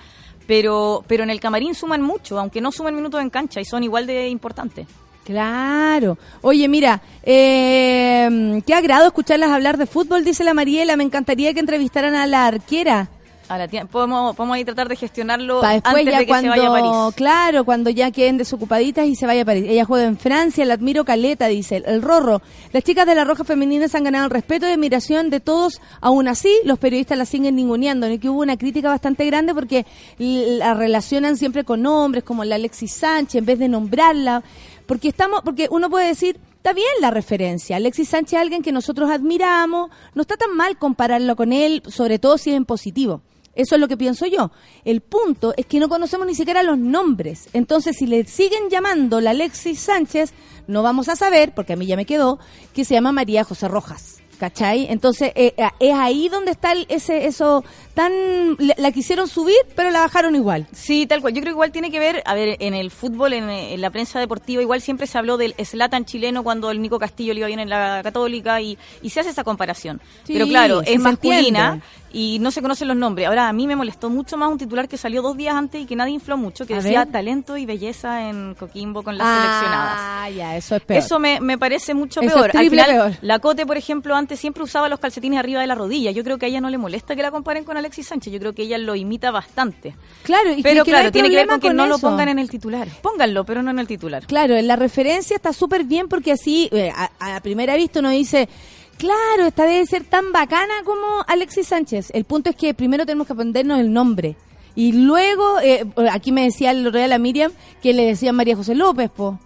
[0.47, 3.83] Pero, pero en el camarín suman mucho, aunque no suman minutos en cancha y son
[3.83, 4.87] igual de importantes.
[5.25, 6.19] Claro.
[6.43, 10.97] Oye, mira, eh, qué agrado escucharlas hablar de fútbol, dice la Mariela.
[10.97, 13.09] Me encantaría que entrevistaran a la arquera.
[13.49, 16.53] A la tía- podemos, podemos ahí tratar de gestionarlo después antes ya de que cuando,
[16.53, 17.15] se vaya a París.
[17.17, 19.65] claro, cuando ya queden desocupaditas y se vaya a París.
[19.69, 22.41] Ella juega en Francia, la admiro caleta, dice el Rorro.
[22.73, 26.27] Las chicas de la Roja Femeninas han ganado el respeto y admiración de todos, aún
[26.29, 28.15] así los periodistas la siguen ninguneando, ¿no?
[28.15, 29.85] Y que hubo una crítica bastante grande porque
[30.19, 34.43] la relacionan siempre con hombres, como la Alexis Sánchez, en vez de nombrarla,
[34.87, 37.77] porque estamos, porque uno puede decir, Está bien la referencia.
[37.77, 39.91] Alexis Sánchez es alguien que nosotros admiramos.
[40.15, 43.21] No está tan mal compararlo con él, sobre todo si es en positivo.
[43.57, 44.51] Eso es lo que pienso yo.
[44.85, 47.49] El punto es que no conocemos ni siquiera los nombres.
[47.53, 50.33] Entonces, si le siguen llamando la Alexis Sánchez,
[50.67, 52.39] no vamos a saber, porque a mí ya me quedó,
[52.73, 54.21] que se llama María José Rojas.
[54.39, 54.87] ¿Cachai?
[54.91, 57.63] Entonces, eh, eh, es ahí donde está el- ese eso
[57.95, 58.13] tan...
[58.59, 60.67] La, la quisieron subir, pero la bajaron igual.
[60.73, 61.33] Sí, tal cual.
[61.33, 63.91] Yo creo que igual tiene que ver, a ver, en el fútbol, en, en la
[63.91, 67.47] prensa deportiva, igual siempre se habló del Slatan chileno cuando el Nico Castillo le iba
[67.49, 70.01] bien en la Católica y, y se hace esa comparación.
[70.25, 71.81] Sí, Pero claro, es masculina
[72.17, 73.27] y no se conocen los nombres.
[73.27, 75.85] Ahora, a mí me molestó mucho más un titular que salió dos días antes y
[75.87, 77.13] que nadie infló mucho, que A decía ver.
[77.13, 80.37] talento y belleza en Coquimbo con las ah, seleccionadas.
[80.37, 80.99] ya, eso es peor.
[81.03, 82.45] Eso me, me parece mucho Eso es peor.
[82.47, 83.19] Al triple final, peor.
[83.23, 86.13] la Cote, por ejemplo, antes siempre usaba los calcetines arriba de la rodilla.
[86.13, 88.33] Yo creo que a ella no le molesta que la comparen con Alexis Sánchez.
[88.33, 89.95] Yo creo que ella lo imita bastante.
[90.23, 92.29] Claro, y Pero que no claro, hay tiene que ver con que no lo pongan
[92.29, 92.89] en el titular.
[93.03, 94.27] Pónganlo, pero no en el titular.
[94.27, 98.11] Claro, en la referencia está súper bien porque así, eh, a, a primera vista uno
[98.11, 98.49] dice,
[98.97, 102.11] claro, esta debe ser tan bacana como Alexis Sánchez.
[102.15, 104.37] El punto es que primero tenemos que aprendernos el nombre.
[104.77, 108.75] Y luego, eh, aquí me decía el real a Miriam que le decían María José
[108.75, 109.39] López, po.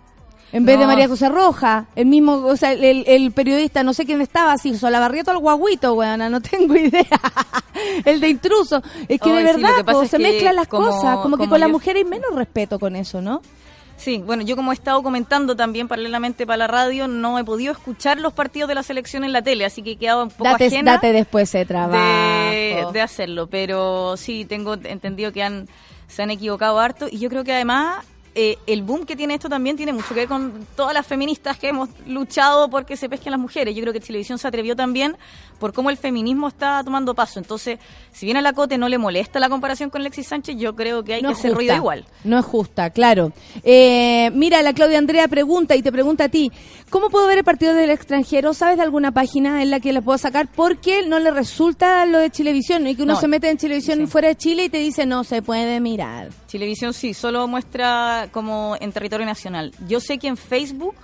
[0.52, 0.86] En vez de.
[0.86, 4.76] María José Roja, el mismo, o sea, el, el periodista, no sé quién estaba, si
[4.78, 7.04] Solabarrieto o el guaguito, weona, no tengo idea.
[8.04, 8.82] el de intruso.
[9.08, 11.18] Es que de sí, verdad, que pasa po, es se que mezclan las como- cosas.
[11.18, 13.42] Como que con la yo- mujer hay menos respeto con eso, ¿no?
[13.96, 17.72] Sí, bueno, yo como he estado comentando también paralelamente para la radio, no he podido
[17.72, 20.44] escuchar los partidos de la selección en la tele, así que he quedado un poco
[20.44, 21.98] Date, ajena date después ese trabajo.
[21.98, 23.48] de, de hacerlo.
[23.48, 25.68] Pero sí, tengo entendido que han
[26.06, 28.04] se han equivocado harto y yo creo que además
[28.40, 31.58] eh, el boom que tiene esto también tiene mucho que ver con todas las feministas
[31.58, 33.74] que hemos luchado porque se pesquen las mujeres.
[33.74, 35.16] Yo creo que Televisión se atrevió también
[35.58, 37.40] por cómo el feminismo está tomando paso.
[37.40, 37.80] Entonces,
[38.12, 41.02] si bien a la Cote no le molesta la comparación con Alexis Sánchez, yo creo
[41.02, 42.04] que hay No que hacer ruido igual.
[42.22, 43.32] No es justa, claro.
[43.64, 46.52] Eh, mira, la Claudia Andrea pregunta y te pregunta a ti,
[46.90, 48.54] ¿cómo puedo ver el partido del extranjero?
[48.54, 50.46] ¿Sabes de alguna página en la que la puedo sacar?
[50.54, 53.20] Porque no le resulta lo de Chilevisión y que uno No.
[53.20, 54.06] se mete en Chilevisión Sí.
[54.06, 56.28] fuera de Chile y te dice no se puede mirar.
[56.50, 59.72] Televisión sí, solo muestra como en territorio nacional.
[59.86, 60.96] Yo sé que en Facebook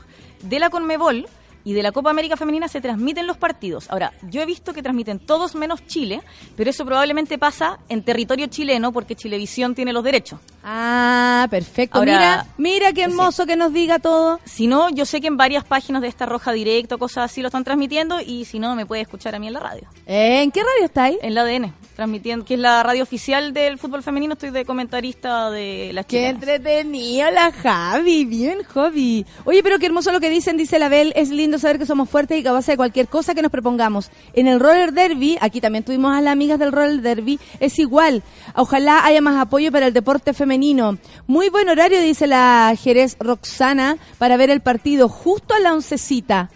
[0.42, 1.26] de la Conmebol
[1.64, 3.90] y de la Copa América Femenina se transmiten los partidos.
[3.90, 6.20] Ahora, yo he visto que transmiten todos menos Chile,
[6.56, 10.40] pero eso probablemente pasa en territorio chileno porque Chilevisión tiene los derechos.
[10.62, 11.98] Ah, perfecto.
[11.98, 14.40] Ahora- mira, mira qué hermoso que nos diga todo.
[14.44, 17.48] Si no, yo sé que en varias páginas de esta Roja Directo, cosas así, lo
[17.48, 19.88] están transmitiendo y si no, me puede escuchar a mí en la radio.
[20.06, 21.16] Eh, ¿En qué radio estáis?
[21.22, 25.50] En la ADN, transmitiendo, que es la radio oficial del fútbol femenino, estoy de comentarista
[25.50, 26.34] de las Qué chilenas.
[26.42, 29.24] entretenido la Javi, bien Javi.
[29.44, 32.08] Oye, pero qué hermoso lo que dicen, dice la Bel, es lindo saber que somos
[32.08, 34.10] fuertes y capaces de cualquier cosa que nos propongamos.
[34.32, 38.22] En el roller derby, aquí también tuvimos a las amigas del roller derby, es igual.
[38.54, 40.98] Ojalá haya más apoyo para el deporte femenino.
[41.26, 46.50] Muy buen horario, dice la Jerez Roxana, para ver el partido justo a la oncecita.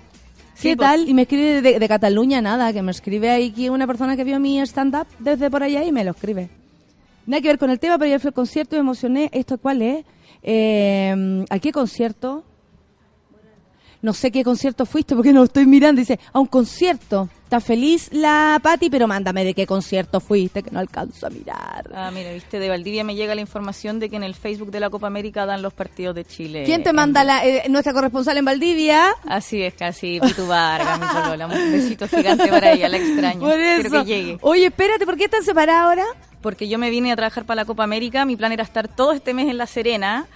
[0.61, 0.89] ¿Qué pues.
[0.89, 1.09] tal?
[1.09, 4.25] Y me escribe de, de Cataluña, nada, que me escribe ahí que una persona que
[4.25, 6.51] vio mi stand-up desde por allá y me lo escribe.
[7.27, 9.29] Nada que ver con el tema, pero yo fui al concierto y me emocioné.
[9.33, 10.05] ¿Esto cuál es?
[10.43, 12.43] Eh, ¿A qué concierto?
[14.01, 15.99] No sé qué concierto fuiste porque no lo estoy mirando.
[16.01, 17.29] Dice, a un concierto.
[17.49, 21.91] Está feliz la Patti, pero mándame de qué concierto fuiste, que no alcanzo a mirar.
[21.95, 24.81] Ah, mira, viste, de Valdivia me llega la información de que en el Facebook de
[24.81, 26.65] la Copa América dan los partidos de Chile.
[26.67, 29.15] ¿Quién te manda la, eh, nuestra corresponsal en Valdivia?
[29.27, 31.47] Así es, casi, Pitu Vargas, mi polola.
[31.47, 33.41] Un besito gigante para ella, la extraño.
[33.41, 33.89] Por eso.
[33.89, 34.39] Quiero que llegue.
[34.43, 36.05] Oye, espérate, ¿por qué están separadas ahora?
[36.43, 39.13] Porque yo me vine a trabajar para la Copa América, mi plan era estar todo
[39.13, 40.27] este mes en La Serena,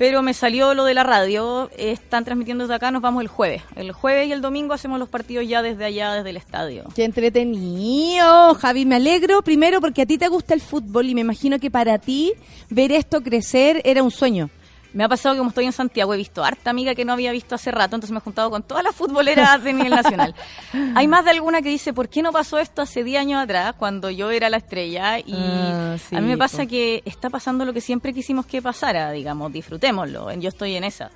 [0.00, 3.60] pero me salió lo de la radio, están transmitiendo desde acá, nos vamos el jueves.
[3.76, 6.84] El jueves y el domingo hacemos los partidos ya desde allá, desde el estadio.
[6.94, 11.20] Qué entretenido, Javi, me alegro primero porque a ti te gusta el fútbol y me
[11.20, 12.32] imagino que para ti
[12.70, 14.48] ver esto crecer era un sueño.
[14.92, 17.30] Me ha pasado que como estoy en Santiago he visto harta amiga que no había
[17.32, 20.34] visto hace rato, entonces me he juntado con todas las futboleras de nivel nacional.
[20.96, 23.74] Hay más de alguna que dice, ¿por qué no pasó esto hace 10 años atrás,
[23.78, 25.18] cuando yo era la estrella?
[25.18, 28.60] Y Ah, sí, a mí me pasa que está pasando lo que siempre quisimos que
[28.60, 30.32] pasara, digamos, disfrutémoslo.
[30.34, 31.10] Yo estoy en esa.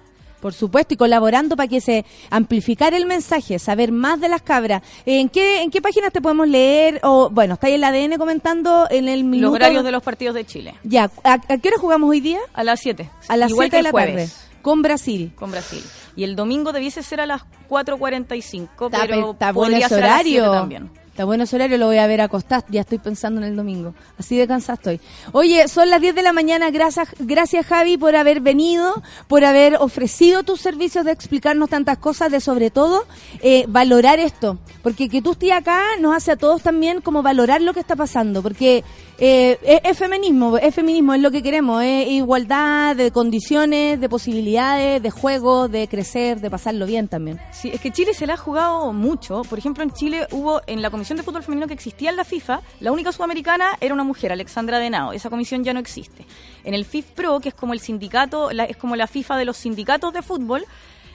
[0.45, 4.83] Por supuesto, y colaborando para que se amplificar el mensaje, saber más de las cabras.
[5.07, 7.01] ¿En qué, en qué páginas te podemos leer?
[7.03, 9.53] O bueno, está ahí el ADN comentando en el minuto.
[9.53, 10.75] Los horarios de los partidos de Chile.
[10.85, 12.41] Ya, ¿a, a qué hora jugamos hoy día?
[12.53, 13.09] A las 7.
[13.29, 14.33] A las Igual 7 que de la jueves.
[14.35, 14.45] tarde.
[14.61, 15.33] Con Brasil.
[15.35, 15.83] Con Brasil.
[16.15, 17.41] Y el domingo debiese ser a las
[17.71, 20.53] 4.45, Está, pero está podría ese ser a las 7 horario.
[20.61, 20.91] también.
[21.15, 22.65] Está bueno ese horario, lo voy a ver acostado.
[22.71, 23.95] Ya estoy pensando en el domingo.
[24.19, 25.01] Así de cansada estoy.
[25.31, 26.73] Oye, son las 10 de la mañana.
[26.73, 32.33] Gracias, gracias Javi por haber venido, por haber ofrecido tus servicios de explicarnos tantas cosas,
[32.33, 33.07] de sobre todo
[33.43, 34.59] eh, valorar esto.
[34.83, 37.95] Porque que tú estés acá nos hace a todos también como valorar lo que está
[37.95, 38.43] pasando.
[38.43, 38.83] Porque
[39.19, 41.83] eh, es, feminismo, es feminismo, es lo que queremos.
[41.85, 47.41] Es igualdad de condiciones, de posibilidades, de juego, de crecer, de pasarlo bien también.
[47.53, 49.43] Sí, es que Chile se la ha jugado mucho.
[49.49, 52.25] Por ejemplo, en Chile hubo, en la Comisión de Fútbol Femenino que existía en la
[52.25, 55.13] FIFA, la única sudamericana era una mujer, Alexandra Denao.
[55.13, 56.27] Esa comisión ya no existe.
[56.65, 59.45] En el FIF Pro, que es como el sindicato, la- es como la FIFA de
[59.45, 60.65] los sindicatos de fútbol,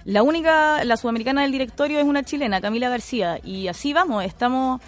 [0.05, 3.39] la única, la sudamericana del directorio es una chilena, Camila García.
[3.43, 4.79] Y así vamos, estamos...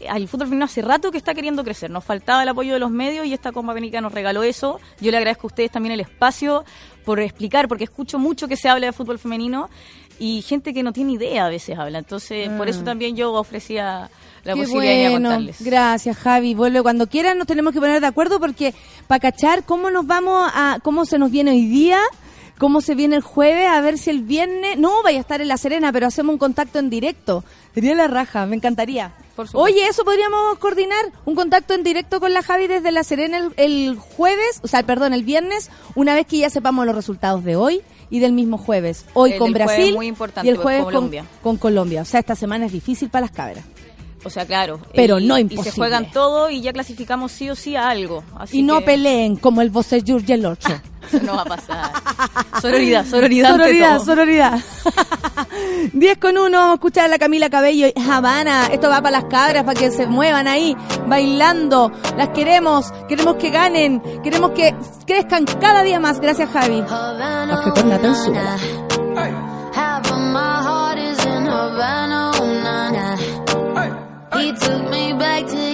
[0.00, 1.90] El fútbol femenino hace rato que está queriendo crecer.
[1.90, 4.80] Nos faltaba el apoyo de los medios y esta Copa América nos regaló eso.
[5.00, 6.64] Yo le agradezco a ustedes también el espacio
[7.04, 9.68] por explicar, porque escucho mucho que se habla de fútbol femenino
[10.18, 11.98] y gente que no tiene idea a veces habla.
[11.98, 14.10] Entonces, por eso también yo ofrecía
[14.44, 14.54] la Ah.
[14.54, 15.28] Qué posibilidad de bueno.
[15.30, 15.62] contarles.
[15.62, 16.54] Gracias, Javi.
[16.54, 18.74] Vuelve cuando quieran, nos tenemos que poner de acuerdo porque
[19.06, 22.00] para cachar cómo nos vamos a, cómo se nos viene hoy día,
[22.58, 25.48] cómo se viene el jueves, a ver si el viernes, no vaya a estar en
[25.48, 27.44] La Serena, pero hacemos un contacto en directo.
[27.74, 29.12] Sería la raja, me encantaría.
[29.54, 33.52] Oye, eso podríamos coordinar, un contacto en directo con la Javi desde La Serena el,
[33.56, 37.56] el jueves, o sea, perdón, el viernes, una vez que ya sepamos los resultados de
[37.56, 39.04] hoy y del mismo jueves.
[39.14, 41.24] Hoy El con Brasil muy importante, y el jueves con Colombia.
[41.42, 42.02] con Colombia.
[42.02, 43.64] O sea, esta semana es difícil para las cabras.
[44.24, 44.80] O sea, claro.
[44.94, 45.70] Pero y- no Y imposible.
[45.70, 48.24] se juegan todo y ya clasificamos sí o sí a algo.
[48.36, 50.68] Así y no que peleen como el Voces y el 8.
[51.08, 51.90] Eso no va a pasar.
[52.60, 53.52] Sororidad, sororidad.
[53.52, 54.04] ante Sororidad, todo.
[54.04, 54.58] sororidad.
[55.94, 58.66] 10 con 1, vamos a escuchar a la Camila Cabello y Habana.
[58.66, 61.90] Esto va para las cabras, para que se muevan ahí, bailando.
[62.18, 64.74] Las queremos, queremos que ganen, queremos que
[65.06, 66.20] crezcan cada día más.
[66.20, 66.82] Gracias, Javi.
[66.82, 68.56] Bajo con la tensura.
[74.38, 75.67] He took me back to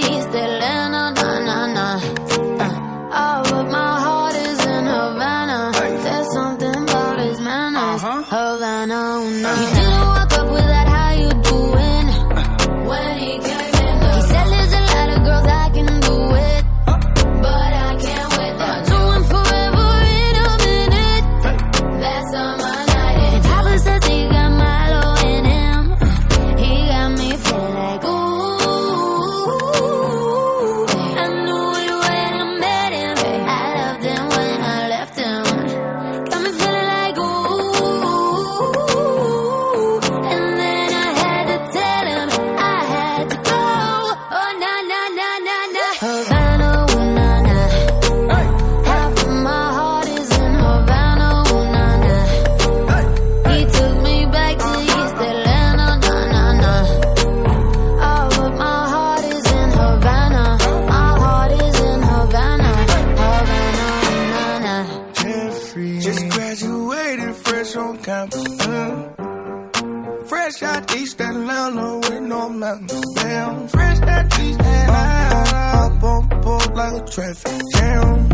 [72.48, 73.14] no mountains.
[73.14, 75.78] Damn, fresh out East Atlanta.
[75.78, 78.28] Up on board like a traffic jam.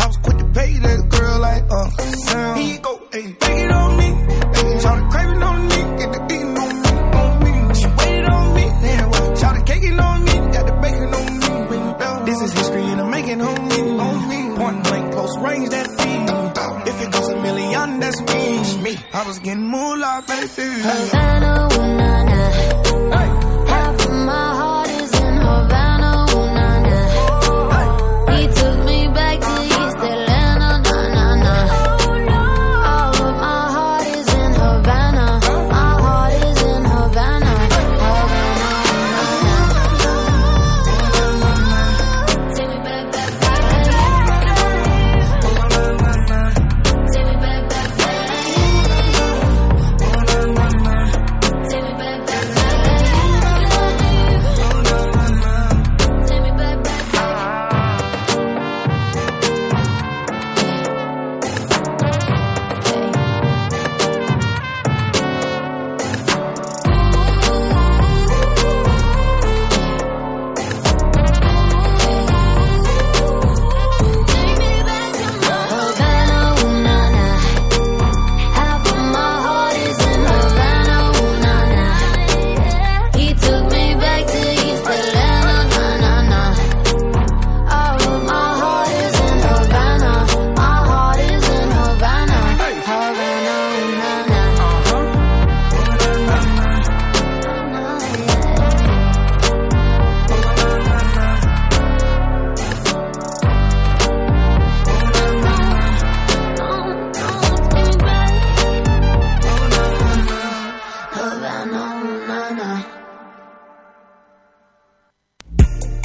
[0.00, 2.60] I was quick to pay that girl like Uncle Sam.
[2.60, 4.08] You go, hey, take it on me.
[4.56, 7.74] Hey, shout the craving on me, get the eating on me, on me.
[7.74, 8.64] She waited on me,
[9.12, 9.38] what?
[9.38, 11.26] Shout the caking on me, got the bacon on
[11.70, 12.26] me.
[12.26, 14.56] This is history and I'm making on me, on me.
[14.56, 16.90] Point blank, close range, that feed.
[16.90, 18.82] If it goes a million, that's me.
[18.82, 18.98] me.
[19.12, 20.68] I was getting moolah, baby.
[20.80, 22.09] Havana,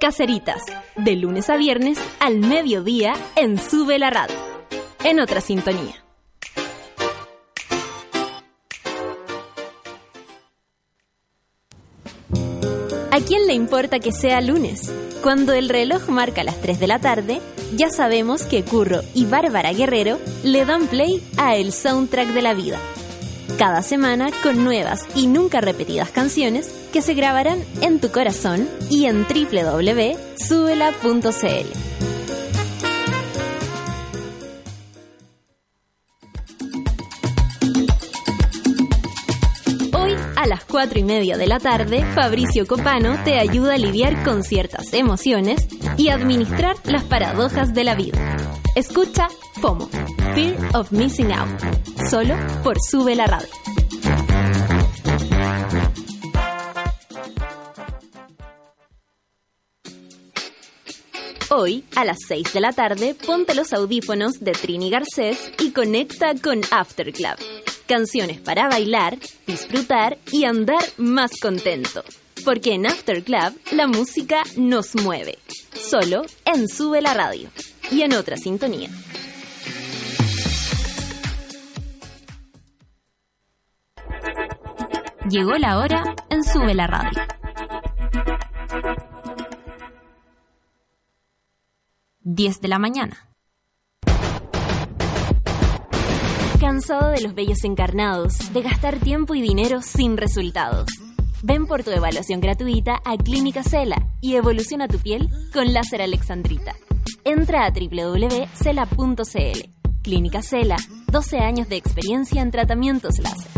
[0.00, 0.62] Caseritas,
[0.94, 4.36] de lunes a viernes al mediodía en Sube la Radio.
[5.02, 6.04] En otra sintonía.
[13.10, 14.92] ¿A quién le importa que sea lunes?
[15.20, 17.40] Cuando el reloj marca las 3 de la tarde,
[17.74, 22.54] ya sabemos que Curro y Bárbara Guerrero le dan play a El Soundtrack de la
[22.54, 22.78] Vida.
[23.58, 29.06] Cada semana con nuevas y nunca repetidas canciones que se grabarán en tu corazón y
[29.06, 30.18] en www.subela.cl.
[39.92, 44.22] Hoy, a las 4 y media de la tarde, Fabricio Copano te ayuda a lidiar
[44.22, 48.36] con ciertas emociones y administrar las paradojas de la vida.
[48.78, 49.26] Escucha
[49.60, 49.88] FOMO,
[50.36, 51.60] Fear of Missing Out,
[52.08, 53.48] solo por Sube la Radio.
[61.50, 66.36] Hoy, a las 6 de la tarde, ponte los audífonos de Trini Garcés y conecta
[66.40, 67.34] con After Club.
[67.88, 72.04] Canciones para bailar, disfrutar y andar más contento.
[72.44, 75.36] Porque en After Club la música nos mueve.
[75.74, 77.50] Solo en Sube la Radio
[77.90, 78.90] y en otra sintonía.
[85.30, 87.20] Llegó la hora en Sube la Radio.
[92.22, 93.28] 10 de la mañana.
[96.60, 100.88] ¿Cansado de los bellos encarnados, de gastar tiempo y dinero sin resultados?
[101.42, 106.74] Ven por tu evaluación gratuita a Clínica Cela y evoluciona tu piel con láser alexandrita.
[107.24, 109.58] Entra a www.cela.cl.
[110.02, 110.76] Clínica Cela,
[111.10, 113.50] 12 años de experiencia en tratamientos láser.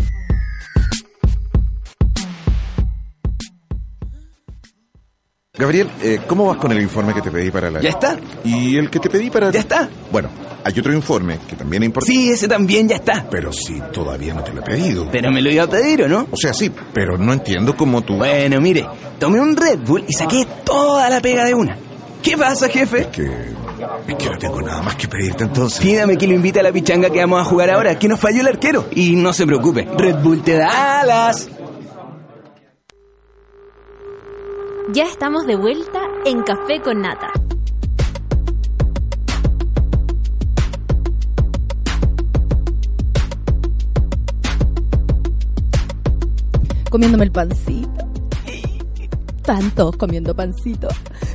[5.53, 7.81] Gabriel, eh, ¿cómo vas con el informe que te pedí para la...
[7.81, 8.17] ¿Ya está?
[8.43, 9.51] ¿Y el que te pedí para...
[9.51, 9.87] ¿Ya está?
[10.11, 10.29] Bueno,
[10.63, 12.13] hay otro informe que también es importante.
[12.13, 13.27] Sí, ese también ya está.
[13.29, 15.07] Pero si todavía no te lo he pedido.
[15.11, 16.27] Pero me lo iba a pedir, ¿o no?
[16.31, 18.15] O sea, sí, pero no entiendo cómo tú...
[18.15, 18.87] Bueno, mire,
[19.19, 21.77] tomé un Red Bull y saqué toda la pega de una.
[22.21, 23.01] ¿Qué pasa, jefe?
[23.01, 23.51] Es que...
[24.07, 25.79] Es que no tengo nada más que pedirte entonces.
[25.79, 28.41] Pídame que lo invite a la pichanga que vamos a jugar ahora, que nos falló
[28.41, 28.85] el arquero.
[28.91, 31.49] Y no se preocupe, Red Bull te da alas.
[34.93, 37.31] Ya estamos de vuelta en Café con Nata.
[46.91, 48.10] comiéndome el pancito.
[49.97, 50.87] Comiendo pancito.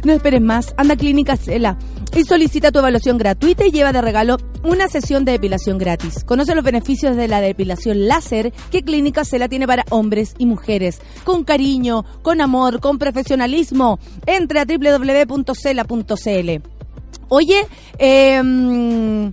[0.05, 1.77] No esperes más, anda a Clínica Cela
[2.17, 6.25] y solicita tu evaluación gratuita y lleva de regalo una sesión de depilación gratis.
[6.25, 11.01] Conoce los beneficios de la depilación láser que Clínica Cela tiene para hombres y mujeres.
[11.25, 13.99] Con cariño, con amor, con profesionalismo.
[14.25, 16.51] Entra a www.cela.cl.
[17.29, 17.67] Oye,
[17.99, 19.33] eh,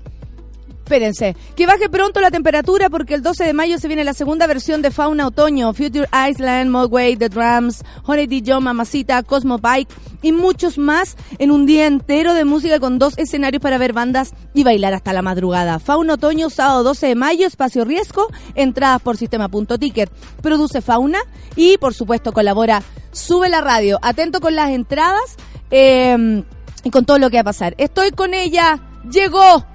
[0.84, 4.48] Espérense, que baje pronto la temperatura porque el 12 de mayo se viene la segunda
[4.48, 9.88] versión de Fauna Otoño, Future Island, Mogwai, The Drums, Honey Dijon, Mamacita, Cosmo Bike
[10.22, 14.34] y muchos más en un día entero de música con dos escenarios para ver bandas
[14.54, 15.80] y bailar hasta la madrugada.
[15.80, 20.12] Fauna Otoño, sábado 12 de mayo, espacio riesgo, entradas por sistema.ticket.
[20.42, 21.20] Produce Fauna
[21.56, 24.00] y por supuesto colabora Sube la Radio.
[24.02, 25.38] Atento con las entradas
[25.72, 26.44] eh,
[26.84, 27.74] y con todo lo que va a pasar.
[27.78, 29.66] Estoy con ella, llegó.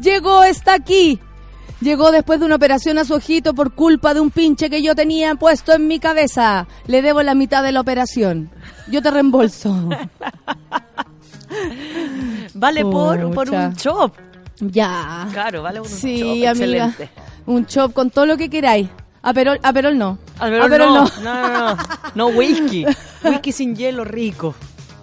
[0.00, 1.20] Llegó, está aquí.
[1.80, 4.94] Llegó después de una operación a su ojito por culpa de un pinche que yo
[4.96, 6.66] tenía puesto en mi cabeza.
[6.86, 8.50] Le debo la mitad de la operación.
[8.88, 9.88] Yo te reembolso.
[12.54, 14.14] Vale por, por un chop.
[14.60, 15.28] Ya.
[15.32, 16.28] Claro, vale por un Sí, chop.
[16.28, 16.50] amiga.
[16.50, 17.10] Excelente.
[17.46, 18.88] Un chop con todo lo que queráis.
[19.22, 20.18] Aperol, Aperol no.
[20.38, 21.04] Aperol Aperol no.
[21.04, 21.10] no.
[21.22, 21.82] No, no, no.
[22.14, 22.84] No whisky.
[23.24, 24.54] Whisky sin hielo rico.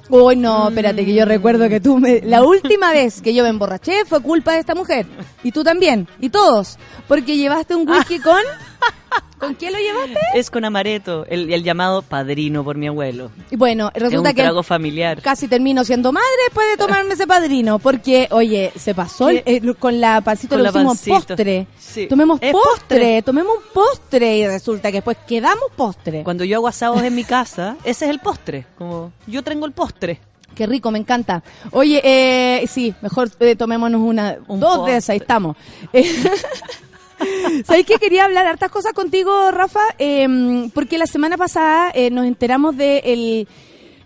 [0.09, 2.21] Uy, no, espérate, que yo recuerdo que tú me...
[2.21, 5.05] La última vez que yo me emborraché fue culpa de esta mujer.
[5.43, 6.07] Y tú también.
[6.19, 6.77] Y todos.
[7.07, 8.41] Porque llevaste un whisky con...
[9.39, 10.17] ¿Con quién lo llevaste?
[10.33, 13.31] Es con amaretto, el, el llamado padrino por mi abuelo.
[13.51, 15.21] Y bueno, resulta es un que trago familiar.
[15.21, 17.77] casi termino siendo madre después de tomarme ese padrino.
[17.79, 21.15] Porque, oye, se pasó eh, con la pancito, Con lo la hicimos pancito.
[21.35, 21.67] postre.
[21.77, 22.07] Sí.
[22.07, 23.21] Tomemos postre, postre.
[23.23, 24.37] tomemos un postre.
[24.37, 26.23] Y resulta que después quedamos postre.
[26.23, 28.65] Cuando yo hago asados en mi casa, ese es el postre.
[28.77, 30.19] Como yo tengo el postre.
[30.55, 31.43] Qué rico, me encanta.
[31.71, 35.57] Oye, eh, sí, mejor eh, tomémonos una, Un dos de esas, ahí estamos.
[35.91, 36.05] Eh,
[37.65, 39.81] ¿Sabes que quería hablar hartas cosas contigo, Rafa?
[39.99, 43.47] Eh, porque la semana pasada eh, nos enteramos de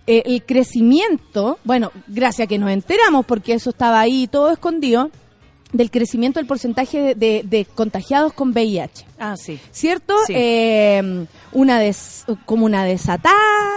[0.07, 5.11] eh, crecimiento, bueno, gracias que nos enteramos, porque eso estaba ahí todo escondido,
[5.71, 9.05] del crecimiento del porcentaje de, de- de contagiados con VIH.
[9.19, 9.59] Ah, sí.
[9.71, 10.15] ¿Cierto?
[10.25, 10.33] Sí.
[10.35, 13.35] Eh, una des- como una desatada,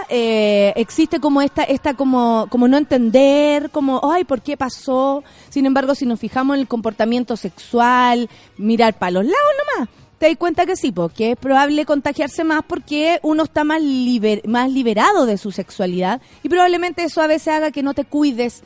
[0.09, 5.23] eh, existe como esta, esta como, como no entender, como, ay, ¿por qué pasó?
[5.49, 8.27] Sin embargo, si nos fijamos en el comportamiento sexual,
[8.57, 9.37] mirar para los lados
[9.77, 13.81] nomás, te das cuenta que sí, porque es probable contagiarse más porque uno está más,
[13.81, 18.05] liber- más liberado de su sexualidad y probablemente eso a veces haga que no te
[18.05, 18.63] cuides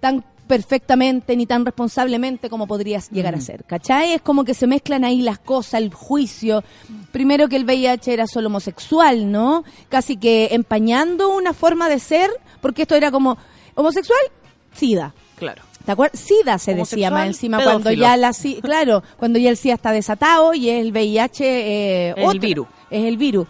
[0.00, 4.12] tan perfectamente ni tan responsablemente como podrías llegar a ser, ¿cachai?
[4.12, 6.62] Es como que se mezclan ahí las cosas, el juicio.
[7.12, 9.64] Primero que el VIH era solo homosexual, ¿no?
[9.88, 12.30] Casi que empañando una forma de ser,
[12.60, 13.36] porque esto era como
[13.74, 14.20] homosexual,
[14.74, 15.14] SIDA.
[15.36, 15.62] Claro.
[15.84, 16.18] ¿Te acuerdas?
[16.18, 19.92] SIDA se decía más encima cuando ya la si- claro, cuando ya el SIDA está
[19.92, 22.66] desatado y el VIH eh, El otro, virus.
[22.90, 23.46] es el virus.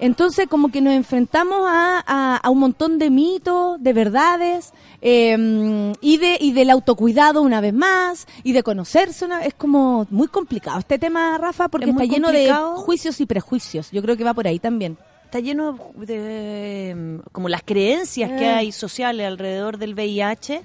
[0.00, 4.72] Entonces como que nos enfrentamos a, a- a un montón de mitos, de verdades
[5.02, 10.06] eh, y de y del autocuidado una vez más y de conocerse una es como
[10.10, 12.74] muy complicado este tema Rafa porque Es está lleno complicado.
[12.76, 13.90] de juicios y prejuicios.
[13.90, 14.96] Yo creo que va por ahí también.
[15.24, 18.50] Está lleno de mm, como las creencias que Eh.
[18.50, 20.62] hay sociales alrededor del VIH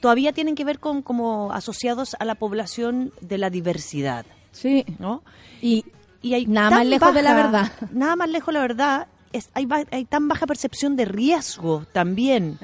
[0.00, 4.84] todavía tienen que ver con como asociados a la población de la diversidad, Sí.
[4.98, 5.22] ¿no?
[5.60, 5.84] Y
[6.26, 7.72] Y hay Nada más lejos de la verdad.
[7.92, 9.06] Nada más lejos de la verdad.
[9.32, 12.58] Es, hay, tan baja percepción de riesgo también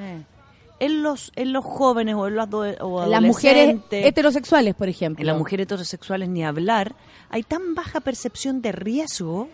[0.79, 2.49] en los en los jóvenes o en los
[2.81, 5.23] o las mujeres heterosexuales, por ejemplo.
[5.23, 6.95] En las mujeres heterosexuales ni hablar,
[7.31, 9.49] hay tan baja percepción de riesgo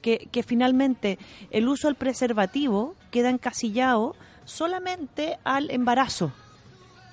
[0.00, 1.18] que, que finalmente
[1.50, 6.30] el uso del preservativo queda encasillado solamente al embarazo.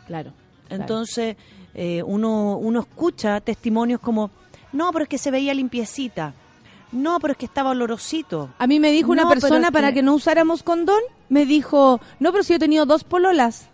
[0.06, 0.34] Claro.
[0.70, 1.36] Entonces,
[1.74, 4.32] eh, uno, uno escucha testimonios como,
[4.74, 6.34] no, pero es que se veía limpiecita,
[6.92, 8.50] no, pero es que estaba olorosito.
[8.60, 11.46] A mí me dijo una No, persona es para que- que no usáramos condón, me
[11.46, 13.68] dijo, no, pero si yo he tenido dos pololas.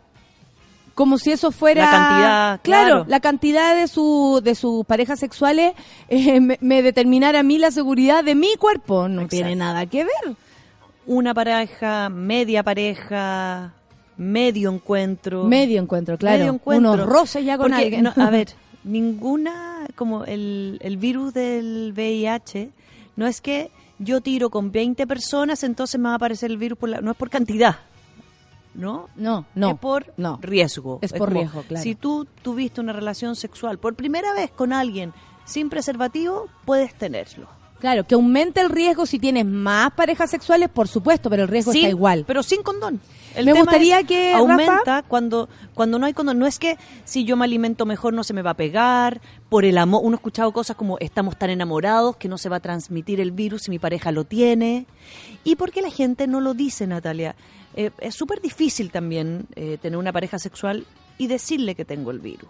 [0.94, 1.86] Como si eso fuera...
[1.86, 3.06] La cantidad, claro.
[3.08, 5.74] la cantidad de su de sus parejas sexuales
[6.10, 9.08] eh, me, me determinara a mí la seguridad de mi cuerpo.
[9.08, 9.30] No Exacto.
[9.36, 10.36] tiene nada que ver.
[11.06, 13.74] Una pareja, media pareja,
[14.18, 15.44] medio encuentro.
[15.44, 16.40] Medio encuentro, claro.
[16.40, 16.94] Medio encuentro.
[16.94, 18.04] Unos roces ya con Porque, alguien.
[18.04, 18.48] no, a ver,
[18.84, 22.72] ninguna, como el, el virus del VIH,
[23.16, 26.78] no es que yo tiro con 20 personas, entonces me va a aparecer el virus,
[26.78, 27.78] por la, no es por cantidad,
[28.74, 29.10] ¿no?
[29.16, 29.72] No, no.
[29.72, 30.40] es por no.
[30.42, 31.00] riesgo.
[31.02, 31.84] Es por como, riesgo, claro.
[31.84, 35.14] Si tú tuviste una relación sexual por primera vez con alguien
[35.46, 37.48] sin preservativo, puedes tenerlo.
[37.80, 41.72] Claro, que aumente el riesgo si tienes más parejas sexuales, por supuesto, pero el riesgo
[41.72, 42.24] está igual.
[42.26, 43.00] Pero sin condón.
[43.36, 46.40] El Me gustaría que, aumenta Rafa- cuando cuando no hay condón.
[46.40, 49.64] No es que si yo me alimento mejor no se me va a pegar, por
[49.64, 50.02] el amor.
[50.04, 53.32] Uno ha escuchado cosas como estamos tan enamorados que no se va a transmitir el
[53.32, 54.88] virus si mi pareja lo tiene.
[55.44, 57.36] ¿Y por qué la gente no lo dice, Natalia?
[57.76, 60.88] Eh, es súper difícil también eh, tener una pareja sexual
[61.20, 62.50] y decirle que tengo el virus.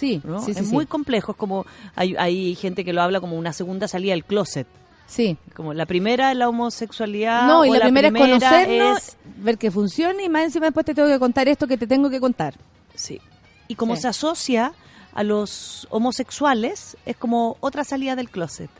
[0.00, 0.40] Sí, ¿no?
[0.40, 0.72] sí, sí, es sí.
[0.72, 1.32] muy complejo.
[1.32, 4.66] Es como hay, hay gente que lo habla como una segunda salida del closet.
[5.06, 5.36] Sí.
[5.54, 7.46] Como la primera es la homosexualidad.
[7.46, 10.86] No, y o la, primera, es conocernos, es- ver que funcione y más encima después
[10.86, 12.54] te tengo que contar esto que te tengo que contar.
[12.94, 13.20] Sí.
[13.68, 14.02] Y como Sí.
[14.02, 14.72] se asocia
[15.12, 18.70] a los homosexuales, es como otra salida del closet.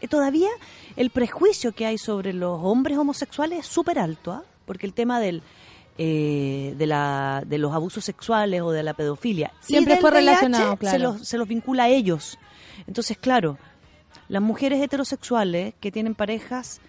[0.00, 0.48] Eh, Todavía
[0.96, 4.42] el prejuicio que hay sobre los hombres homosexuales es súper alto, ¿ah?
[4.66, 5.42] porque el tema del,
[5.98, 10.76] eh, de, la, de los abusos sexuales o de la pedofilia Siempre fue relacionado, se
[10.78, 10.98] claro.
[11.12, 12.38] los, se los vincula a ellos.
[12.86, 13.58] Entonces, claro,
[14.28, 16.80] las mujeres heterosexuales que tienen parejas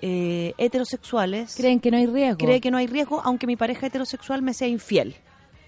[0.00, 2.38] eh, heterosexuales Creen que no hay riesgo.
[2.38, 5.14] cree que no hay riesgo, aunque mi pareja heterosexual me sea infiel,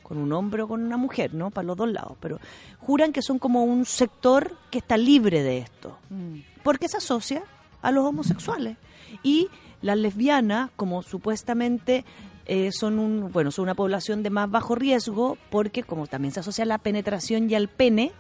[0.03, 1.51] con un hombre o con una mujer, ¿no?
[1.51, 2.39] Para los dos lados, pero
[2.79, 6.39] juran que son como un sector que está libre de esto, Mm.
[6.63, 7.43] porque se asocia
[7.83, 8.77] a los homosexuales.
[9.23, 9.49] Y
[9.83, 12.05] las lesbianas, como supuestamente
[12.47, 16.41] eh, son un, bueno, son una población de más bajo riesgo, porque como también se
[16.41, 18.13] asocia a la penetración y al pene,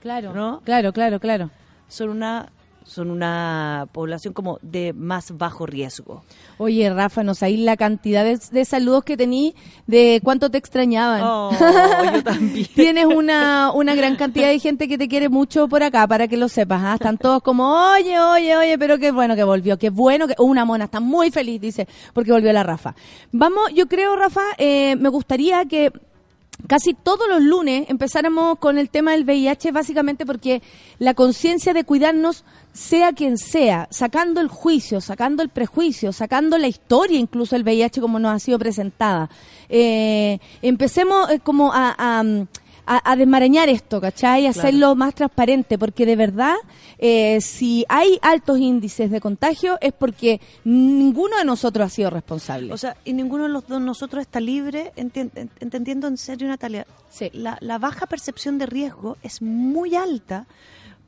[0.00, 0.60] Claro, ¿no?
[0.64, 1.50] claro, claro, claro.
[1.88, 2.50] son una
[2.88, 6.24] son una población como de más bajo riesgo.
[6.56, 9.54] Oye, Rafa, no sabéis la cantidad de, de saludos que tení,
[9.86, 11.20] de cuánto te extrañaban.
[11.22, 11.50] Oh,
[12.14, 12.66] yo también.
[12.74, 16.36] Tienes una, una gran cantidad de gente que te quiere mucho por acá, para que
[16.36, 16.82] lo sepas.
[16.82, 16.94] ¿ah?
[16.94, 20.34] Están todos como, oye, oye, oye, pero qué bueno que volvió, qué bueno que...
[20.38, 22.94] Una mona está muy feliz, dice, porque volvió la Rafa.
[23.32, 25.92] Vamos, yo creo, Rafa, eh, me gustaría que
[26.66, 30.62] casi todos los lunes empezáramos con el tema del VIH, básicamente porque
[30.98, 32.44] la conciencia de cuidarnos,
[32.78, 38.00] sea quien sea, sacando el juicio, sacando el prejuicio, sacando la historia incluso del VIH
[38.00, 39.28] como nos ha sido presentada.
[39.68, 42.20] Eh, empecemos eh, como a, a,
[42.86, 44.46] a- a desmarañar esto, ¿cachai?
[44.46, 46.54] A hacerlo más transparente, porque de verdad,
[46.98, 52.72] eh, si hay altos índices de contagio es porque ninguno de nosotros ha sido responsable.
[52.72, 56.86] O sea, y ninguno de los dos nosotros está libre, entendiendo en serio, Natalia.
[57.32, 60.46] La, la baja percepción de riesgo es muy alta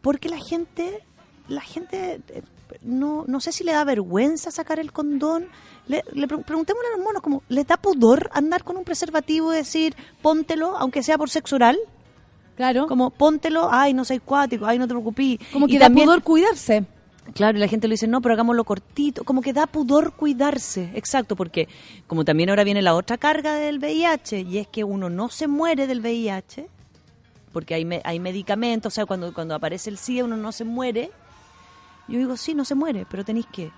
[0.02, 1.02] porque la gente,
[1.51, 2.43] la gente, eh,
[2.82, 5.48] no, no sé si le da vergüenza sacar el condón.
[5.86, 9.52] Le, le pre- preguntémosle a los monos, como, ¿les da pudor andar con un preservativo
[9.52, 11.78] y decir, póntelo, aunque sea por sexo oral?
[12.56, 12.86] Claro.
[12.86, 15.39] Como, póntelo, ay, no soy cuático, ay, no te preocupes.
[15.52, 16.85] Como Y que da también- pudor cuidarse.
[17.35, 19.24] Claro, y la gente lo dice, no, pero hagámoslo cortito.
[19.24, 20.90] Como que da pudor cuidarse.
[20.94, 21.68] Exacto, porque
[22.06, 25.47] como también ahora viene la otra carga del VIH, y es que uno no se
[25.47, 26.66] muere del VIH,
[27.52, 30.64] porque hay, me- hay medicamentos, o sea, cuando, cuando aparece el SIDA uno no se
[30.64, 31.10] muere.
[32.11, 33.70] Yo digo, sí, no se muere, pero tenéis que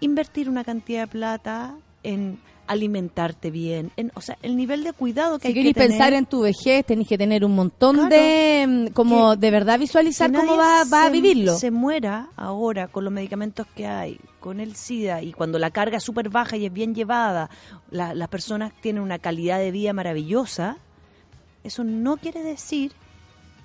[0.00, 2.38] invertir una cantidad de plata en
[2.68, 5.88] alimentarte bien, en, o sea, el nivel de cuidado que Si hay que tener.
[5.88, 8.10] pensar en tu vejez, tenéis que tener un montón Claro.
[8.14, 11.56] de, mm, como de verdad visualizar cómo va, va a vivirlo.
[11.56, 15.96] Se muera ahora con los medicamentos que hay, con el SIDA, y cuando la carga
[15.96, 17.48] es súper baja y es bien llevada,
[17.90, 20.76] la- las personas tienen una calidad de vida maravillosa,
[21.64, 22.92] eso no quiere decir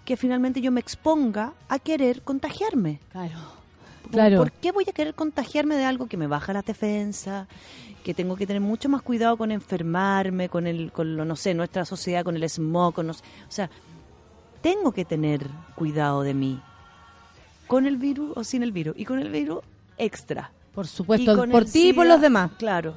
[0.05, 3.01] que finalmente yo me exponga a querer contagiarme.
[3.11, 3.37] Claro.
[4.13, 4.37] Claro.
[4.37, 7.47] ¿Por qué voy a querer contagiarme de algo que me baja la defensa?
[8.03, 11.53] Que tengo que tener mucho más cuidado con enfermarme, con el, con lo, no sé,
[11.53, 13.69] nuestra sociedad, con el smog, con no sé- o sea,
[14.61, 16.61] tengo que tener cuidado de mí.
[17.67, 18.95] Con el virus o sin el virus.
[18.97, 19.59] Y con el virus,
[19.97, 20.51] extra.
[20.73, 22.51] Por supuesto, por ti y por los demás.
[22.57, 22.95] Claro.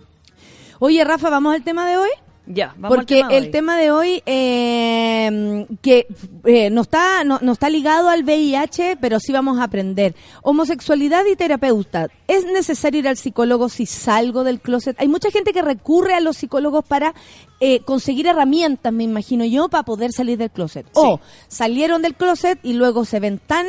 [0.79, 2.11] Oye, Rafa, ¿vamos al tema de hoy?
[2.47, 6.07] Ya, vamos Porque al tema el tema de hoy eh, que
[6.45, 10.15] eh, no está no, no está ligado al VIH, pero sí vamos a aprender.
[10.43, 12.09] Homosexualidad y terapeuta.
[12.29, 14.97] ¿Es necesario ir al psicólogo si salgo del closet?
[15.01, 17.15] Hay mucha gente que recurre a los psicólogos para
[17.59, 20.87] eh, conseguir herramientas, me imagino yo, para poder salir del closet.
[20.93, 23.67] O salieron del closet y luego se ven tan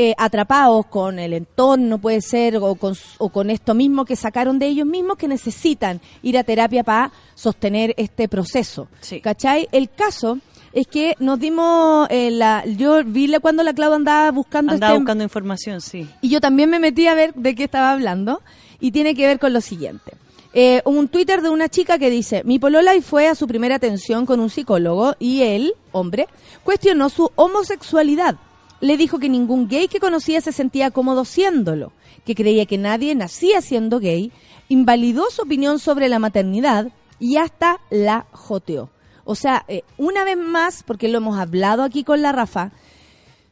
[0.00, 4.60] eh, atrapados con el entorno, puede ser, o con, o con esto mismo que sacaron
[4.60, 8.86] de ellos mismos, que necesitan ir a terapia para sostener este proceso.
[9.20, 9.68] ¿Cachai?
[9.72, 10.38] El caso
[10.72, 14.92] es que nos dimos, eh, la, yo vi la, cuando la Clau andaba buscando Andaba
[14.92, 16.08] este- buscando información, sí.
[16.20, 18.40] y yo también me metí a ver de qué estaba hablando
[18.78, 20.12] y tiene que ver con lo siguiente.
[20.54, 23.74] Eh, un Twitter de una chica que dice, mi polola y fue a su primera
[23.74, 26.28] atención con un psicólogo y él, hombre,
[26.62, 28.36] cuestionó su homosexualidad.
[28.80, 31.92] Le dijo que ningún gay que conocía se sentía cómodo siéndolo,
[32.24, 34.30] que creía que nadie nacía siendo gay,
[34.68, 36.88] invalidó su opinión sobre la maternidad
[37.18, 38.90] y hasta la joteó.
[39.24, 42.70] O sea, eh, una vez más, porque lo hemos hablado aquí con la Rafa,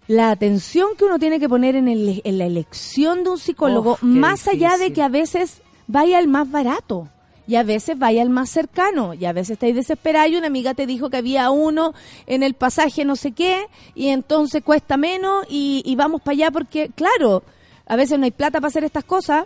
[0.09, 3.93] la atención que uno tiene que poner en, el- en la elección de un psicólogo,
[3.95, 7.09] Uf, más allá de que a veces vaya el más barato
[7.47, 10.75] y a veces vaya el más cercano y a veces estáis desesperada y una amiga
[10.75, 11.95] te dijo que había uno
[12.27, 16.51] en el pasaje no sé qué y entonces cuesta menos y, y vamos para allá
[16.51, 17.43] porque, claro,
[17.87, 19.45] a veces no hay plata para hacer estas cosas.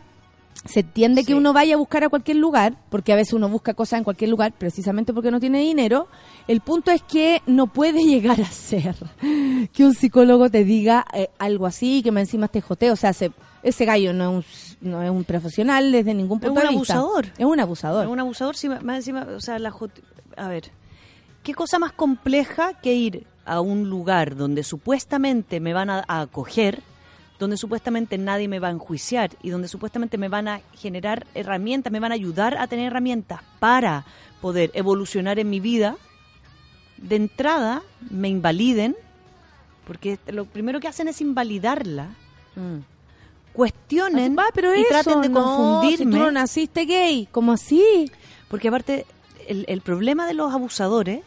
[0.66, 3.72] Se entiende que uno vaya a buscar a cualquier lugar, porque a veces uno busca
[3.72, 6.06] cosas en cualquier lugar precisamente porque no tiene dinero.
[6.48, 8.94] El punto es que no puede llegar a ser
[9.72, 12.92] que un psicólogo te diga eh, algo así, que me encima te joteo.
[12.92, 13.32] O sea, se-
[13.62, 16.74] ese gallo no es, un, no es un profesional desde ningún Es punto un de
[16.78, 16.94] vista.
[16.94, 17.26] abusador.
[17.38, 18.04] Es un abusador.
[18.04, 19.72] Es un abusador, sí, más encima, o sea, la
[20.36, 20.70] a ver,
[21.42, 26.20] ¿qué cosa más compleja que ir a un lugar donde supuestamente me van a, a
[26.20, 26.82] acoger,
[27.40, 31.90] donde supuestamente nadie me va a enjuiciar y donde supuestamente me van a generar herramientas,
[31.92, 34.04] me van a ayudar a tener herramientas para
[34.40, 35.96] poder evolucionar en mi vida?
[36.98, 38.94] De entrada, me invaliden,
[39.86, 42.10] porque lo primero que hacen es invalidarla.
[43.52, 45.96] Cuestionen "Ah, pero y eso, traten de no, confundirme.
[45.96, 48.10] si tú no naciste gay, ¿cómo así?
[48.48, 49.06] Porque aparte,
[49.48, 51.22] el, el problema de los abusadores,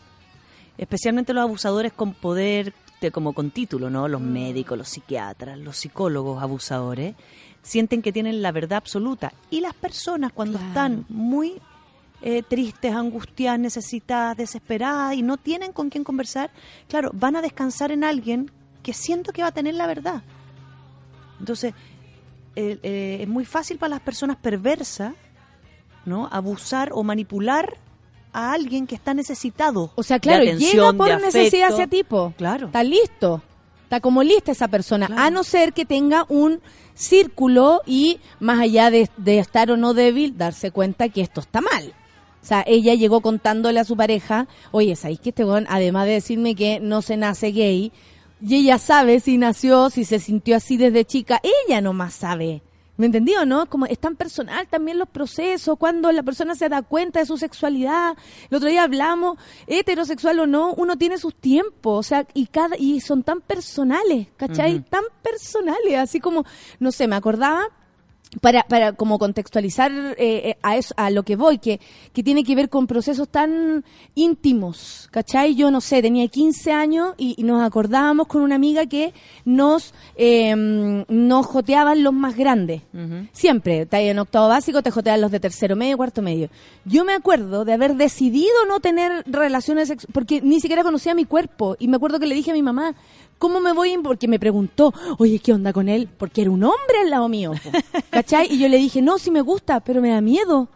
[0.77, 2.73] especialmente los abusadores con poder,
[3.11, 4.07] como con título, ¿no?
[4.07, 7.15] Los médicos, los psiquiatras, los psicólogos abusadores,
[7.61, 9.33] sienten que tienen la verdad absoluta.
[9.49, 11.61] Y las personas cuando están muy
[12.21, 16.51] eh, tristes, angustiadas, necesitadas, desesperadas y no tienen con quién conversar,
[16.87, 18.51] claro, van a descansar en alguien
[18.81, 20.23] que siento que va a tener la verdad.
[21.39, 21.73] Entonces,
[22.55, 25.13] eh, eh, es muy fácil para las personas perversas
[26.05, 26.27] ¿no?
[26.31, 27.77] abusar o manipular
[28.33, 29.91] a alguien que está necesitado.
[29.95, 31.81] O sea, claro, de atención, llega por de necesidad afecto.
[31.81, 32.33] ese tipo.
[32.37, 32.67] Claro.
[32.67, 33.41] Está listo.
[33.83, 35.07] Está como lista esa persona.
[35.15, 36.61] A no ser que tenga un
[36.95, 41.61] círculo y, más allá de, de estar o no débil, darse cuenta que esto está
[41.61, 41.93] mal.
[42.41, 46.13] O sea, ella llegó contándole a su pareja, oye, ¿sabéis que este weón, además de
[46.13, 47.93] decirme que no se nace gay,
[48.45, 52.61] y ella sabe si nació, si se sintió así desde chica, ella nomás sabe.
[52.95, 53.67] ¿Me entendió, no?
[53.67, 57.37] Como es tan personal también los procesos, cuando la persona se da cuenta de su
[57.37, 58.15] sexualidad.
[58.51, 62.77] El otro día hablamos, heterosexual o no, uno tiene sus tiempos, o sea, y cada
[62.77, 64.81] y son tan personales, ¿cachai?
[64.81, 66.45] Tan personales, así como,
[66.79, 67.67] no sé, me acordaba
[68.41, 71.79] para, para como contextualizar eh, eh, a eso, a lo que voy, que,
[72.13, 73.83] que tiene que ver con procesos tan
[74.15, 75.55] íntimos, ¿cachai?
[75.55, 79.13] Yo no sé, tenía 15 años y, y nos acordábamos con una amiga que
[79.45, 82.81] nos, eh, nos joteaban los más grandes.
[83.31, 86.49] Siempre, está ahí en octavo básico, te jotean los de tercero medio, cuarto medio.
[86.85, 91.25] Yo me acuerdo de haber decidido no tener relaciones sexuales, porque ni siquiera conocía mi
[91.25, 91.75] cuerpo.
[91.79, 92.95] Y me acuerdo que le dije a mi mamá,
[93.37, 93.89] ¿cómo me voy?
[93.89, 96.09] a in-?" Porque me preguntó, oye, ¿qué onda con él?
[96.17, 97.51] Porque era un hombre al lado mío.
[98.23, 98.47] ¿Cachai?
[98.53, 100.69] Y yo le dije, no, sí me gusta, pero me da miedo.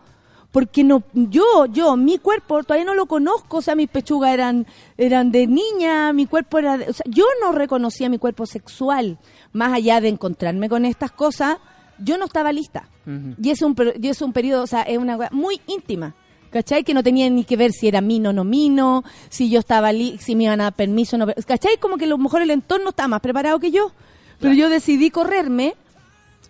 [0.52, 4.65] Porque no, yo, yo, mi cuerpo todavía no lo conozco, o sea, mis pechugas eran,
[4.98, 9.18] eran de niña, mi cuerpo era, de- o sea, yo no reconocía mi cuerpo sexual,
[9.53, 11.57] más allá de encontrarme con estas cosas,
[11.99, 12.90] yo no estaba lista.
[13.41, 16.15] Y es un, y es un periodo, o sea, es una muy íntima.
[16.49, 16.84] ¿Cachai?
[16.86, 19.91] Que no tenía ni que ver si era mino o no mino, si yo estaba,
[19.91, 21.28] li si me iban a dar permiso o no.
[21.45, 21.78] ¿Cachai?
[21.78, 23.91] Como que a lo mejor el entorno estaba más preparado que yo.
[24.40, 25.76] Pero yo decidí correrme,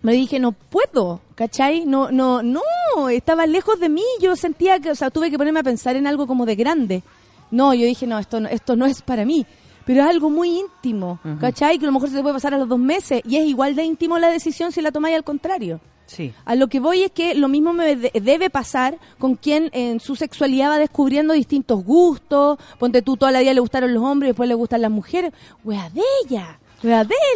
[0.01, 1.85] me dije, no puedo, ¿cachai?
[1.85, 2.61] No, no, no,
[3.09, 6.07] estaba lejos de mí, yo sentía que, o sea, tuve que ponerme a pensar en
[6.07, 7.03] algo como de grande.
[7.51, 9.45] No, yo dije, no, esto no, esto no es para mí.
[9.85, 11.79] Pero es algo muy íntimo, ¿cachai?
[11.79, 13.21] Que a lo mejor se te puede pasar a los dos meses.
[13.25, 15.79] Y es igual de íntimo la decisión si la tomáis al contrario.
[16.07, 16.33] Sí.
[16.43, 20.01] A lo que voy es que lo mismo me de- debe pasar con quien en
[20.01, 22.57] su sexualidad va descubriendo distintos gustos.
[22.79, 25.31] Ponte tú, toda la vida le gustaron los hombres y después le gustan las mujeres.
[25.63, 26.59] Wea de ella.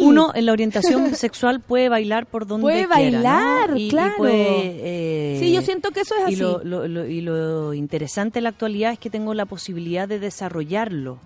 [0.01, 3.23] Uno en la orientación sexual puede bailar por donde Puede quiera, ¿no?
[3.23, 4.13] bailar, Y- y claro.
[4.17, 4.35] puede,
[4.83, 6.35] eh, Sí, yo siento que eso es y así.
[6.35, 10.19] Lo, lo- lo- y lo interesante en la actualidad es que tengo la posibilidad de
[10.19, 11.19] desarrollarlo.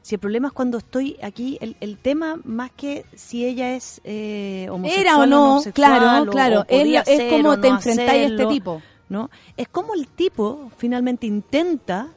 [0.00, 4.00] Si el problema es cuando estoy aquí, el, el tema más que si ella es
[4.02, 6.60] eh, homosexual Era o no, claro, o- claro.
[6.60, 8.82] o Es como te no enfrentáis a este tipo.
[9.08, 9.30] ¿no?
[9.56, 12.08] Es como el tipo finalmente intenta,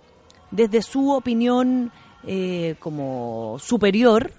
[0.50, 1.92] desde su opinión
[2.28, 4.32] eh, como superior,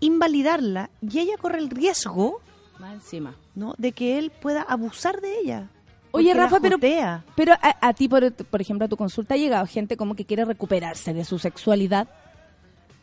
[0.00, 2.40] invalidarla y ella corre el riesgo
[2.78, 3.34] Más encima.
[3.54, 3.74] ¿no?
[3.78, 5.68] de que él pueda abusar de ella.
[6.12, 9.96] Oye, Rafa, pero, a, a ti, por, por ejemplo, a tu consulta ha llegado gente
[9.98, 12.08] como que quiere recuperarse de su sexualidad.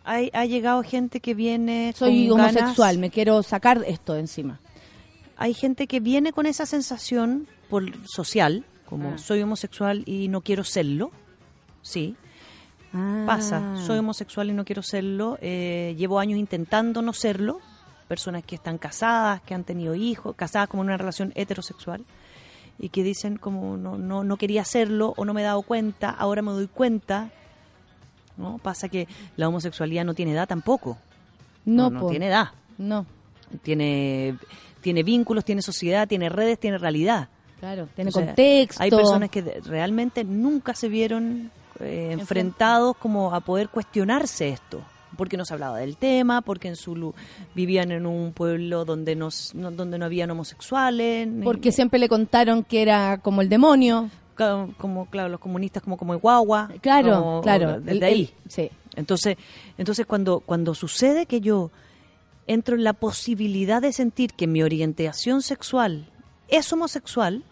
[0.03, 4.21] Hay, ha llegado gente que viene Soy con ganas- homosexual, me quiero sacar esto de
[4.21, 4.59] encima.
[5.37, 9.17] Hay gente que viene con esa sensación por social, como Ah.
[9.17, 11.11] soy homosexual y no quiero serlo.
[11.81, 12.15] Sí.
[12.93, 13.23] Ah.
[13.25, 15.37] Pasa, soy homosexual y no quiero serlo.
[15.41, 17.59] eh, llevo años intentando no serlo.
[18.07, 22.03] Personas que están casadas, que han tenido hijos, casadas como en una relación heterosexual
[22.77, 26.09] y que dicen como no, no, no quería hacerlo o no me he dado cuenta,
[26.09, 27.29] ahora me doy cuenta.
[28.37, 28.57] ¿no?
[28.57, 29.07] Pasa que
[29.37, 30.97] la homosexualidad no tiene edad tampoco.
[31.65, 32.49] No, no, tiene edad.
[32.77, 33.05] No.
[33.61, 34.37] Tiene,
[34.81, 37.29] tiene vínculos, tiene sociedad, tiene redes, tiene realidad.
[37.59, 38.83] Claro, tiene O sea, contexto.
[38.83, 44.81] Hay personas que realmente nunca se vieron eh, enfrentados como a poder cuestionarse esto.
[45.17, 47.13] Porque no se hablaba del tema, porque en su lu-
[47.53, 51.27] vivían en un pueblo donde, no, donde no habían homosexuales.
[51.27, 54.09] ni- Porque siempre le contaron que era como el demonio.
[54.35, 57.79] ca- como claro los comunistas como como el guagua Claro, como- claro.
[57.79, 58.71] desde el- ahí el- sí.
[58.95, 59.37] entonces
[59.77, 61.69] entonces cuando cuando sucede que yo
[62.47, 66.09] entro en la posibilidad de sentir que mi orientación sexual
[66.47, 67.43] es homosexual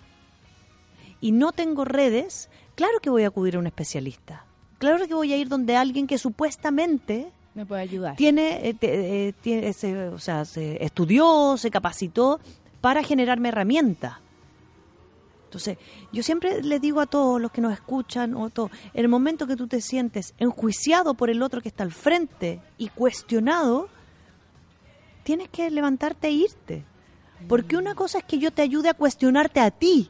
[1.19, 4.45] y no tengo redes claro que voy a acudir a un especialista
[4.77, 8.15] claro que voy a ir donde alguien que supuestamente Me puede ayudar.
[8.15, 12.39] tiene, eh, eh, tiene se- o sea, se estudió, se capacitó
[12.81, 14.18] para generarme herramientas.
[15.45, 15.77] Entonces,
[16.14, 19.45] yo siempre les digo a todos los que nos escuchan, o todo, en el momento
[19.48, 23.89] que tú te sientes enjuiciado por el otro que está al frente y cuestionado,
[25.23, 26.85] tienes que levantarte e irte.
[27.49, 30.10] Porque una cosa es que yo te ayude a cuestionarte a ti,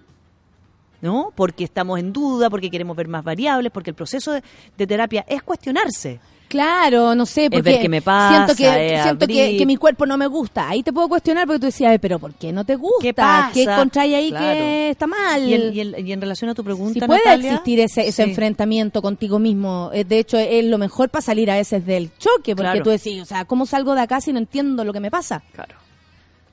[1.02, 1.32] ¿no?
[1.36, 4.44] Porque estamos en duda, porque queremos ver más variables, porque el proceso de,
[4.78, 6.20] de terapia es cuestionarse.
[6.48, 9.78] Claro, no sé, Es porque ver qué me pasa, siento que siento que, que mi
[9.78, 10.68] cuerpo no me gusta.
[10.68, 12.98] Ahí te puedo cuestionar porque tú decías, "Ay, pero ¿por qué no te gusta?
[13.02, 13.52] ¿Qué pasa?
[13.76, 14.60] encontráis ahí Claro.
[14.60, 15.48] que está mal?
[15.48, 18.02] Y, en- y en- y en relación a tu pregunta, si puede Natalia, existir ese,
[18.06, 18.30] ese sí.
[18.30, 22.54] enfrentamiento contigo mismo, eh, de hecho es lo mejor para salir a veces del choque,
[22.54, 22.84] porque Claro.
[22.84, 25.42] tú decís, o sea, ¿cómo salgo de acá si no entiendo lo que me pasa?
[25.54, 25.76] Claro.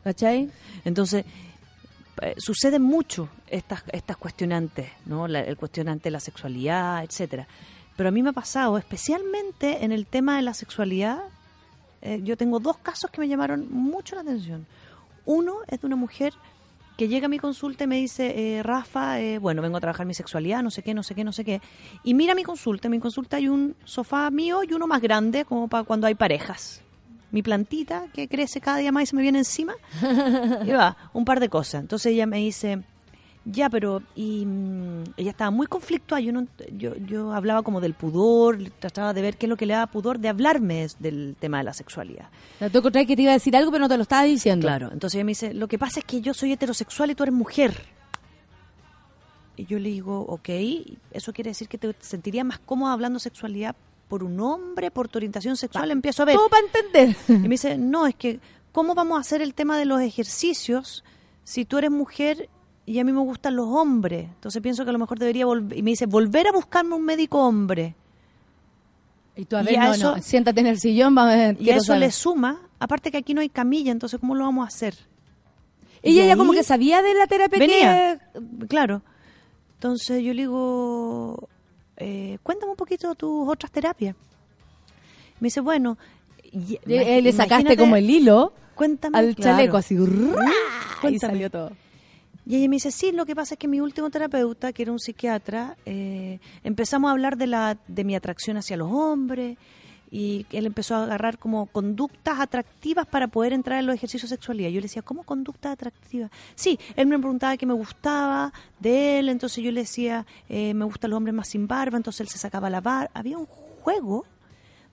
[0.04, 0.48] ¿Cachai?
[0.84, 1.24] Entonces,
[2.22, 5.28] eh, suceden mucho estas, estas cuestionantes, ¿no?
[5.28, 7.46] La- el cuestionante de la sexualidad, etcétera.
[7.96, 11.18] Pero a mí me ha pasado, especialmente en el tema de la sexualidad,
[12.02, 14.66] eh, yo tengo dos casos que me llamaron mucho la atención.
[15.24, 16.32] Uno es de una mujer
[16.96, 20.04] que llega a mi consulta y me dice, eh, Rafa, eh, bueno, vengo a trabajar
[20.06, 21.60] mi sexualidad, no sé qué, no sé qué, no sé qué.
[22.02, 25.44] Y mira mi consulta, en mi consulta hay un sofá mío y uno más grande,
[25.44, 26.82] como para cuando hay parejas.
[27.30, 29.74] Mi plantita que crece cada día más y se me viene encima.
[30.64, 31.82] y va, un par de cosas.
[31.82, 32.82] Entonces ella me dice,
[33.44, 36.20] ya, pero y mm, ella estaba muy conflictuada.
[36.20, 39.66] Yo, no, yo, yo hablaba como del pudor, trataba de ver qué es lo que
[39.66, 42.28] le daba pudor de hablarme del tema de la sexualidad.
[42.60, 44.66] La encontrás que te iba a decir algo, pero no te lo estaba diciendo.
[44.66, 47.22] Claro, entonces ella me dice, lo que pasa es que yo soy heterosexual y tú
[47.22, 47.74] eres mujer.
[49.56, 50.50] Y yo le digo, ok,
[51.10, 53.74] ¿eso quiere decir que te sentirías más cómoda hablando sexualidad
[54.08, 55.90] por un hombre, por tu orientación sexual?
[55.90, 56.36] Empiezo a ver.
[56.36, 57.16] Todo para entender.
[57.28, 58.40] Y me dice, no, es que,
[58.72, 61.04] ¿cómo vamos a hacer el tema de los ejercicios
[61.44, 62.48] si tú eres mujer
[62.86, 64.24] y a mí me gustan los hombres?
[64.24, 65.76] Entonces pienso que a lo mejor debería volver.
[65.78, 67.94] Y me dice, volver a buscarme un médico hombre.
[69.36, 71.36] Y tú, a Y ver, a no, eso- no, siéntate en el sillón, vamos a
[71.36, 72.00] ver, Y a eso saber.
[72.00, 74.94] le suma, aparte que aquí no hay camilla, entonces ¿cómo lo vamos a hacer?
[76.02, 78.66] Ella Y ya como que sabía de la terapia venía, que...
[78.66, 79.02] claro.
[79.74, 81.48] Entonces yo le digo,
[81.98, 84.14] eh, cuéntame un poquito tus otras terapias.
[85.40, 85.98] Me dice, bueno,
[86.52, 89.56] y- Eh, le sacaste como el hilo Cuéntame, al claro.
[89.56, 89.96] chaleco, así.
[91.10, 91.72] Y salió todo.
[92.46, 94.92] Y ella me dice, sí, lo que pasa es que mi último terapeuta, que era
[94.92, 99.58] un psiquiatra, eh, empezamos a hablar de, la, de mi atracción hacia los hombres
[100.10, 104.36] y él empezó a agarrar como conductas atractivas para poder entrar en los ejercicios de
[104.36, 104.70] sexualidad.
[104.70, 106.30] Yo le decía, ¿cómo conductas atractivas?
[106.54, 110.84] Sí, él me preguntaba qué me gustaba de él, entonces yo le decía, eh, me
[110.84, 113.10] gustan los hombres más sin barba, entonces él se sacaba la barba.
[113.14, 114.24] Había un juego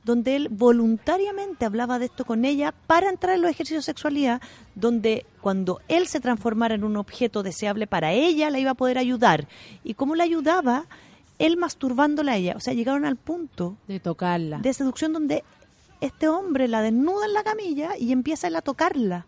[0.05, 4.39] donde él voluntariamente hablaba de esto con ella para entrar en los ejercicios de sexualidad,
[4.75, 8.99] donde cuando él se transformara en un objeto deseable para ella, la iba a poder
[8.99, 9.47] ayudar.
[9.83, 10.85] ¿Y cómo la ayudaba?
[11.39, 12.53] Él masturbándola a ella.
[12.55, 14.59] O sea, llegaron al punto De tocarla.
[14.59, 15.43] de seducción donde
[16.01, 19.25] este hombre la desnuda en la camilla y empieza él a tocarla.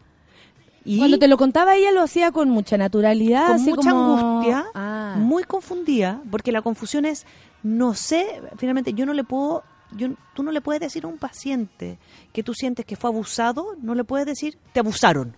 [0.86, 4.18] Y Cuando te lo contaba ella lo hacía con mucha naturalidad, con así mucha como-
[4.18, 5.16] angustia, Ah.
[5.18, 7.26] muy confundida, porque la confusión es,
[7.62, 9.64] no sé, finalmente yo no le puedo,
[9.98, 11.98] yo, tú no le puedes decir a un paciente
[12.32, 15.36] que tú sientes que fue abusado, no le puedes decir, te abusaron,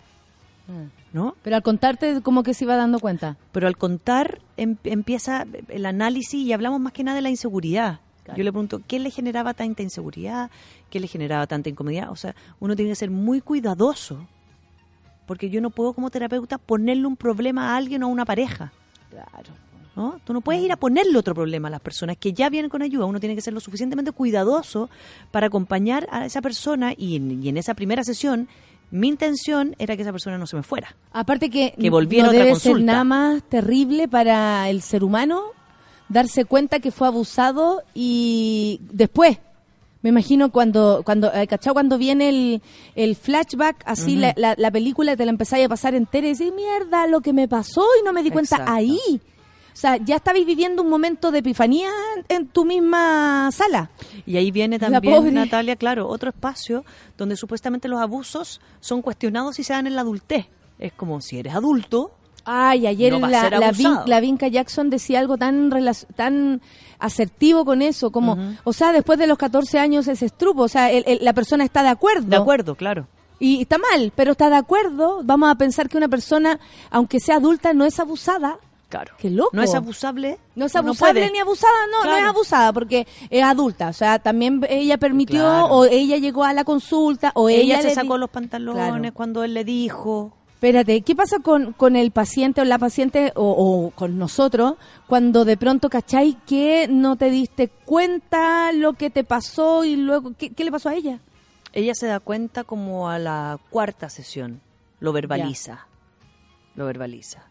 [1.14, 1.36] ¿no?
[1.44, 3.38] Pero al contarte como que se iba dando cuenta.
[3.52, 8.00] Pero al contar em- empieza el análisis y hablamos más que nada de la inseguridad.
[8.36, 10.52] Yo le pregunto, ¿qué le generaba tanta inseguridad?
[10.92, 12.12] ¿Qué le generaba tanta incomodidad?
[12.12, 14.28] O sea, uno tiene que ser muy cuidadoso,
[15.26, 18.72] porque yo no puedo como terapeuta ponerle un problema a alguien o a una pareja.
[19.10, 19.50] Claro.
[19.96, 20.20] ¿no?
[20.24, 22.82] Tú no puedes ir a ponerle otro problema a las personas que ya vienen con
[22.82, 23.06] ayuda.
[23.06, 24.90] Uno tiene que ser lo suficientemente cuidadoso
[25.32, 28.48] para acompañar a esa persona y en, y en esa primera sesión
[28.92, 30.96] mi intención era que esa persona no se me fuera.
[31.12, 35.42] Aparte que, Que volviera no otra debe ser nada más terrible para el ser humano
[36.08, 39.38] darse cuenta que fue abusado y después.
[40.02, 41.74] Me imagino cuando, cuando, eh, ¿cachao?
[41.74, 42.62] Cuando viene el,
[42.96, 46.54] el flashback, así la, la, la película te la empezáis a pasar entera y decís,
[46.56, 48.74] mierda, lo que me pasó y no me di cuenta Exacto.
[48.74, 49.00] ahí.
[49.80, 51.90] O sea, ya estabais viviendo un momento de epifanía
[52.28, 53.90] en, tu misma sala.
[54.26, 55.34] Y ahí viene también.
[55.34, 56.84] Natalia, claro, otro espacio
[57.18, 60.48] donde supuestamente los abusos son cuestionados y se dan en la adultez.
[60.80, 62.12] Es como si eres adulto,
[62.44, 64.04] Ay, ayer No la, la, Vin- abusado.
[64.08, 65.70] la Vinca Jackson decía algo tan
[66.18, 66.62] tan
[67.00, 70.92] asertivo con eso, como, o sea, después de los 14 años es estrupo, o sea,
[70.92, 72.28] el- el- la persona está de acuerdo.
[72.28, 73.08] de acuerdo, claro.
[73.40, 75.22] Y está mal, pero está de acuerdo.
[75.24, 78.58] Vamos a pensar que una persona, aunque sea adulta, no es abusada.
[78.90, 79.14] Claro.
[79.20, 79.52] Qué loco.
[79.54, 80.40] No es abusable.
[80.56, 83.90] No es abusable ni abusada, no, no es abusada porque es adulta.
[83.90, 85.66] O sea, también ella permitió Claro.
[85.68, 89.14] o ella llegó a la consulta o Ella, ella, se sacó los pantalones Claro.
[89.14, 90.34] cuando él le dijo.
[90.56, 94.74] Espérate, ¿qué pasa con, con el paciente o la paciente o, o con nosotros
[95.08, 100.34] cuando de pronto, cachai, que no te diste cuenta lo que te pasó y luego,
[100.38, 101.20] ¿qué, qué le pasó a ella?
[101.72, 104.60] Ella se da cuenta como a la cuarta sesión.
[105.00, 105.86] Lo verbaliza.
[106.76, 107.49] Lo verbaliza.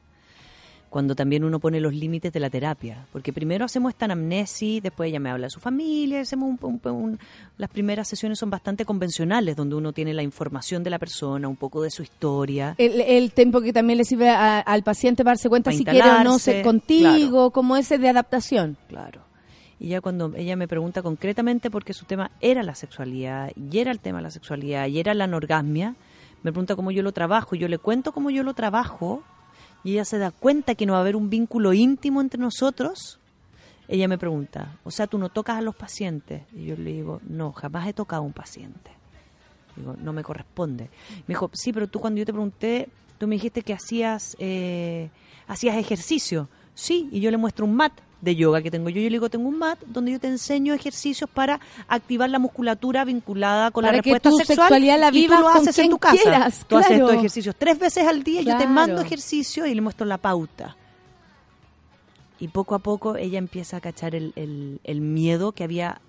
[0.90, 3.06] Cuando también uno pone los límites de la terapia.
[3.12, 6.90] Porque primero hacemos esta anamnesis, después ella me habla de su familia, hacemos un- un-
[6.92, 7.18] un-
[7.58, 11.56] las primeras sesiones son bastante convencionales, donde uno tiene la información de la persona, un
[11.56, 12.74] poco de su historia.
[12.78, 15.84] El, el tiempo que también le sirve a- al paciente para darse cuenta Para si
[15.84, 18.76] quiere o no ser contigo, como ese de adaptación.
[18.88, 19.20] Claro.
[19.80, 23.90] Y ya cuando ella me pregunta concretamente porque su tema era la sexualidad, y era
[23.92, 25.94] el tema de la sexualidad, y era la anorgasmia,
[26.42, 29.22] me pregunta cómo yo lo trabajo, yo le cuento cómo yo lo trabajo,
[29.84, 33.18] y ella se da cuenta que no va a haber un vínculo íntimo entre nosotros,
[33.88, 36.42] ella me pregunta, o sea, tú no tocas a los pacientes.
[36.54, 38.90] Y yo le digo, no, jamás he tocado a un paciente.
[39.76, 40.90] Digo, no me corresponde.
[41.26, 45.08] Me dijo, sí, pero tú cuando yo te pregunté, tú me dijiste que hacías, eh,
[45.46, 46.48] hacías ejercicio.
[46.74, 48.96] Sí, y yo le muestro un mat de yoga que tengo yo.
[48.96, 53.04] Yo le digo, tengo un mat donde yo te enseño ejercicios para activar la musculatura
[53.04, 54.56] vinculada con Para la que respuesta tu sexual.
[54.68, 56.16] sexualidad la y tú vivas lo haces en tu casa.
[56.20, 57.04] quieras, Tú haces claro.
[57.04, 58.42] estos ejercicios tres veces al día.
[58.42, 60.76] Yo te mando ejercicios y le muestro la pauta.
[62.40, 66.00] Y poco a poco ella empieza a cachar el, el- el miedo que había,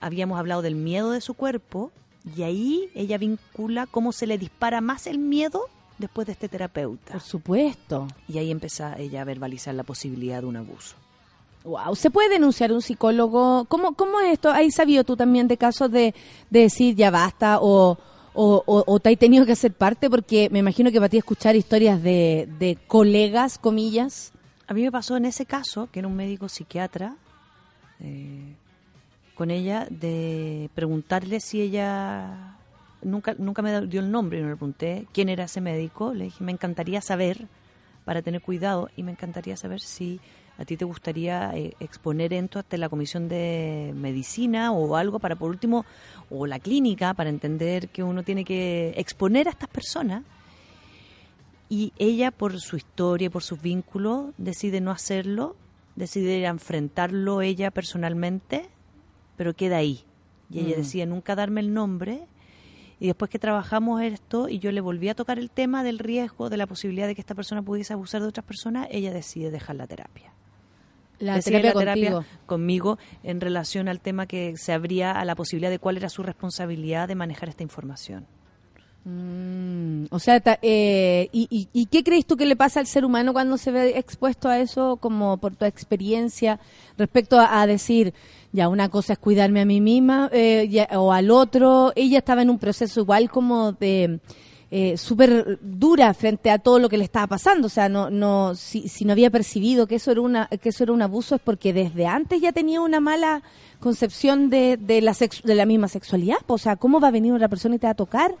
[0.00, 1.92] habíamos hablado del miedo de su cuerpo
[2.36, 5.68] y ahí ella vincula cómo se le dispara más el miedo
[5.98, 7.12] después de este terapeuta.
[7.12, 8.08] Por supuesto.
[8.26, 10.96] Y ahí empieza ella a verbalizar la posibilidad de un abuso.
[11.64, 13.64] Wow, ¿se puede denunciar un psicólogo?
[13.66, 14.50] ¿Cómo, cómo es esto?
[14.50, 16.14] ¿Hay sabido tú también de casos de,
[16.50, 17.96] de decir ya basta o,
[18.34, 20.10] o, o- te has tenido que hacer parte?
[20.10, 24.32] Porque me imagino que para ti escuchar historias de, de colegas, comillas.
[24.66, 27.16] A mí me pasó en ese caso, que era un médico psiquiatra,
[28.00, 28.54] eh,
[29.34, 32.58] con ella, de preguntarle si ella.
[33.00, 36.12] Nunca, nunca me dio el nombre, no le pregunté quién era ese médico.
[36.12, 37.46] Le dije, me encantaría saber,
[38.04, 40.20] para tener cuidado, y me encantaría saber si
[40.58, 45.36] a ti te gustaría eh, exponer esto ante la comisión de medicina o algo para,
[45.36, 45.84] por último,
[46.30, 50.22] o la clínica, para entender que uno tiene que exponer a estas personas
[51.68, 55.56] y ella, por su historia y por sus vínculos, decide no hacerlo,
[55.96, 58.68] decide enfrentarlo ella personalmente,
[59.36, 60.04] pero queda ahí.
[60.50, 60.80] Y ella Mm.
[60.80, 62.26] decide nunca darme el nombre.
[63.00, 66.48] Y después que trabajamos esto y yo le volví a tocar el tema del riesgo,
[66.48, 69.76] de la posibilidad de que esta persona pudiese abusar de otras personas, ella decide dejar
[69.76, 70.33] la terapia.
[71.18, 72.24] La terapia la terapia contigo.
[72.46, 76.22] conmigo en relación al tema que se abría a la posibilidad de cuál era su
[76.22, 78.26] responsabilidad de manejar esta información.
[79.06, 82.86] Mm, o sea, ta- eh, y, y- y qué crees tú que le pasa al
[82.86, 86.58] ser humano cuando se ve expuesto a eso, como por tu experiencia,
[86.96, 88.14] respecto a, a decir,
[88.52, 91.92] ya una cosa es cuidarme a mí misma eh, ya- o al otro?
[91.96, 94.20] Ella estaba en un proceso igual como de
[94.76, 98.56] eh, súper dura frente a todo lo que le estaba pasando, o sea, no, no,
[98.56, 101.40] si, si no había percibido que eso era una, que eso era un abuso es
[101.40, 103.42] porque desde antes ya tenía una mala
[103.78, 107.32] concepción de, de la sex- de la misma sexualidad, o sea, ¿cómo va a venir
[107.32, 108.34] una persona y te va a tocar?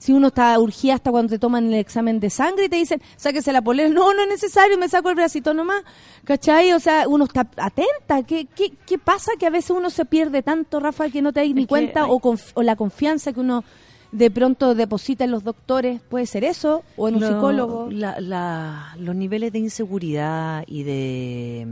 [0.00, 3.00] Si uno está urgida hasta cuando te toman el examen de sangre y te dicen,
[3.16, 5.82] sáquese la polera, no, no es necesario, me saco el bracito nomás,
[6.24, 6.72] ¿cachai?
[6.72, 8.22] O sea, uno está atenta.
[8.22, 11.40] ¿Qué, qué, qué pasa que a veces uno se pierde tanto, Rafa, que no te
[11.40, 13.64] das ni cuenta o, conf- o la confianza que uno
[14.12, 16.00] de pronto deposita en los doctores?
[16.00, 16.82] ¿Puede ser eso?
[16.96, 17.88] ¿O en un Lo- psicólogo?
[17.90, 21.66] la- la- los niveles de inseguridad y de,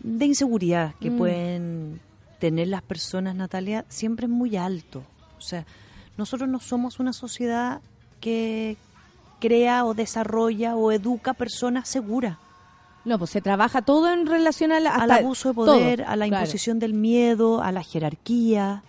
[0.00, 1.18] de inseguridad que Mm.
[1.18, 2.00] pueden
[2.38, 5.02] tener las personas, Natalia, siempre es muy alto.
[5.38, 5.64] O sea,
[6.16, 7.80] nosotros no somos una sociedad
[8.20, 8.76] que
[9.40, 12.38] crea o desarrolla o educa personas seguras.
[13.04, 16.16] No, pues se trabaja todo en relación a la- al abuso de poder, todo, a
[16.16, 16.42] la claro.
[16.44, 18.82] imposición del miedo, a la jerarquía.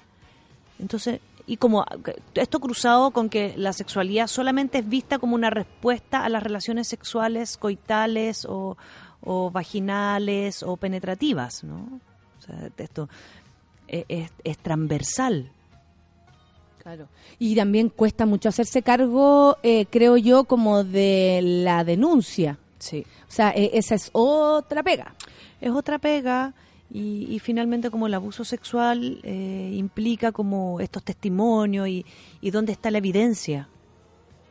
[0.79, 1.85] Entonces, y como
[2.33, 6.87] esto cruzado con que la sexualidad solamente es vista como una respuesta a las relaciones
[6.87, 8.77] sexuales coitales o,
[9.21, 11.99] o vaginales o penetrativas, ¿no?
[12.39, 13.09] O sea, esto
[13.87, 15.51] es, es- es transversal.
[16.81, 17.07] Claro.
[17.39, 22.59] Y también cuesta mucho hacerse cargo, eh, creo yo, como de la denuncia.
[22.77, 23.05] Sí.
[23.27, 25.15] O sea, eh, esa es otra pega.
[25.61, 26.53] es otra pega
[26.91, 32.05] y, y finalmente como el abuso sexual eh, implica como estos testimonios y,
[32.41, 33.69] y dónde está la evidencia.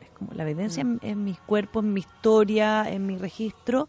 [0.01, 3.87] Es como la evidencia en, en mis cuerpos, en mi historia, en mi registro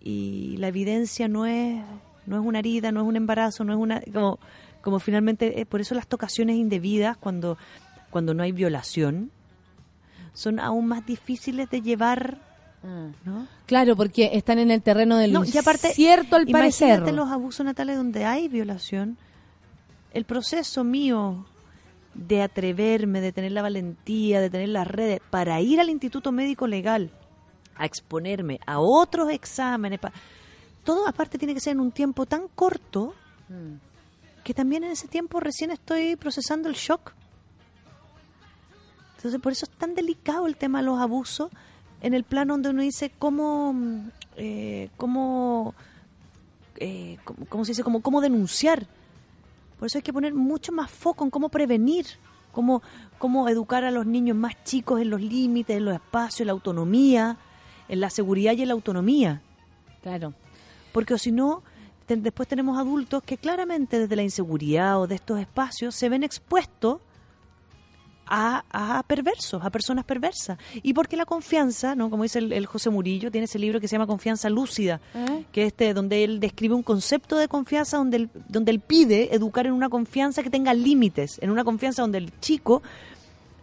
[0.00, 1.82] y la evidencia no es
[2.26, 4.38] no es una herida, no es un embarazo, no es una como
[4.80, 7.58] como finalmente eh, por eso las tocaciones indebidas cuando
[8.10, 9.30] cuando no hay violación
[10.32, 12.38] son aún más difíciles de llevar,
[12.82, 13.46] ¿no?
[13.66, 17.12] Claro, porque están en el terreno del No, y aparte, cierto al parecer.
[17.12, 19.16] los abusos natales donde hay violación.
[20.14, 21.44] El proceso mío
[22.14, 26.66] de atreverme, de tener la valentía, de tener las redes para ir al Instituto Médico
[26.66, 27.10] Legal
[27.76, 30.12] a exponerme a otros exámenes, pa-
[30.82, 33.14] todo aparte tiene que ser en un tiempo tan corto
[34.42, 37.12] que también en ese tiempo recién estoy procesando el shock.
[39.16, 41.50] Entonces, por eso es tan delicado el tema de los abusos
[42.00, 45.74] en el plano donde uno dice cómo, mm, eh, cómo,
[46.76, 48.86] eh, cómo, cómo se dice, cómo, cómo denunciar.
[49.78, 52.06] Por eso hay que poner mucho más foco en cómo prevenir,
[52.52, 52.82] cómo,
[53.18, 56.52] cómo educar a los niños más chicos en los límites, en los espacios, en la
[56.52, 57.36] autonomía,
[57.88, 59.40] en la seguridad y en la autonomía.
[60.02, 60.34] Claro.
[60.92, 61.62] Porque o si no,
[62.08, 67.00] después tenemos adultos que claramente desde la inseguridad o de estos espacios se ven expuestos
[68.28, 70.58] a, a perversos, a personas perversas.
[70.82, 72.10] Y porque la confianza, ¿no?
[72.10, 75.44] como dice el, el José Murillo, tiene ese libro que se llama Confianza Lúcida, ¿Eh?
[75.52, 79.34] que es este, donde él describe un concepto de confianza donde él, donde él pide
[79.34, 82.82] educar en una confianza que tenga límites, en una confianza donde el chico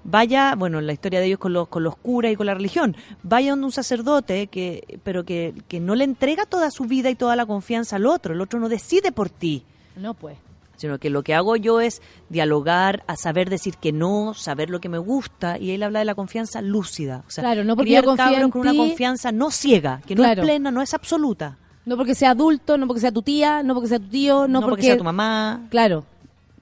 [0.06, 2.96] vaya, bueno, la historia de ellos con los, con los curas y con la religión,
[3.24, 7.16] vaya donde un sacerdote, que, pero que, que no le entrega toda su vida y
[7.16, 9.64] toda la confianza al otro, el otro no decide por ti,
[9.98, 10.38] No, pues.
[10.78, 14.80] Sino que lo que hago yo es dialogar, a saber decir que no, saber lo
[14.80, 17.24] que me gusta, y él habla de la confianza lúcida.
[17.28, 20.16] O sea, Claro, no porque criar yo confío en con una confianza no ciega, que
[20.16, 21.58] no es plena, no es absoluta.
[21.86, 24.48] No porque sea adulto, no porque sea tu tía, no porque sea tu tío, no,
[24.48, 25.62] No, porque, porque sea tu mamá.
[25.70, 26.06] Claro.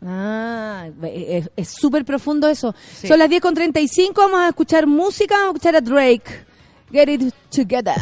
[0.06, 0.88] Ah,
[1.56, 2.76] es súper profundo eso.
[2.94, 3.08] Sí.
[3.08, 6.46] Son las 10 con 35, vamos a escuchar música, vamos a escuchar a Drake.
[6.92, 7.96] Get it together.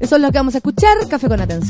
[0.00, 0.96] Eso es lo que vamos a escuchar.
[1.08, 1.62] Café con Aten,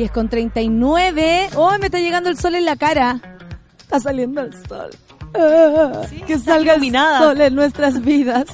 [0.00, 1.50] 10 con 39.
[1.56, 3.20] ¡Oh, me está llegando el sol en la cara!
[3.78, 4.88] Está saliendo el sol.
[5.34, 8.46] Ah, que salga el sol en nuestras vidas.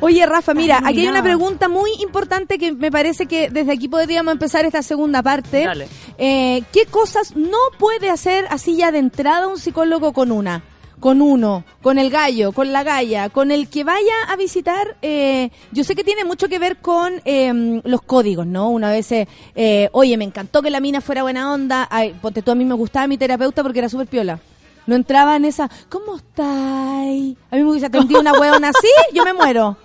[0.00, 1.24] Oye, Rafa, mira, aquí hay una iluminada.
[1.24, 5.64] pregunta muy importante que me parece que desde aquí podríamos empezar esta segunda parte.
[5.64, 5.88] Dale.
[6.16, 10.62] Eh, ¿Qué cosas no puede hacer así ya de entrada un psicólogo con una?
[11.04, 15.50] con uno, con el gallo, con la galla, con el que vaya a visitar, eh,
[15.70, 18.70] yo sé que tiene mucho que ver con eh, los códigos, ¿no?
[18.70, 22.40] Una vez, eh, eh, oye, me encantó que la mina fuera buena onda, ay, ponte
[22.40, 24.40] tú, a mí me gustaba mi terapeuta porque era súper piola.
[24.86, 27.36] No entraba en esa, ¿cómo estáis?
[27.50, 29.76] A mí me hubiese atendido una hueona así, yo me muero.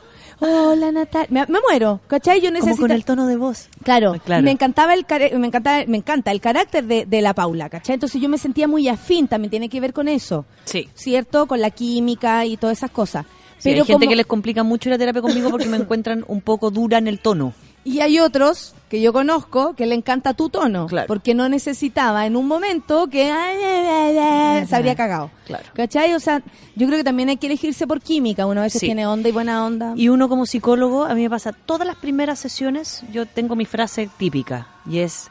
[0.41, 2.39] Hola Natalia, me, me muero, ¿cachai?
[2.39, 2.81] Yo Como necesito...
[2.81, 3.67] con el tono de voz.
[3.83, 4.43] Claro, Claro.
[4.43, 5.05] me encantaba el
[5.37, 7.95] me encantaba, me encanta el carácter de, de la Paula, ¿cachai?
[7.95, 10.87] Entonces yo me sentía muy afín, también tiene que ver con eso, Sí.
[10.93, 11.45] ¿cierto?
[11.45, 13.25] Con la química y todas esas cosas.
[13.57, 15.75] Sí, Pero hay gente como- que les complica mucho ir a terapia conmigo porque me
[15.75, 17.53] encuentran un poco dura en el tono.
[17.83, 21.07] Y hay otros que yo conozco que le encanta tu tono, Claro.
[21.07, 25.29] porque no necesitaba en un momento que ay, ay, ay, ay, se habría cagado.
[25.45, 25.63] Claro.
[25.73, 26.13] ¿Cachai?
[26.15, 26.41] O sea,
[26.75, 28.45] yo creo que también hay que elegirse por química.
[28.47, 28.87] Uno a veces Sí.
[28.87, 29.93] tiene onda y buena onda.
[29.95, 33.65] Y uno como psicólogo, a mí me pasa, todas las primeras sesiones, yo tengo mi
[33.65, 35.29] frase típica, y es,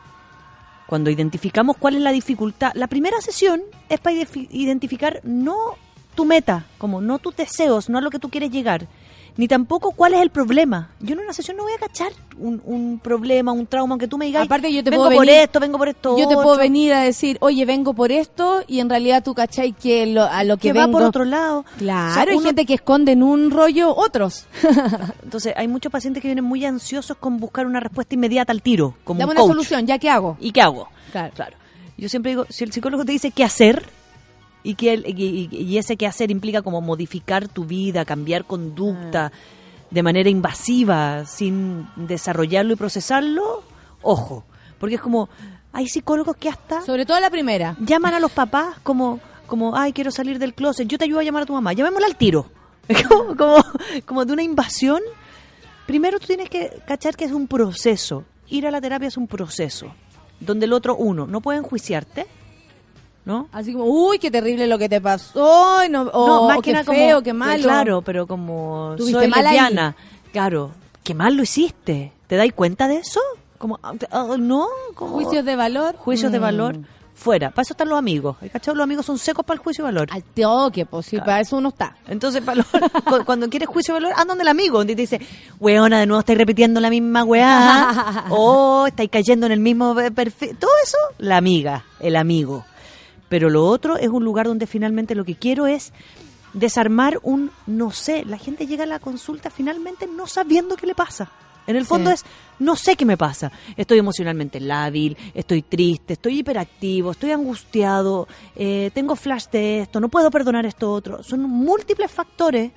[0.86, 4.16] cuando identificamos cuál es la dificultad, la primera sesión es para
[4.50, 5.56] identificar no
[6.14, 8.86] tu meta, como no tus deseos, no a lo que tú quieres llegar,
[9.38, 10.90] ni tampoco cuál es el problema.
[11.00, 14.18] Yo en una sesión no voy a cachar un, un problema, un trauma, aunque tú
[14.18, 16.34] me digas, Aparte yo te vengo puedo por venir- esto, vengo por esto Yo te
[16.34, 16.60] puedo otro".
[16.60, 20.44] venir a decir, oye, vengo por esto, y en realidad tú cachai que lo- a
[20.44, 21.64] lo que, que va por otro lado.
[21.78, 24.46] Claro, O sea, hay uno- gente que esconde en un rollo otros.
[25.22, 28.94] Entonces, hay muchos pacientes que vienen muy ansiosos con buscar una respuesta inmediata al tiro,
[29.04, 29.50] como Dame un una coach.
[29.52, 30.36] solución, ¿ya qué hago?
[30.40, 30.88] ¿Y qué hago?
[31.12, 31.32] Claro.
[31.34, 31.56] Claro.
[31.96, 33.84] Yo siempre digo, si el psicólogo te dice qué hacer
[34.70, 39.32] y que el- y, y- ese qué hacer implica como modificar tu vida, cambiar conducta
[39.90, 43.62] de manera invasiva, sin desarrollarlo y procesarlo,
[44.02, 44.44] ojo,
[44.78, 45.28] porque es como
[45.72, 47.76] hay psicólogos que hasta Sobre todo la primera.
[47.80, 51.22] llaman a los papás como como ay quiero salir del closet, yo te ayudo a
[51.24, 52.50] llamar a tu mamá, llamémosla al tiro,
[52.88, 53.64] Es como, como
[54.06, 55.00] como de una invasión.
[55.86, 58.24] Primero tú tienes que cachar que es un proceso.
[58.48, 59.86] Ir a la terapia es un proceso
[60.40, 62.26] donde el otro uno no puede enjuiciarte,
[63.28, 63.46] ¿no?
[63.52, 66.72] Así como, uy, qué terrible lo que te pasó, no, o, no, más o que
[66.72, 67.62] qué feo, como, qué malo.
[67.62, 69.94] Claro, pero como Tuviste soy lesbiana,
[70.32, 70.72] claro,
[71.04, 72.12] qué mal lo hiciste.
[72.26, 73.20] ¿Te dais cuenta de eso?
[73.58, 75.94] Como ah, ah, no, como Juicios de valor.
[75.96, 76.42] juicios de Mm.
[76.42, 76.76] valor
[77.14, 77.50] fuera.
[77.50, 78.36] Para eso están los amigos.
[78.40, 78.76] ¿Hay cachado?
[78.76, 80.06] Los amigos son secos para el juicio de valor.
[80.12, 81.96] Al toque, pues sí, para eso uno está.
[82.06, 82.66] Entonces, para los-
[83.04, 85.20] cu- cuando quieres juicio de valor, anda donde el amigo, donde te dice,
[85.58, 90.12] weona, de nuevo estáis repitiendo la misma weá, o estáis cayendo en el mismo eh,
[90.12, 90.56] perfil.
[90.56, 92.64] Todo eso, la amiga, el amigo.
[93.28, 95.92] Pero lo otro es un lugar donde finalmente lo que quiero es
[96.54, 98.24] desarmar un no sé.
[98.24, 101.30] La gente llega a la consulta finalmente no sabiendo qué le pasa.
[101.66, 102.14] En el fondo Sí.
[102.14, 102.24] es,
[102.60, 103.52] no sé qué me pasa.
[103.76, 108.26] Estoy emocionalmente lábil, estoy triste, estoy hiperactivo, estoy angustiado,
[108.56, 111.22] eh, tengo flash de esto, no puedo perdonar esto otro.
[111.22, 112.72] Son múltiples factores.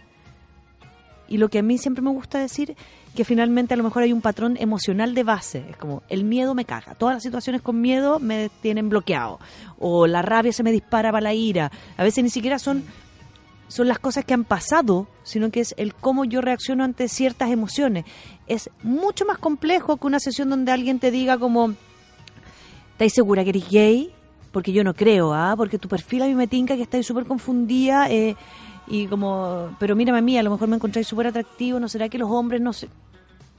[1.30, 2.76] Y lo que a mí siempre me gusta decir,
[3.16, 5.66] que finalmente a lo mejor hay un patrón emocional de base.
[5.70, 6.96] Es como, el miedo me caga.
[6.96, 9.40] Todas las situaciones con miedo me tienen bloqueado.
[9.80, 11.72] O la rabia se me dispara para la ira.
[11.98, 12.84] A veces ni siquiera son
[13.72, 17.52] son las cosas que han pasado, sino que es el cómo yo reacciono ante ciertas
[17.52, 18.04] emociones.
[18.46, 21.74] Es mucho más complejo que una sesión donde alguien te diga como,
[22.92, 24.14] ¿estáis segura que eres gay?
[24.52, 25.54] Porque yo no creo, ¿ah?
[25.56, 28.36] Porque tu perfil a mí me tinca que estáis súper confundida eh,
[28.92, 32.10] y como, pero mírame a mí, a lo mejor me encontráis súper atractivo, ¿no será
[32.10, 32.90] que los hombres no sé?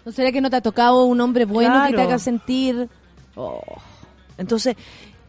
[0.04, 2.90] ¿No será que no te ha tocado un hombre bueno que te haga sentir...
[3.34, 3.62] Oh.
[4.36, 4.76] Entonces,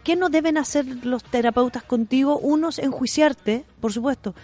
[0.04, 2.38] ¿qué no deben hacer los terapeutas contigo?
[2.38, 4.36] Uno es enjuiciarte, por supuesto.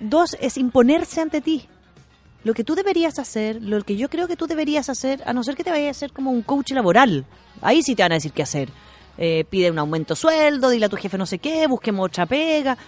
[0.00, 1.68] Dos es imponerse ante ti.
[2.42, 5.44] Lo que tú deberías hacer, lo que yo creo que tú deberías hacer, a no
[5.44, 7.26] ser que te vayas a hacer como un coach laboral.
[7.60, 8.70] Ahí sí te van a decir qué hacer.
[9.18, 12.24] Eh, pide un aumento de sueldo, dile a tu jefe no sé qué, busquemos otra
[12.24, 12.78] pega.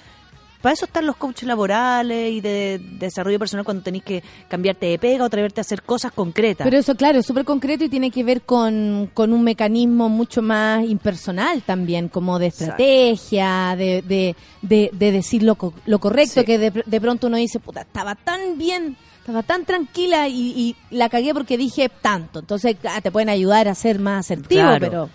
[0.64, 4.98] Para eso están los coaches laborales y de, desarrollo personal cuando tenéis que cambiarte de
[4.98, 6.64] pega o atreverte a hacer cosas concretas.
[6.64, 10.40] Pero eso, claro, es súper concreto y tiene que ver con, con un mecanismo mucho
[10.40, 16.40] más impersonal también, como de estrategia, de, de, de, de decir lo, co- lo correcto,
[16.40, 16.46] Sí.
[16.46, 20.76] que de, de pronto uno dice, puta, estaba tan bien, estaba tan tranquila y, y
[20.96, 22.38] la cagué porque dije tanto.
[22.40, 24.80] Entonces, ah, te pueden ayudar a ser más asertivo, Claro.
[24.80, 25.10] pero...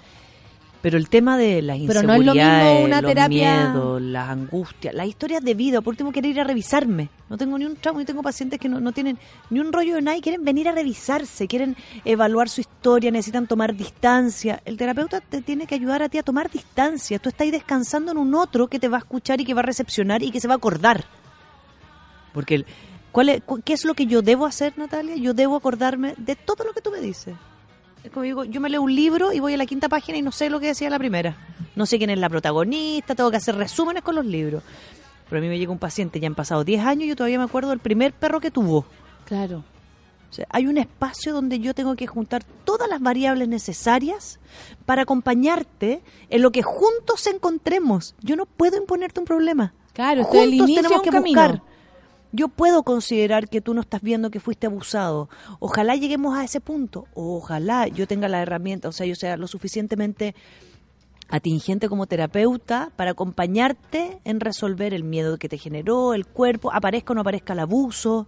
[0.81, 4.01] Pero el tema de las Pero no es lo mismo inseguridades, una los terapia- miedos,
[4.01, 5.81] las angustias, las historias de vida.
[5.81, 7.09] Por último, quiero ir a revisarme.
[7.29, 9.19] No tengo ni un trauma y tengo pacientes que no, no tienen
[9.49, 11.75] ni un rollo de nada y quieren venir a revisarse, quieren
[12.05, 14.61] evaluar su historia, necesitan tomar distancia.
[14.63, 17.19] El terapeuta te tiene que ayudar a ti a tomar distancia.
[17.19, 19.59] Tú estás ahí descansando en un otro que te va a escuchar y que va
[19.59, 21.03] a recepcionar y que se va a acordar.
[22.33, 22.65] Porque, el-
[23.11, 25.17] ¿cuál es, cu- ¿qué es lo que yo debo hacer, Natalia?
[25.17, 27.35] Yo debo acordarme de todo lo que tú me dices.
[28.03, 30.21] Es como digo, yo me leo un libro y voy a la quinta página y
[30.21, 31.35] no sé lo que decía la primera.
[31.75, 34.63] No sé quién es la protagonista, tengo que hacer resúmenes con los libros.
[35.29, 37.37] Pero a mí me llega un paciente, ya han pasado 10 años y yo todavía
[37.37, 38.85] me acuerdo del primer perro que tuvo.
[39.25, 39.63] Claro.
[40.29, 44.39] O sea, hay un espacio donde yo tengo que juntar todas las variables necesarias
[44.85, 48.15] para acompañarte en lo que juntos encontremos.
[48.21, 49.73] Yo no puedo imponerte un problema.
[49.93, 51.41] Claro, es el Juntos inicio tenemos que camino.
[51.41, 51.61] buscar.
[52.31, 55.29] Yo puedo considerar que tú no estás viendo que fuiste abusado.
[55.59, 57.07] Ojalá lleguemos a ese punto.
[57.15, 60.35] Ojalá yo tenga la herramienta, o sea, yo sea lo suficientemente
[61.29, 67.13] atingente como terapeuta para acompañarte en resolver el miedo que te generó, el cuerpo, aparezca
[67.13, 68.27] o no aparezca el abuso.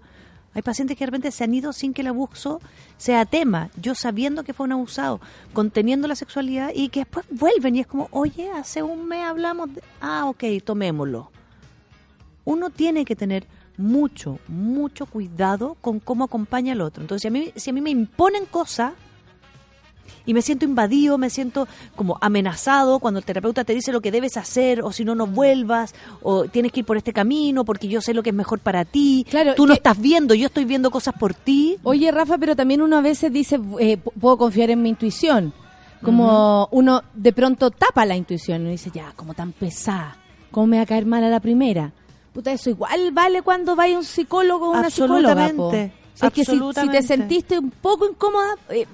[0.54, 2.60] Hay pacientes que de repente se han ido sin que el abuso
[2.98, 5.22] sea tema, yo sabiendo que fue un abusado,
[5.54, 9.74] conteniendo la sexualidad y que después vuelven y es como, oye, hace un mes hablamos,
[9.74, 9.82] de...
[10.02, 11.32] ah, ok, tomémoslo.
[12.44, 17.02] Uno tiene que tener mucho, mucho cuidado con cómo acompaña al otro.
[17.02, 18.94] Entonces, si a mí, si a mí me imponen cosas
[20.26, 24.12] y me siento invadido, me siento como amenazado cuando el terapeuta te dice lo que
[24.12, 27.88] debes hacer o si no, no vuelvas o tienes que ir por este camino porque
[27.88, 29.26] yo sé lo que es mejor para ti.
[29.30, 31.78] Claro, Tú no estás viendo, yo estoy viendo cosas por ti.
[31.84, 35.54] Oye, Rafa, pero también uno a veces dice, eh, puedo confiar en mi intuición.
[36.02, 40.18] Como uno de pronto tapa la intuición y dice, ya, como tan pesada,
[40.50, 41.94] ¿cómo me va a caer mal a la primera?
[42.34, 45.36] Puta, eso igual vale cuando vaya un psicólogo o una psicóloga.
[45.58, 45.72] po.
[46.28, 46.52] Es que si-
[46.86, 48.86] si, te sentiste un poco incómoda, eh,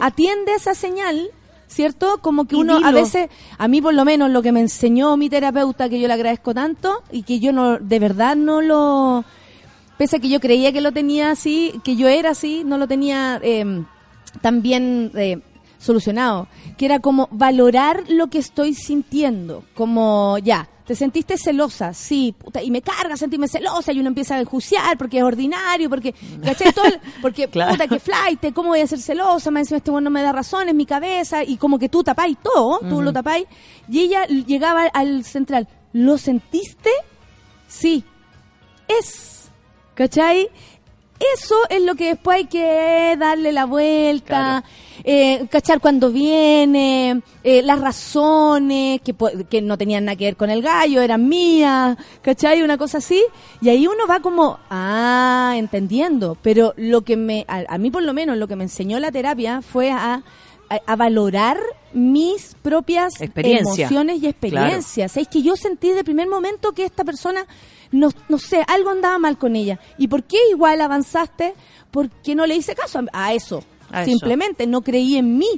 [0.00, 1.30] atiende esa señal,
[1.68, 2.18] ¿cierto?
[2.20, 5.16] Como que Y uno a veces, a mí por lo menos lo que me enseñó
[5.16, 9.24] mi terapeuta, que yo le agradezco tanto y que yo no, de verdad no lo
[9.96, 12.88] pese a que yo creía que lo tenía así, que yo era así, no lo
[12.88, 13.84] tenía eh,
[14.40, 15.40] tan bien eh,
[15.78, 22.34] solucionado, que era como valorar lo que estoy sintiendo, como ya, te sentiste celosa, sí,
[22.36, 26.14] puta, y me carga sentirme celosa y uno empieza a enjuiciar porque es ordinario, porque,
[26.44, 26.70] ¿cachai?
[26.74, 27.70] Todo el- porque, Claro.
[27.72, 29.50] puta, que flight, ¿cómo voy a ser celosa?
[29.50, 32.04] Me encima este bueno no me da razón, es mi cabeza, y como que tú
[32.04, 33.46] tapáis todo, tú lo tapáis,
[33.88, 36.90] y ella llegaba al central, ¿lo sentiste?
[37.66, 38.04] Sí,
[38.86, 39.50] es,
[39.94, 40.50] ¿cachai?
[41.36, 44.62] Eso es lo que después hay que darle la vuelta,
[45.04, 49.14] eh, cachar cuando viene, eh, las razones que,
[49.48, 52.62] que no tenían nada que ver con el gallo, eran mías, ¿cachai?
[52.62, 53.22] Una cosa así.
[53.60, 56.36] Y ahí uno va como, ah, entendiendo.
[56.42, 59.12] Pero lo que me, a, a mí por lo menos, lo que me enseñó la
[59.12, 60.22] terapia fue a,
[60.68, 61.58] a, a valorar
[61.92, 65.16] mis propias emociones y experiencias.
[65.16, 67.46] Es que yo sentí de primer momento que esta persona,
[67.90, 69.78] no, no sé, algo andaba mal con ella.
[69.98, 71.54] ¿Y por qué igual avanzaste?
[71.90, 73.62] Porque no le hice caso a, a eso.
[73.92, 74.10] A eso.
[74.10, 75.48] Simplemente no creí en mí.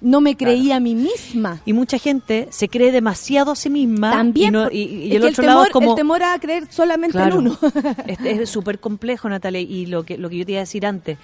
[0.00, 1.62] No me creí a mí misma.
[1.64, 4.10] Y mucha gente se cree demasiado a sí misma.
[4.10, 4.48] También.
[4.48, 5.90] Y, no- por- y- y el otro el lado es como.
[5.92, 7.38] el temor a creer solamente Claro.
[7.40, 7.58] en uno.
[8.06, 9.60] es es súper complejo, Natalia.
[9.60, 11.16] Y lo que, lo que yo te iba a decir antes.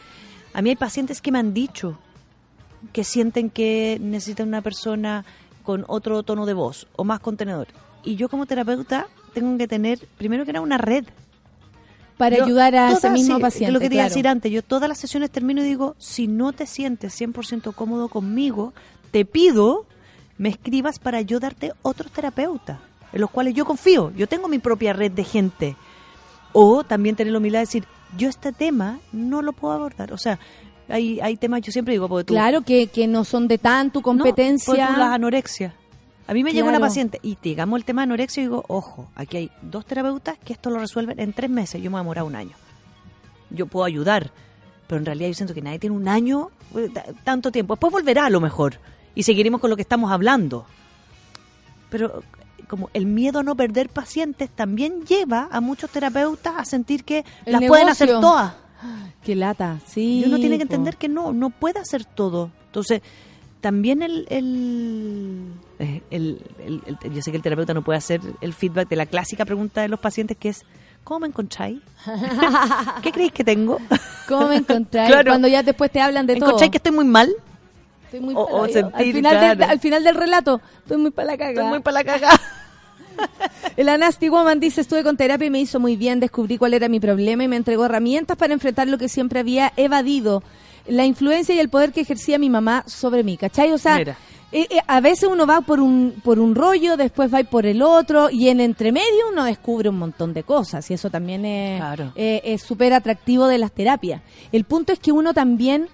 [0.55, 1.99] A mí hay pacientes que me han dicho
[2.93, 5.25] que sienten que necesitan una persona
[5.63, 7.69] con otro tono de voz o más contenedor.
[8.05, 11.05] Y yo como terapeuta tengo que tener, primero que era una red.
[12.17, 13.73] Para Yo ayudar a ese mismo sí, paciente.
[13.73, 16.29] Lo que te iba a decir antes, yo todas las sesiones termino y digo, si
[16.29, 18.73] no te sientes 100% cómodo conmigo,
[19.11, 19.87] te pido
[20.39, 22.79] me escribas para yo darte otros terapeutas,
[23.13, 24.13] en los cuales yo confío.
[24.17, 25.77] Yo tengo mi propia red de gente.
[26.53, 27.85] O también tener la humildad de decir,
[28.19, 30.13] yo este tema no lo puedo abordar.
[30.13, 30.39] O sea,
[30.89, 33.91] hay, hay temas, yo siempre digo, porque tú, Claro que, que no son de tan
[33.91, 34.89] tu no, porque competencia.
[34.89, 35.75] tú las anorexia.
[36.29, 36.87] A mí me llega una Claro.
[36.91, 40.53] paciente y digamos el tema de anorexia y digo, ojo, aquí hay dos terapeutas que
[40.53, 41.83] esto lo resuelven en tres meses.
[41.83, 42.53] Yo me voy a demorar un año.
[43.51, 44.31] Yo puedo ayudar,
[44.87, 47.75] pero en realidad yo siento que nadie tiene un año, eh, ta- tanto tiempo.
[47.75, 48.79] Después volverá a lo mejor
[49.15, 50.65] y seguiremos con lo que estamos hablando.
[51.91, 52.21] Pero
[52.59, 57.05] eh, como el miedo a no perder pacientes también lleva a muchos terapeutas a sentir
[57.05, 58.55] que El las pueden hacer todas.
[59.23, 60.21] Qué lata, sí.
[60.21, 62.51] Y uno tiene que entender que no, no puede hacer todo.
[62.67, 63.03] Entonces,
[63.63, 68.53] también el, el, eh, el- el- yo sé que el terapeuta no puede hacer el
[68.53, 70.65] feedback de la clásica pregunta de los pacientes que es,
[71.05, 71.81] ¿cómo me encontráis?
[73.03, 73.79] ¿Qué creéis que tengo?
[74.29, 75.09] ¿Cómo me encontráis?
[75.11, 75.31] Claro.
[75.31, 76.47] Cuando ya después te hablan de todo.
[76.47, 77.31] ¿Encontráis que estoy muy mal?
[78.05, 80.97] Estoy muy o- para o la- sentir, al, final del, al final del relato, estoy
[80.99, 81.53] muy para la cagada.
[81.53, 82.41] Estoy muy para la cagada.
[83.77, 86.89] El Anasty Woman dice, estuve con terapia y me hizo muy bien, descubrí cuál era
[86.89, 90.43] mi problema y me entregó herramientas para enfrentar lo que siempre había evadido,
[90.87, 93.73] la influencia y el poder que ejercía mi mamá sobre mí, ¿cachai?
[93.73, 94.17] O sea, eh,
[94.53, 98.29] eh, a veces uno va por un, por un rollo, después va por el otro
[98.31, 102.13] y en entremedio uno descubre un montón de cosas y eso también es Claro.
[102.17, 104.21] eh, súper atractivo de las terapias.
[104.53, 105.89] El punto es que uno también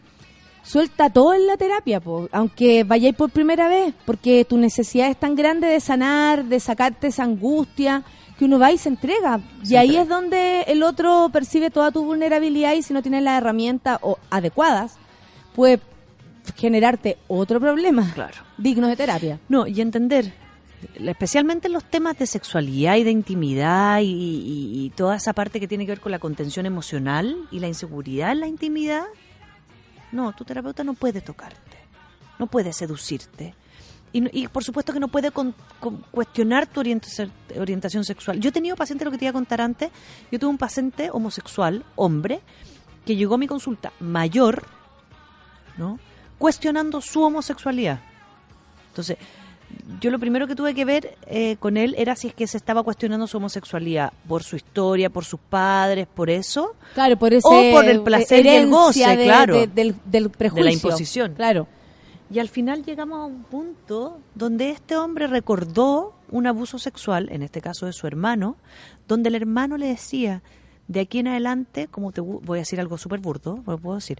[0.65, 5.17] suelta todo en la terapia, po, aunque vayáis por primera vez, porque tu necesidad es
[5.19, 8.03] tan grande de sanar, de sacarte esa angustia,
[8.39, 9.41] que uno va y se entrega.
[9.65, 13.39] y ahí es donde el otro percibe toda tu vulnerabilidad y si no tienes las
[13.41, 14.97] herramientas o adecuadas,
[15.55, 15.81] puede
[16.57, 18.37] generarte otro problema Claro.
[18.57, 19.39] digno de terapia.
[19.49, 20.33] No, y entender,
[20.95, 25.59] especialmente en los temas de sexualidad y de intimidad y, y- y toda esa parte
[25.61, 29.05] que tiene que ver con la contención emocional y la inseguridad en la intimidad,
[30.13, 31.77] no, tu terapeuta no puede tocarte,
[32.39, 33.55] no puede seducirte.
[34.13, 38.41] Y, y por supuesto que no puede con- con- cuestionar tu orientación, sexual.
[38.41, 39.91] Yo he tenido pacientes, lo que te iba a contar antes,
[40.33, 42.41] yo tuve un paciente homosexual, hombre,
[43.05, 44.65] que llegó a mi consulta mayor,
[45.77, 45.99] ¿no?
[46.39, 48.01] Cuestionando su homosexualidad.
[48.89, 49.17] Entonces,
[50.01, 52.57] yo lo primero que tuve que ver eh, con él era si es que se
[52.57, 56.75] estaba cuestionando su homosexualidad por su historia, por sus padres, por eso.
[56.95, 59.55] Claro, por ese O por el placer y el goce, de- claro.
[59.55, 60.65] de- del, del prejuicio.
[60.65, 61.35] De la imposición.
[61.35, 61.67] Claro.
[62.31, 67.43] Y al final llegamos a un punto donde este hombre recordó un abuso sexual, en
[67.43, 68.57] este caso de su hermano,
[69.07, 70.43] donde el hermano le decía,
[70.89, 74.19] de aquí en adelante, como te voy a decir algo súper burdo, lo puedo decir,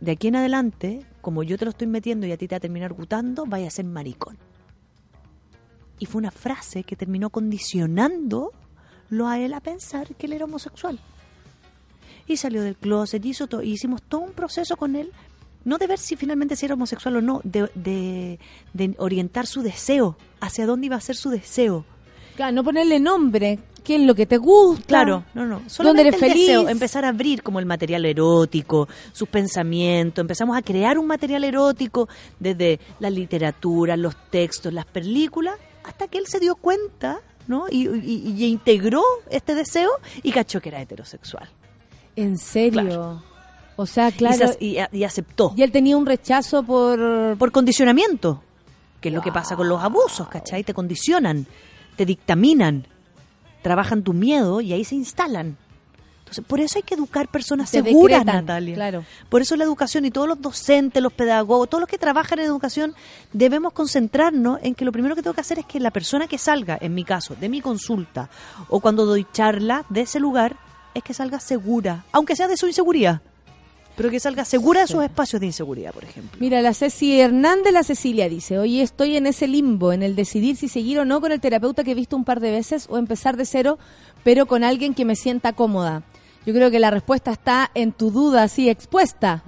[0.00, 2.58] de aquí en adelante, como yo te lo estoy metiendo y a ti te va
[2.58, 4.38] a terminar gustando, vaya a ser maricón.
[5.98, 8.52] Y fue una frase que terminó condicionándolo
[9.26, 11.00] a él a pensar que él era homosexual.
[12.28, 15.10] Y salió del closet, hizo todo, y hicimos todo un proceso con él,
[15.68, 18.38] no de ver si finalmente si era homosexual o no, de, de,
[18.72, 21.84] de orientar su deseo, hacia dónde iba a ser su deseo.
[22.36, 23.58] Claro, no ponerle nombre.
[23.84, 24.84] ¿Qué es lo que te gusta?
[24.86, 25.56] Claro, no, no.
[25.56, 26.46] ¿Dónde Solamente eres el feliz?
[26.46, 31.42] deseo, empezar a abrir como el material erótico, sus pensamientos, empezamos a crear un material
[31.44, 32.08] erótico
[32.38, 35.54] desde la literatura, los textos, las películas,
[35.84, 37.64] hasta que él se dio cuenta, ¿no?
[37.70, 39.90] Y, y- y integró este deseo
[40.22, 41.48] y cachó que era heterosexual.
[42.14, 42.82] ¿En serio?
[42.82, 43.22] Claro.
[43.80, 44.34] O sea, claro.
[44.60, 45.52] Y, se- y- y aceptó.
[45.56, 47.36] Y él tenía un rechazo por...
[47.38, 48.42] Por condicionamiento,
[49.00, 50.64] que es lo que pasa con los abusos, ¿cachai?
[50.64, 51.46] Te condicionan,
[51.96, 52.86] te dictaminan,
[53.62, 55.56] trabajan tu miedo y ahí se instalan.
[56.20, 58.74] Entonces, por eso hay que educar personas seguras, decretan, Natalia.
[58.74, 59.04] claro.
[59.30, 62.46] Por eso la educación y todos los docentes, los pedagogos, todos los que trabajan en
[62.46, 62.94] educación,
[63.32, 66.36] debemos concentrarnos en que lo primero que tengo que hacer es que la persona que
[66.36, 68.28] salga, en mi caso, de mi consulta,
[68.68, 70.56] o cuando doy charla de ese lugar,
[70.92, 73.22] es que salga segura, aunque sea de su inseguridad,
[73.98, 76.38] pero que salga segura de sus espacios de inseguridad, por ejemplo.
[76.40, 80.56] Mira, la Ceci Hernández, la Cecilia dice, hoy estoy en ese limbo, en el decidir
[80.56, 82.96] si seguir o no con el terapeuta que he visto un par de veces o
[82.96, 83.78] empezar de cero,
[84.24, 86.04] pero con alguien que me sienta cómoda.
[86.46, 89.42] Yo creo que la respuesta está en tu duda así expuesta.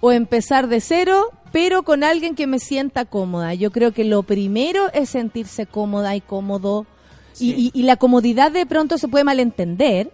[0.00, 3.54] O empezar de cero, pero con alguien que me sienta cómoda.
[3.54, 6.86] Yo creo que lo primero es sentirse cómoda y cómodo.
[7.40, 10.10] Y, y- y la comodidad de pronto se puede malentender.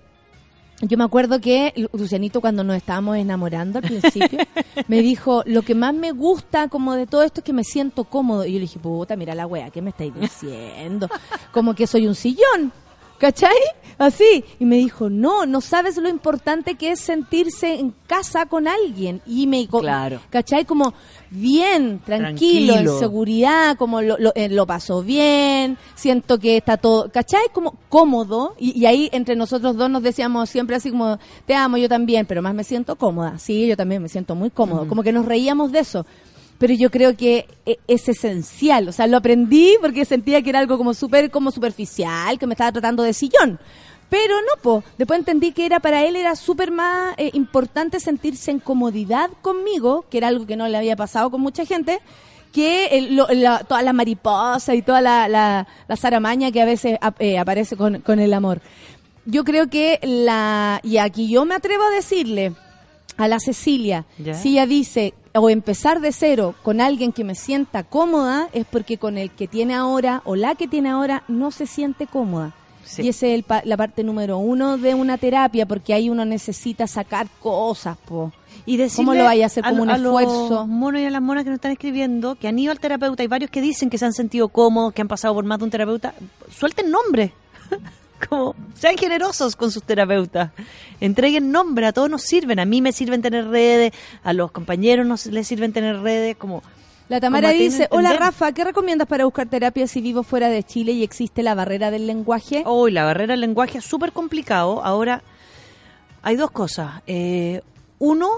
[0.82, 4.38] Yo me acuerdo que Lu- Lucianito cuando nos estábamos enamorando al principio
[4.88, 8.04] me dijo, lo que más me gusta como de todo esto es que me siento
[8.04, 8.44] cómodo.
[8.44, 11.08] Y yo le dije, puta, mira la wea, ¿qué me estáis diciendo?
[11.52, 12.72] Como que soy un sillón.
[13.18, 13.54] ¿Cachai?
[13.98, 14.44] Así.
[14.58, 19.20] Y me dijo, no, no sabes lo importante que es sentirse en casa con alguien.
[19.26, 19.66] Y me...
[19.66, 20.20] Claro.
[20.30, 20.64] ¿Cachai?
[20.64, 20.92] Como
[21.30, 22.92] bien, tranquilo, Tranquilo.
[22.94, 27.42] en seguridad, como lo, lo, eh, lo pasó bien, siento que está todo, ¿cachai?
[27.52, 28.54] Como cómodo.
[28.58, 32.26] Y, y ahí entre nosotros dos nos decíamos siempre así como, te amo yo también,
[32.26, 33.38] pero más me siento cómoda.
[33.38, 34.86] Sí, yo también me siento muy cómodo.
[34.88, 36.06] Como que nos reíamos de eso.
[36.62, 40.60] Pero yo creo que e- es esencial, o sea, lo aprendí porque sentía que era
[40.60, 43.58] algo como súper como superficial, que me estaba tratando de sillón.
[44.08, 44.84] Pero no, po.
[44.96, 50.04] Después entendí que era para él era súper más eh, importante sentirse en comodidad conmigo,
[50.08, 51.98] que era algo que no le había pasado con mucha gente,
[52.52, 53.92] que el- lo- la- toda la
[54.76, 55.66] y toda la, la,
[55.96, 58.60] zaramaña que a veces eh, aparece con el amor.
[59.26, 60.78] Yo creo que la...
[60.84, 62.52] Y aquí yo me atrevo a decirle
[63.16, 64.34] a la Cecilia, Ya.
[64.34, 68.98] si ella dice, o empezar de cero con alguien que me sienta cómoda, es porque
[68.98, 72.52] con el que tiene ahora o la que tiene ahora no se siente cómoda.
[72.84, 73.02] Sí.
[73.02, 76.24] Y esa es el pa- la parte número uno de una terapia, porque ahí uno
[76.24, 78.32] necesita sacar cosas, po.
[78.66, 80.66] Y decirle ¿Cómo lo vaya a hacer como un a los esfuerzo?
[80.66, 83.28] monos y a las monas que nos están escribiendo, que han ido al terapeuta, hay
[83.28, 85.70] varios que dicen que se han sentido cómodos, que han pasado por más de un
[85.70, 86.12] terapeuta,
[86.50, 87.32] suelten nombre.
[88.28, 90.50] Como sean generosos con sus terapeutas.
[91.00, 92.58] Entreguen nombre, a todos nos sirven.
[92.58, 93.92] A mí me sirven tener redes,
[94.22, 96.62] a los compañeros nos les sirven tener redes, como
[97.08, 98.26] La Tamara dice, hola entender".
[98.26, 101.90] Rafa, ¿qué recomiendas para buscar terapia si vivo fuera de Chile y existe la barrera
[101.90, 102.62] del lenguaje?
[102.66, 104.84] Hoy la barrera del lenguaje es súper complicado.
[104.84, 105.22] Ahora,
[106.22, 107.02] hay dos cosas.
[107.06, 107.62] Eh,
[107.98, 108.30] uno,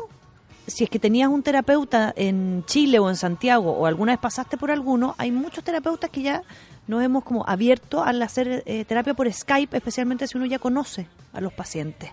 [0.67, 4.57] si es que tenías un terapeuta en Chile o en Santiago o alguna vez pasaste
[4.57, 6.43] por alguno, hay muchos terapeutas que ya
[6.87, 11.07] nos hemos como abierto al hacer eh, terapia por Skype, especialmente si uno ya conoce
[11.33, 12.11] a los pacientes.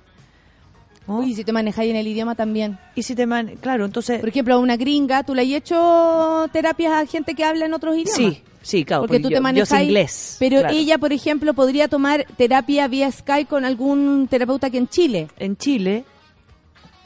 [1.07, 1.19] ¿no?
[1.19, 2.77] Uy, si te manejáis en el idioma también.
[2.95, 6.47] Y si te man- claro, entonces Por ejemplo, a una gringa, ¿tú le has hecho
[6.53, 8.15] terapias a gente que habla en otros idiomas?
[8.15, 10.35] sí, sí, claro, porque tú yo, te manejas inglés.
[10.39, 10.75] Pero claro.
[10.75, 15.27] ella, por ejemplo, podría tomar terapia vía Skype con algún terapeuta que en Chile.
[15.37, 16.05] en Chile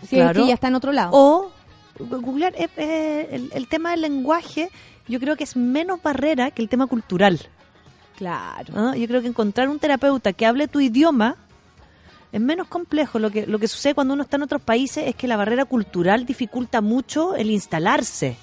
[0.04, 0.34] es Claro.
[0.40, 1.12] que ella está en otro lado.
[1.14, 1.52] O
[1.98, 4.70] googlear eh, eh, el, el tema del lenguaje,
[5.08, 7.40] yo creo que es menos barrera que el tema cultural.
[8.18, 8.74] Claro.
[8.74, 8.96] ¿no?
[8.96, 11.36] Yo creo que encontrar un terapeuta que hable tu idioma
[12.32, 13.20] es menos complejo.
[13.20, 15.66] Lo que, lo que sucede cuando uno está en otros países es que la barrera
[15.66, 18.36] cultural dificulta mucho el instalarse.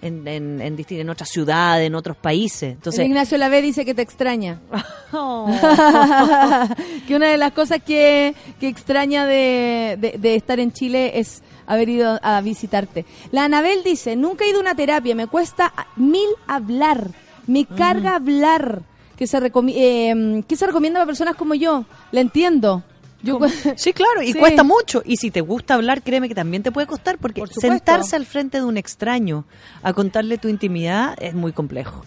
[0.00, 2.72] en, en, en, disti- en otras ciudades, en otros países.
[2.74, 4.58] Entonces, El Ignacio Lavé dice que te extraña.
[5.10, 5.46] Oh.
[7.08, 11.42] que una de las cosas que, que extraña de, de- de estar en Chile es
[11.66, 13.06] haber ido a visitarte.
[13.32, 17.08] La Anabel dice, nunca he ido a una terapia, me cuesta mil hablar,
[17.48, 18.82] me carga hablar.
[19.16, 21.84] Que se, eh, ¿Qué se recomienda para personas como yo?
[22.12, 22.84] La entiendo.
[23.20, 23.40] Yo,
[23.74, 24.38] Sí, claro, y Sí.
[24.38, 25.02] cuesta mucho.
[25.04, 28.26] Y si te gusta hablar, créeme que también te puede costar, porque Por sentarse al
[28.26, 29.44] frente de un extraño
[29.82, 32.04] a contarle tu intimidad es muy complejo.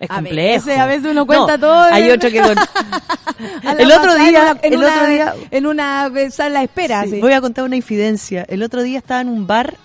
[0.00, 0.64] Es A complejo.
[0.64, 1.82] veces- a veces uno cuenta No, todo.
[1.82, 2.40] Hay otro que...
[2.40, 2.56] con-
[3.78, 7.02] el otro día, en el una, otro día en una sala de espera.
[7.04, 7.20] Sí, sí.
[7.20, 8.46] Voy a contar una infidencia.
[8.48, 9.76] El otro día estaba en un bar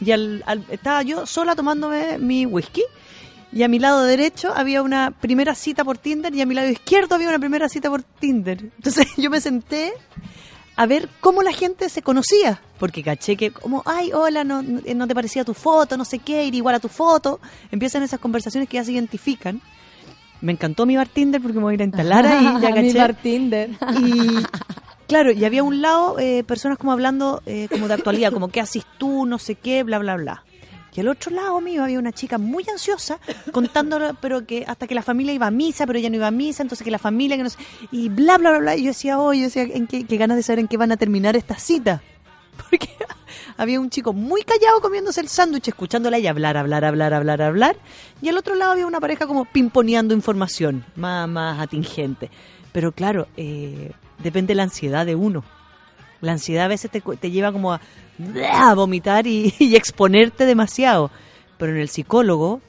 [0.00, 2.82] y al- al- estaba yo sola tomándome mi whisky
[3.56, 6.68] y a mi lado derecho había una primera cita por Tinder y a mi lado
[6.68, 8.60] izquierdo había una primera cita por Tinder.
[8.76, 9.94] Entonces yo me senté
[10.76, 14.80] a ver cómo la gente se conocía, porque caché que como, ay, hola, no, no
[14.94, 17.40] no te parecía tu foto, no sé qué, ir igual a tu foto.
[17.72, 19.62] Empiezan esas conversaciones que ya se identifican.
[20.42, 22.74] Me encantó mi bar Tinder porque me voy a ir a instalar ahí, ya Mi
[22.88, 22.98] caché.
[22.98, 23.70] bar Tinder.
[23.98, 24.44] Y
[25.08, 28.60] claro, y había un lado eh, personas como hablando eh, como de actualidad, como qué
[28.60, 30.44] haces tú, no sé qué, bla, bla, bla.
[30.96, 33.18] Y al otro lado mío había una chica muy ansiosa
[33.52, 36.30] contando, pero que hasta que la familia iba a misa, pero ella no iba a
[36.30, 37.58] misa, entonces que la familia, que no sé,
[37.92, 38.76] y bla, bla, bla, bla.
[38.76, 40.92] Y yo decía, oh, yo decía, ¿en qué, qué ganas de saber en qué van
[40.92, 42.02] a terminar esta cita.
[42.70, 42.88] Porque
[43.56, 47.76] había un chico muy callado comiéndose el sándwich, escuchándola y hablar, hablar, hablar, hablar, hablar.
[48.22, 52.30] Y al otro lado había una pareja como pimponeando información, más, más atingente.
[52.72, 53.92] Pero claro, eh,
[54.22, 55.44] depende de la ansiedad de uno.
[56.20, 57.80] La ansiedad a veces te, te lleva como a,
[58.52, 61.10] a vomitar y, y exponerte demasiado.
[61.58, 62.60] Pero en el psicólogo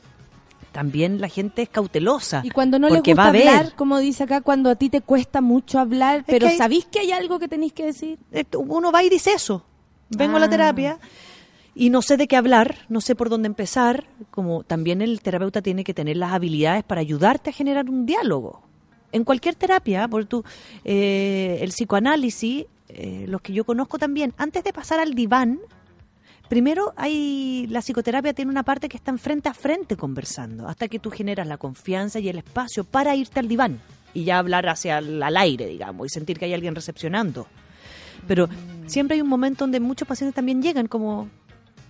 [0.71, 2.41] también la gente es cautelosa.
[2.43, 3.47] Y cuando no porque gusta va a ver.
[3.47, 6.99] hablar, como dice acá, cuando a ti te cuesta mucho hablar, pero que ¿sabís que
[6.99, 8.19] hay algo que tenéis que decir?
[8.31, 9.63] Esto, uno va y dice eso.
[10.09, 10.49] Vengo a la Ah.
[10.49, 10.99] terapia
[11.73, 14.05] y no sé de qué hablar, no sé por dónde empezar.
[14.29, 18.61] Como también el terapeuta tiene que tener las habilidades para ayudarte a generar un diálogo.
[19.11, 20.43] En cualquier terapia, por tu,
[20.85, 22.65] eh, el psicoanálisis,
[22.97, 25.59] eh, los que yo conozco también, antes de pasar al diván,
[26.49, 30.97] primero hay la psicoterapia tiene una parte que están frente a frente conversando, hasta que
[30.97, 33.79] tú generas la confianza y el espacio para irte al diván
[34.15, 37.45] y ya hablar hacia el al aire, digamos, y sentir que hay alguien recepcionando.
[38.27, 38.49] Pero
[38.87, 41.29] siempre hay un momento donde muchos pacientes también llegan como,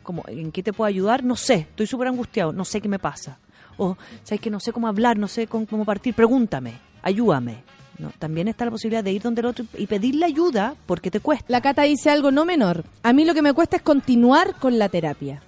[0.04, 1.24] como ¿en qué te puedo ayudar?
[1.24, 3.40] No sé, estoy súper angustiado, no sé qué me pasa.
[3.78, 7.64] O, ¿sabes que No sé cómo hablar, no sé cómo, cómo partir, pregúntame, ayúdame.
[8.00, 8.12] ¿No?
[8.20, 11.46] También está la posibilidad de ir donde el otro y pedirle ayuda porque te cuesta.
[11.48, 12.84] La Cata dice algo no menor.
[13.04, 15.42] A mí lo que me cuesta es continuar con la terapia.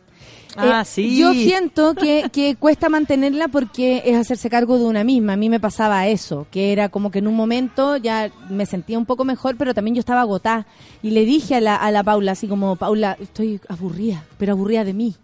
[0.57, 1.17] Ah, Eh, sí.
[1.17, 5.33] Yo siento que, que cuesta mantenerla porque es hacerse cargo de una misma.
[5.33, 8.97] A mí me pasaba eso, que era como que en un momento ya me sentía
[8.97, 10.65] un poco mejor, pero también yo estaba agotada.
[11.03, 14.83] Y le dije a la, a la Paula, así como, Paula, estoy aburrida, pero aburrida
[14.83, 15.15] de mí.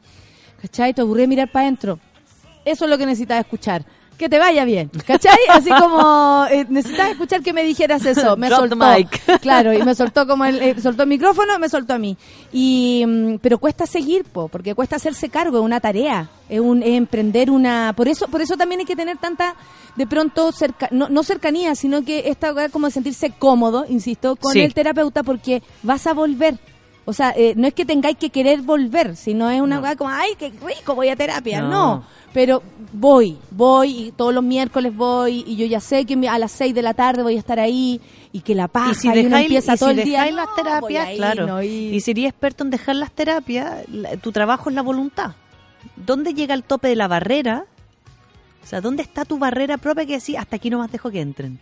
[0.61, 0.93] ¿Cachai?
[0.93, 1.99] Te aburrida de mirar para adentro.
[2.63, 3.83] Eso es lo que necesitaba escuchar.
[4.17, 5.37] Que te vaya bien, ¿cachai?
[5.49, 8.37] Así como eh, necesitaba escuchar que me dijeras eso.
[8.37, 8.75] Me Drop soltó.
[8.77, 9.21] mic.
[9.41, 12.15] Claro, y me soltó como el, eh, soltó el micrófono, me soltó a mí.
[12.53, 16.81] Y, mm, pero cuesta seguir, po, porque cuesta hacerse cargo, es una tarea, es, un,
[16.81, 17.93] es emprender una...
[17.95, 19.55] Por eso por eso también hay que tener tanta,
[19.97, 24.53] de pronto, cerca, no, no cercanía, sino que esta como de sentirse cómodo, insisto, con
[24.53, 24.61] Sí.
[24.61, 26.57] el terapeuta porque vas a volver.
[27.07, 30.09] O sea, eh, no es que tengáis que querer volver, sino es una weá como,
[30.09, 31.61] ay, qué rico, voy a terapia.
[31.61, 31.69] No.
[31.69, 32.03] No.
[32.33, 32.61] pero
[32.91, 36.73] voy, voy y todos los miércoles voy y yo ya sé que a las 6
[36.75, 38.01] de la tarde voy a estar ahí
[38.33, 40.05] y que la paja y si y uno dejáis, empieza y si todo el día.
[40.23, 41.45] dejáis "No, las terapias, claro.
[41.47, 41.93] no ir".
[41.93, 45.31] Y si eres experto en dejar las terapias, la- tu trabajo es la voluntad.
[45.95, 47.65] ¿Dónde llega el tope de la barrera?
[48.63, 51.21] O sea, ¿dónde está tu barrera propia que decís, hasta aquí no más dejo que
[51.21, 51.59] entren?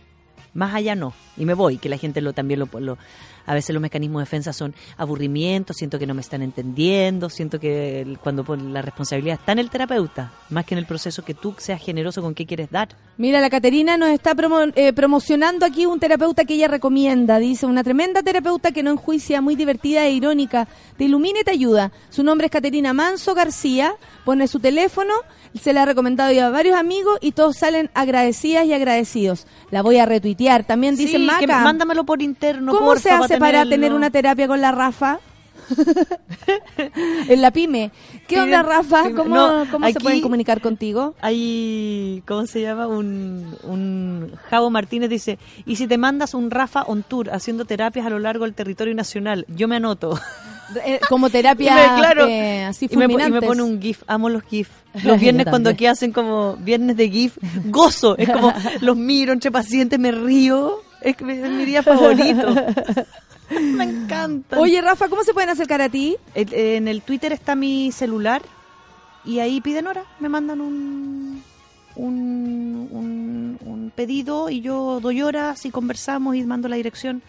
[0.54, 1.12] Más allá no.
[1.36, 2.98] Y me voy, que la gente lo también lo, lo-
[3.46, 7.60] a veces los mecanismos de defensa son aburrimiento, siento que no me están entendiendo, siento
[7.60, 11.54] que cuando la responsabilidad está en el terapeuta, más que en el proceso que tú
[11.58, 12.88] seas generoso con qué quieres dar.
[13.16, 14.34] Mira, la Caterina nos está
[14.74, 17.38] eh, promocionando aquí un terapeuta que ella recomienda.
[17.38, 20.66] Dice, una tremenda terapeuta que no enjuicia, muy divertida e irónica.
[20.96, 21.92] Te ilumina y te ayuda.
[22.10, 23.94] Su nombre es Caterina Manso García.
[24.24, 25.14] Pone su teléfono,
[25.58, 29.46] se la ha recomendado ya a varios amigos y todos salen agradecidas y agradecidos.
[29.70, 30.64] La voy a retuitear.
[30.64, 33.70] También dice Sí, que mándamelo por interno, ¿Cómo porfa, se hace para tenerlo.
[33.70, 35.20] tener una terapia con la Rafa?
[37.28, 37.90] en la pyme.
[38.26, 39.10] ¿Qué onda, Rafa?
[39.14, 41.14] ¿Cómo, no, cómo se pueden comunicar contigo?
[41.20, 42.86] Hay, ¿cómo se llama?
[42.86, 48.06] Un, un Javo Martínez dice, y si te mandas un Rafa on tour haciendo terapias
[48.06, 50.18] a lo largo del territorio nacional, yo me anoto.
[50.84, 54.28] Eh, como terapia me- claro, eh, así y me, y me pone un GIF, amo
[54.28, 54.68] los GIF.
[55.04, 57.36] Los viernes cuando aquí hacen como viernes de GIF,
[57.66, 62.54] gozo, es como los miro entre pacientes, me río, es, que es mi día favorito.
[63.50, 64.58] me encanta.
[64.58, 66.16] Oye, Rafa, ¿cómo se pueden acercar a ti?
[66.34, 68.42] En el Twitter está mi celular,
[69.24, 71.42] y ahí piden hora, me mandan un,
[71.96, 77.22] un, un, un pedido y yo doy horas y conversamos y mando la dirección.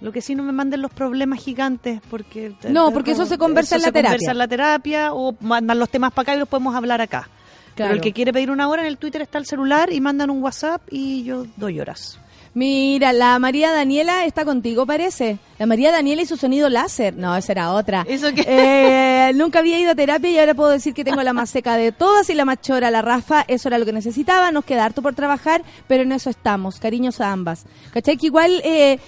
[0.00, 2.54] Lo que sí no me manden los problemas gigantes, porque...
[2.68, 4.10] No, porque eso se conversa en la se terapia.
[4.10, 7.28] conversa en la terapia o mandan los temas para acá y los podemos hablar acá.
[7.74, 10.30] Pero el que quiere pedir una hora en el Twitter está el celular y mandan
[10.30, 12.18] un WhatsApp y yo doy horas.
[12.54, 15.38] Mira, la María Daniela está contigo, parece.
[15.58, 17.14] La María Daniela y su sonido láser.
[17.14, 18.04] No, esa era otra.
[18.08, 18.44] ¿Eso qué?
[18.48, 21.76] Eh, nunca había ido a terapia y ahora puedo decir que tengo la más seca
[21.76, 23.44] de todas y la más chora, la Rafa.
[23.46, 24.50] Eso era lo que necesitaba.
[24.50, 26.80] Nos queda harto por trabajar, pero en eso estamos.
[26.80, 27.64] Cariños a ambas.
[27.92, 28.16] ¿Cachai?
[28.16, 28.98] Que igual eh,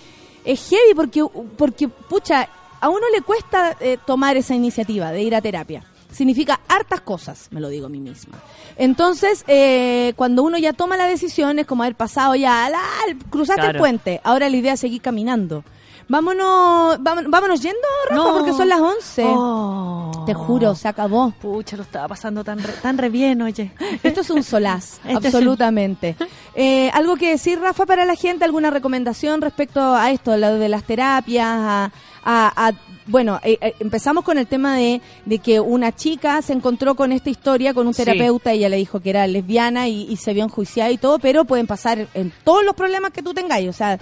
[0.44, 1.24] es heavy porque,
[1.56, 2.48] porque, pucha,
[2.80, 5.84] a uno le cuesta eh, tomar esa iniciativa de ir a terapia.
[6.10, 8.38] Significa hartas cosas, me lo digo a mí misma.
[8.76, 12.82] Entonces, eh, cuando uno ya toma la decisión, es como haber pasado ya, la,
[13.30, 15.62] cruzaste el puente, ahora la idea es seguir caminando.
[16.10, 17.78] Vámonos, vámonos, yendo,
[18.08, 18.34] Rafa, No.
[18.34, 19.24] porque son las 11.
[19.28, 20.24] Oh.
[20.26, 21.30] Te juro, se acabó.
[21.40, 23.70] Pucha, lo estaba pasando tan re, tan re bien, oye.
[24.02, 26.16] Esto es un solaz, Este un- absolutamente.
[26.56, 28.44] Eh, ¿Algo que decir, Rafa, para la gente?
[28.44, 31.46] ¿Alguna recomendación respecto a esto, lo de las terapias?
[31.48, 31.84] A,
[32.24, 32.72] a- a-
[33.06, 37.12] bueno, eh, eh, empezamos con el tema de, de que una chica se encontró con
[37.12, 38.04] esta historia con un Sí.
[38.04, 41.44] terapeuta, ella le dijo que era lesbiana y, y se vio enjuiciada y todo, pero
[41.44, 43.96] pueden pasar en todos los problemas que tú tengáis, o sea...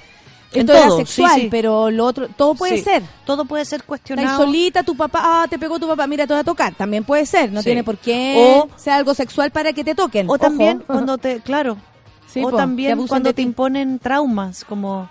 [0.52, 1.48] En Esto era todo, sexual, sí.
[1.50, 3.02] pero lo otro, todo puede Sí, ser.
[3.26, 4.44] Todo puede ser Estás cuestionado.
[4.44, 6.74] solita, tu papá, ah, te pegó tu papá, mira, te voy a tocar.
[6.74, 10.26] También puede ser, no tiene por qué O- ser algo sexual para que te toquen.
[10.30, 11.76] O también cuando te, claro,
[12.36, 15.10] o po, también cuando te imponen traumas, como,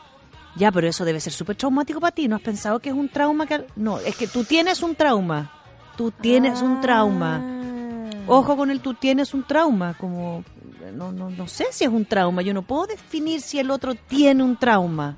[0.56, 3.08] ya, pero eso debe ser súper traumático para ti, ¿no has pensado que es un
[3.08, 3.46] trauma?
[3.46, 5.52] que No, es que tú tienes un trauma,
[5.96, 7.42] tú tienes un trauma.
[7.44, 7.54] Ah.
[8.30, 10.44] Ojo con el tú tienes un trauma, como,
[10.96, 13.94] no, no, no sé si es un trauma, yo no puedo definir si el otro
[13.96, 15.16] tiene un trauma.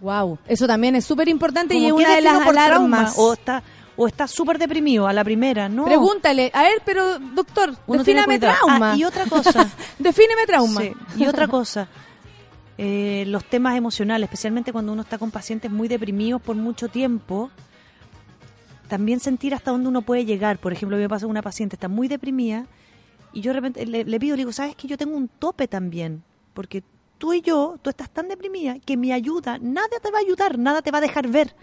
[0.00, 3.14] Wow, eso también es súper importante y es ¿qué una de las alarmas.
[3.18, 3.62] O está,
[3.96, 5.84] o está súper deprimido a la primera, ¿no?
[5.84, 8.56] Pregúntale, a ver, pero doctor, Uno defíname cuidado.
[8.66, 8.92] trauma.
[8.92, 9.68] Ah, y otra cosa.
[9.98, 10.80] defíneme trauma.
[10.80, 11.88] Sí, Y otra cosa,
[12.78, 17.50] eh, los temas emocionales, especialmente cuando uno está con pacientes muy deprimidos por mucho tiempo,
[18.88, 20.58] también sentir hasta dónde uno puede llegar.
[20.58, 22.66] Por ejemplo, me pasa una paciente está muy deprimida
[23.32, 25.68] y yo de repente le, le pido, le digo, ¿sabes que yo tengo un tope
[25.68, 26.22] también?
[26.54, 26.82] Porque
[27.20, 30.58] tú y yo, tú estás tan deprimida que mi ayuda, nada te va a ayudar,
[30.58, 31.54] nada te va a dejar ver.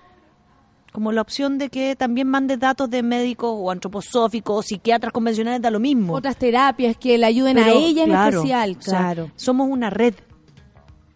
[0.94, 5.60] Como la opción de que también mandes datos de médicos o antroposóficos o psiquiatras convencionales
[5.62, 6.14] da lo mismo.
[6.14, 9.32] Otras terapias que le ayuden a ella en claro, especial, o sea, claro.
[9.36, 10.14] somos una red.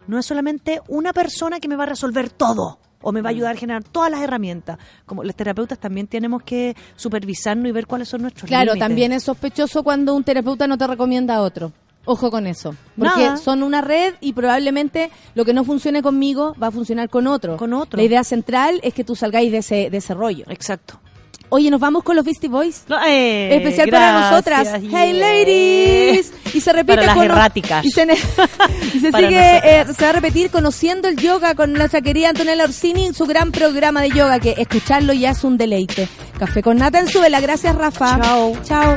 [0.08, 3.30] No es solamente una persona que me va a resolver todo o me va a
[3.30, 4.76] ayudar a generar todas las herramientas.
[5.06, 8.88] Como los terapeutas también tenemos que supervisarnos y ver cuáles son nuestros Claro, límites.
[8.88, 11.72] también es sospechoso cuando un terapeuta no te recomienda a otro.
[12.04, 12.74] Ojo con eso.
[12.98, 13.36] Porque Nada.
[13.36, 17.56] son una red y probablemente lo que no funcione conmigo va a funcionar con otro.
[17.56, 17.96] Con otro.
[17.96, 20.44] La idea central es que tú salgáis de ese, de ese rollo.
[20.48, 20.98] Exacto.
[21.54, 22.84] Oye, nos vamos con los Beastie Boys.
[23.06, 24.80] Eh, Especial para nosotras.
[24.80, 24.90] yeah.
[24.90, 26.32] Hey ladies.
[26.54, 27.84] Y se repite Para las con erráticas.
[27.84, 28.04] Y se,
[28.94, 33.12] y sigue, eh, se va a repetir conociendo el yoga con nuestra querida Antonella Orsini,
[33.12, 36.08] su gran programa de yoga, que escucharlo ya es un deleite.
[36.38, 37.38] Café con nata en su vela.
[37.40, 38.18] Gracias, Rafa.
[38.22, 38.52] Chao.
[38.64, 38.96] Chao.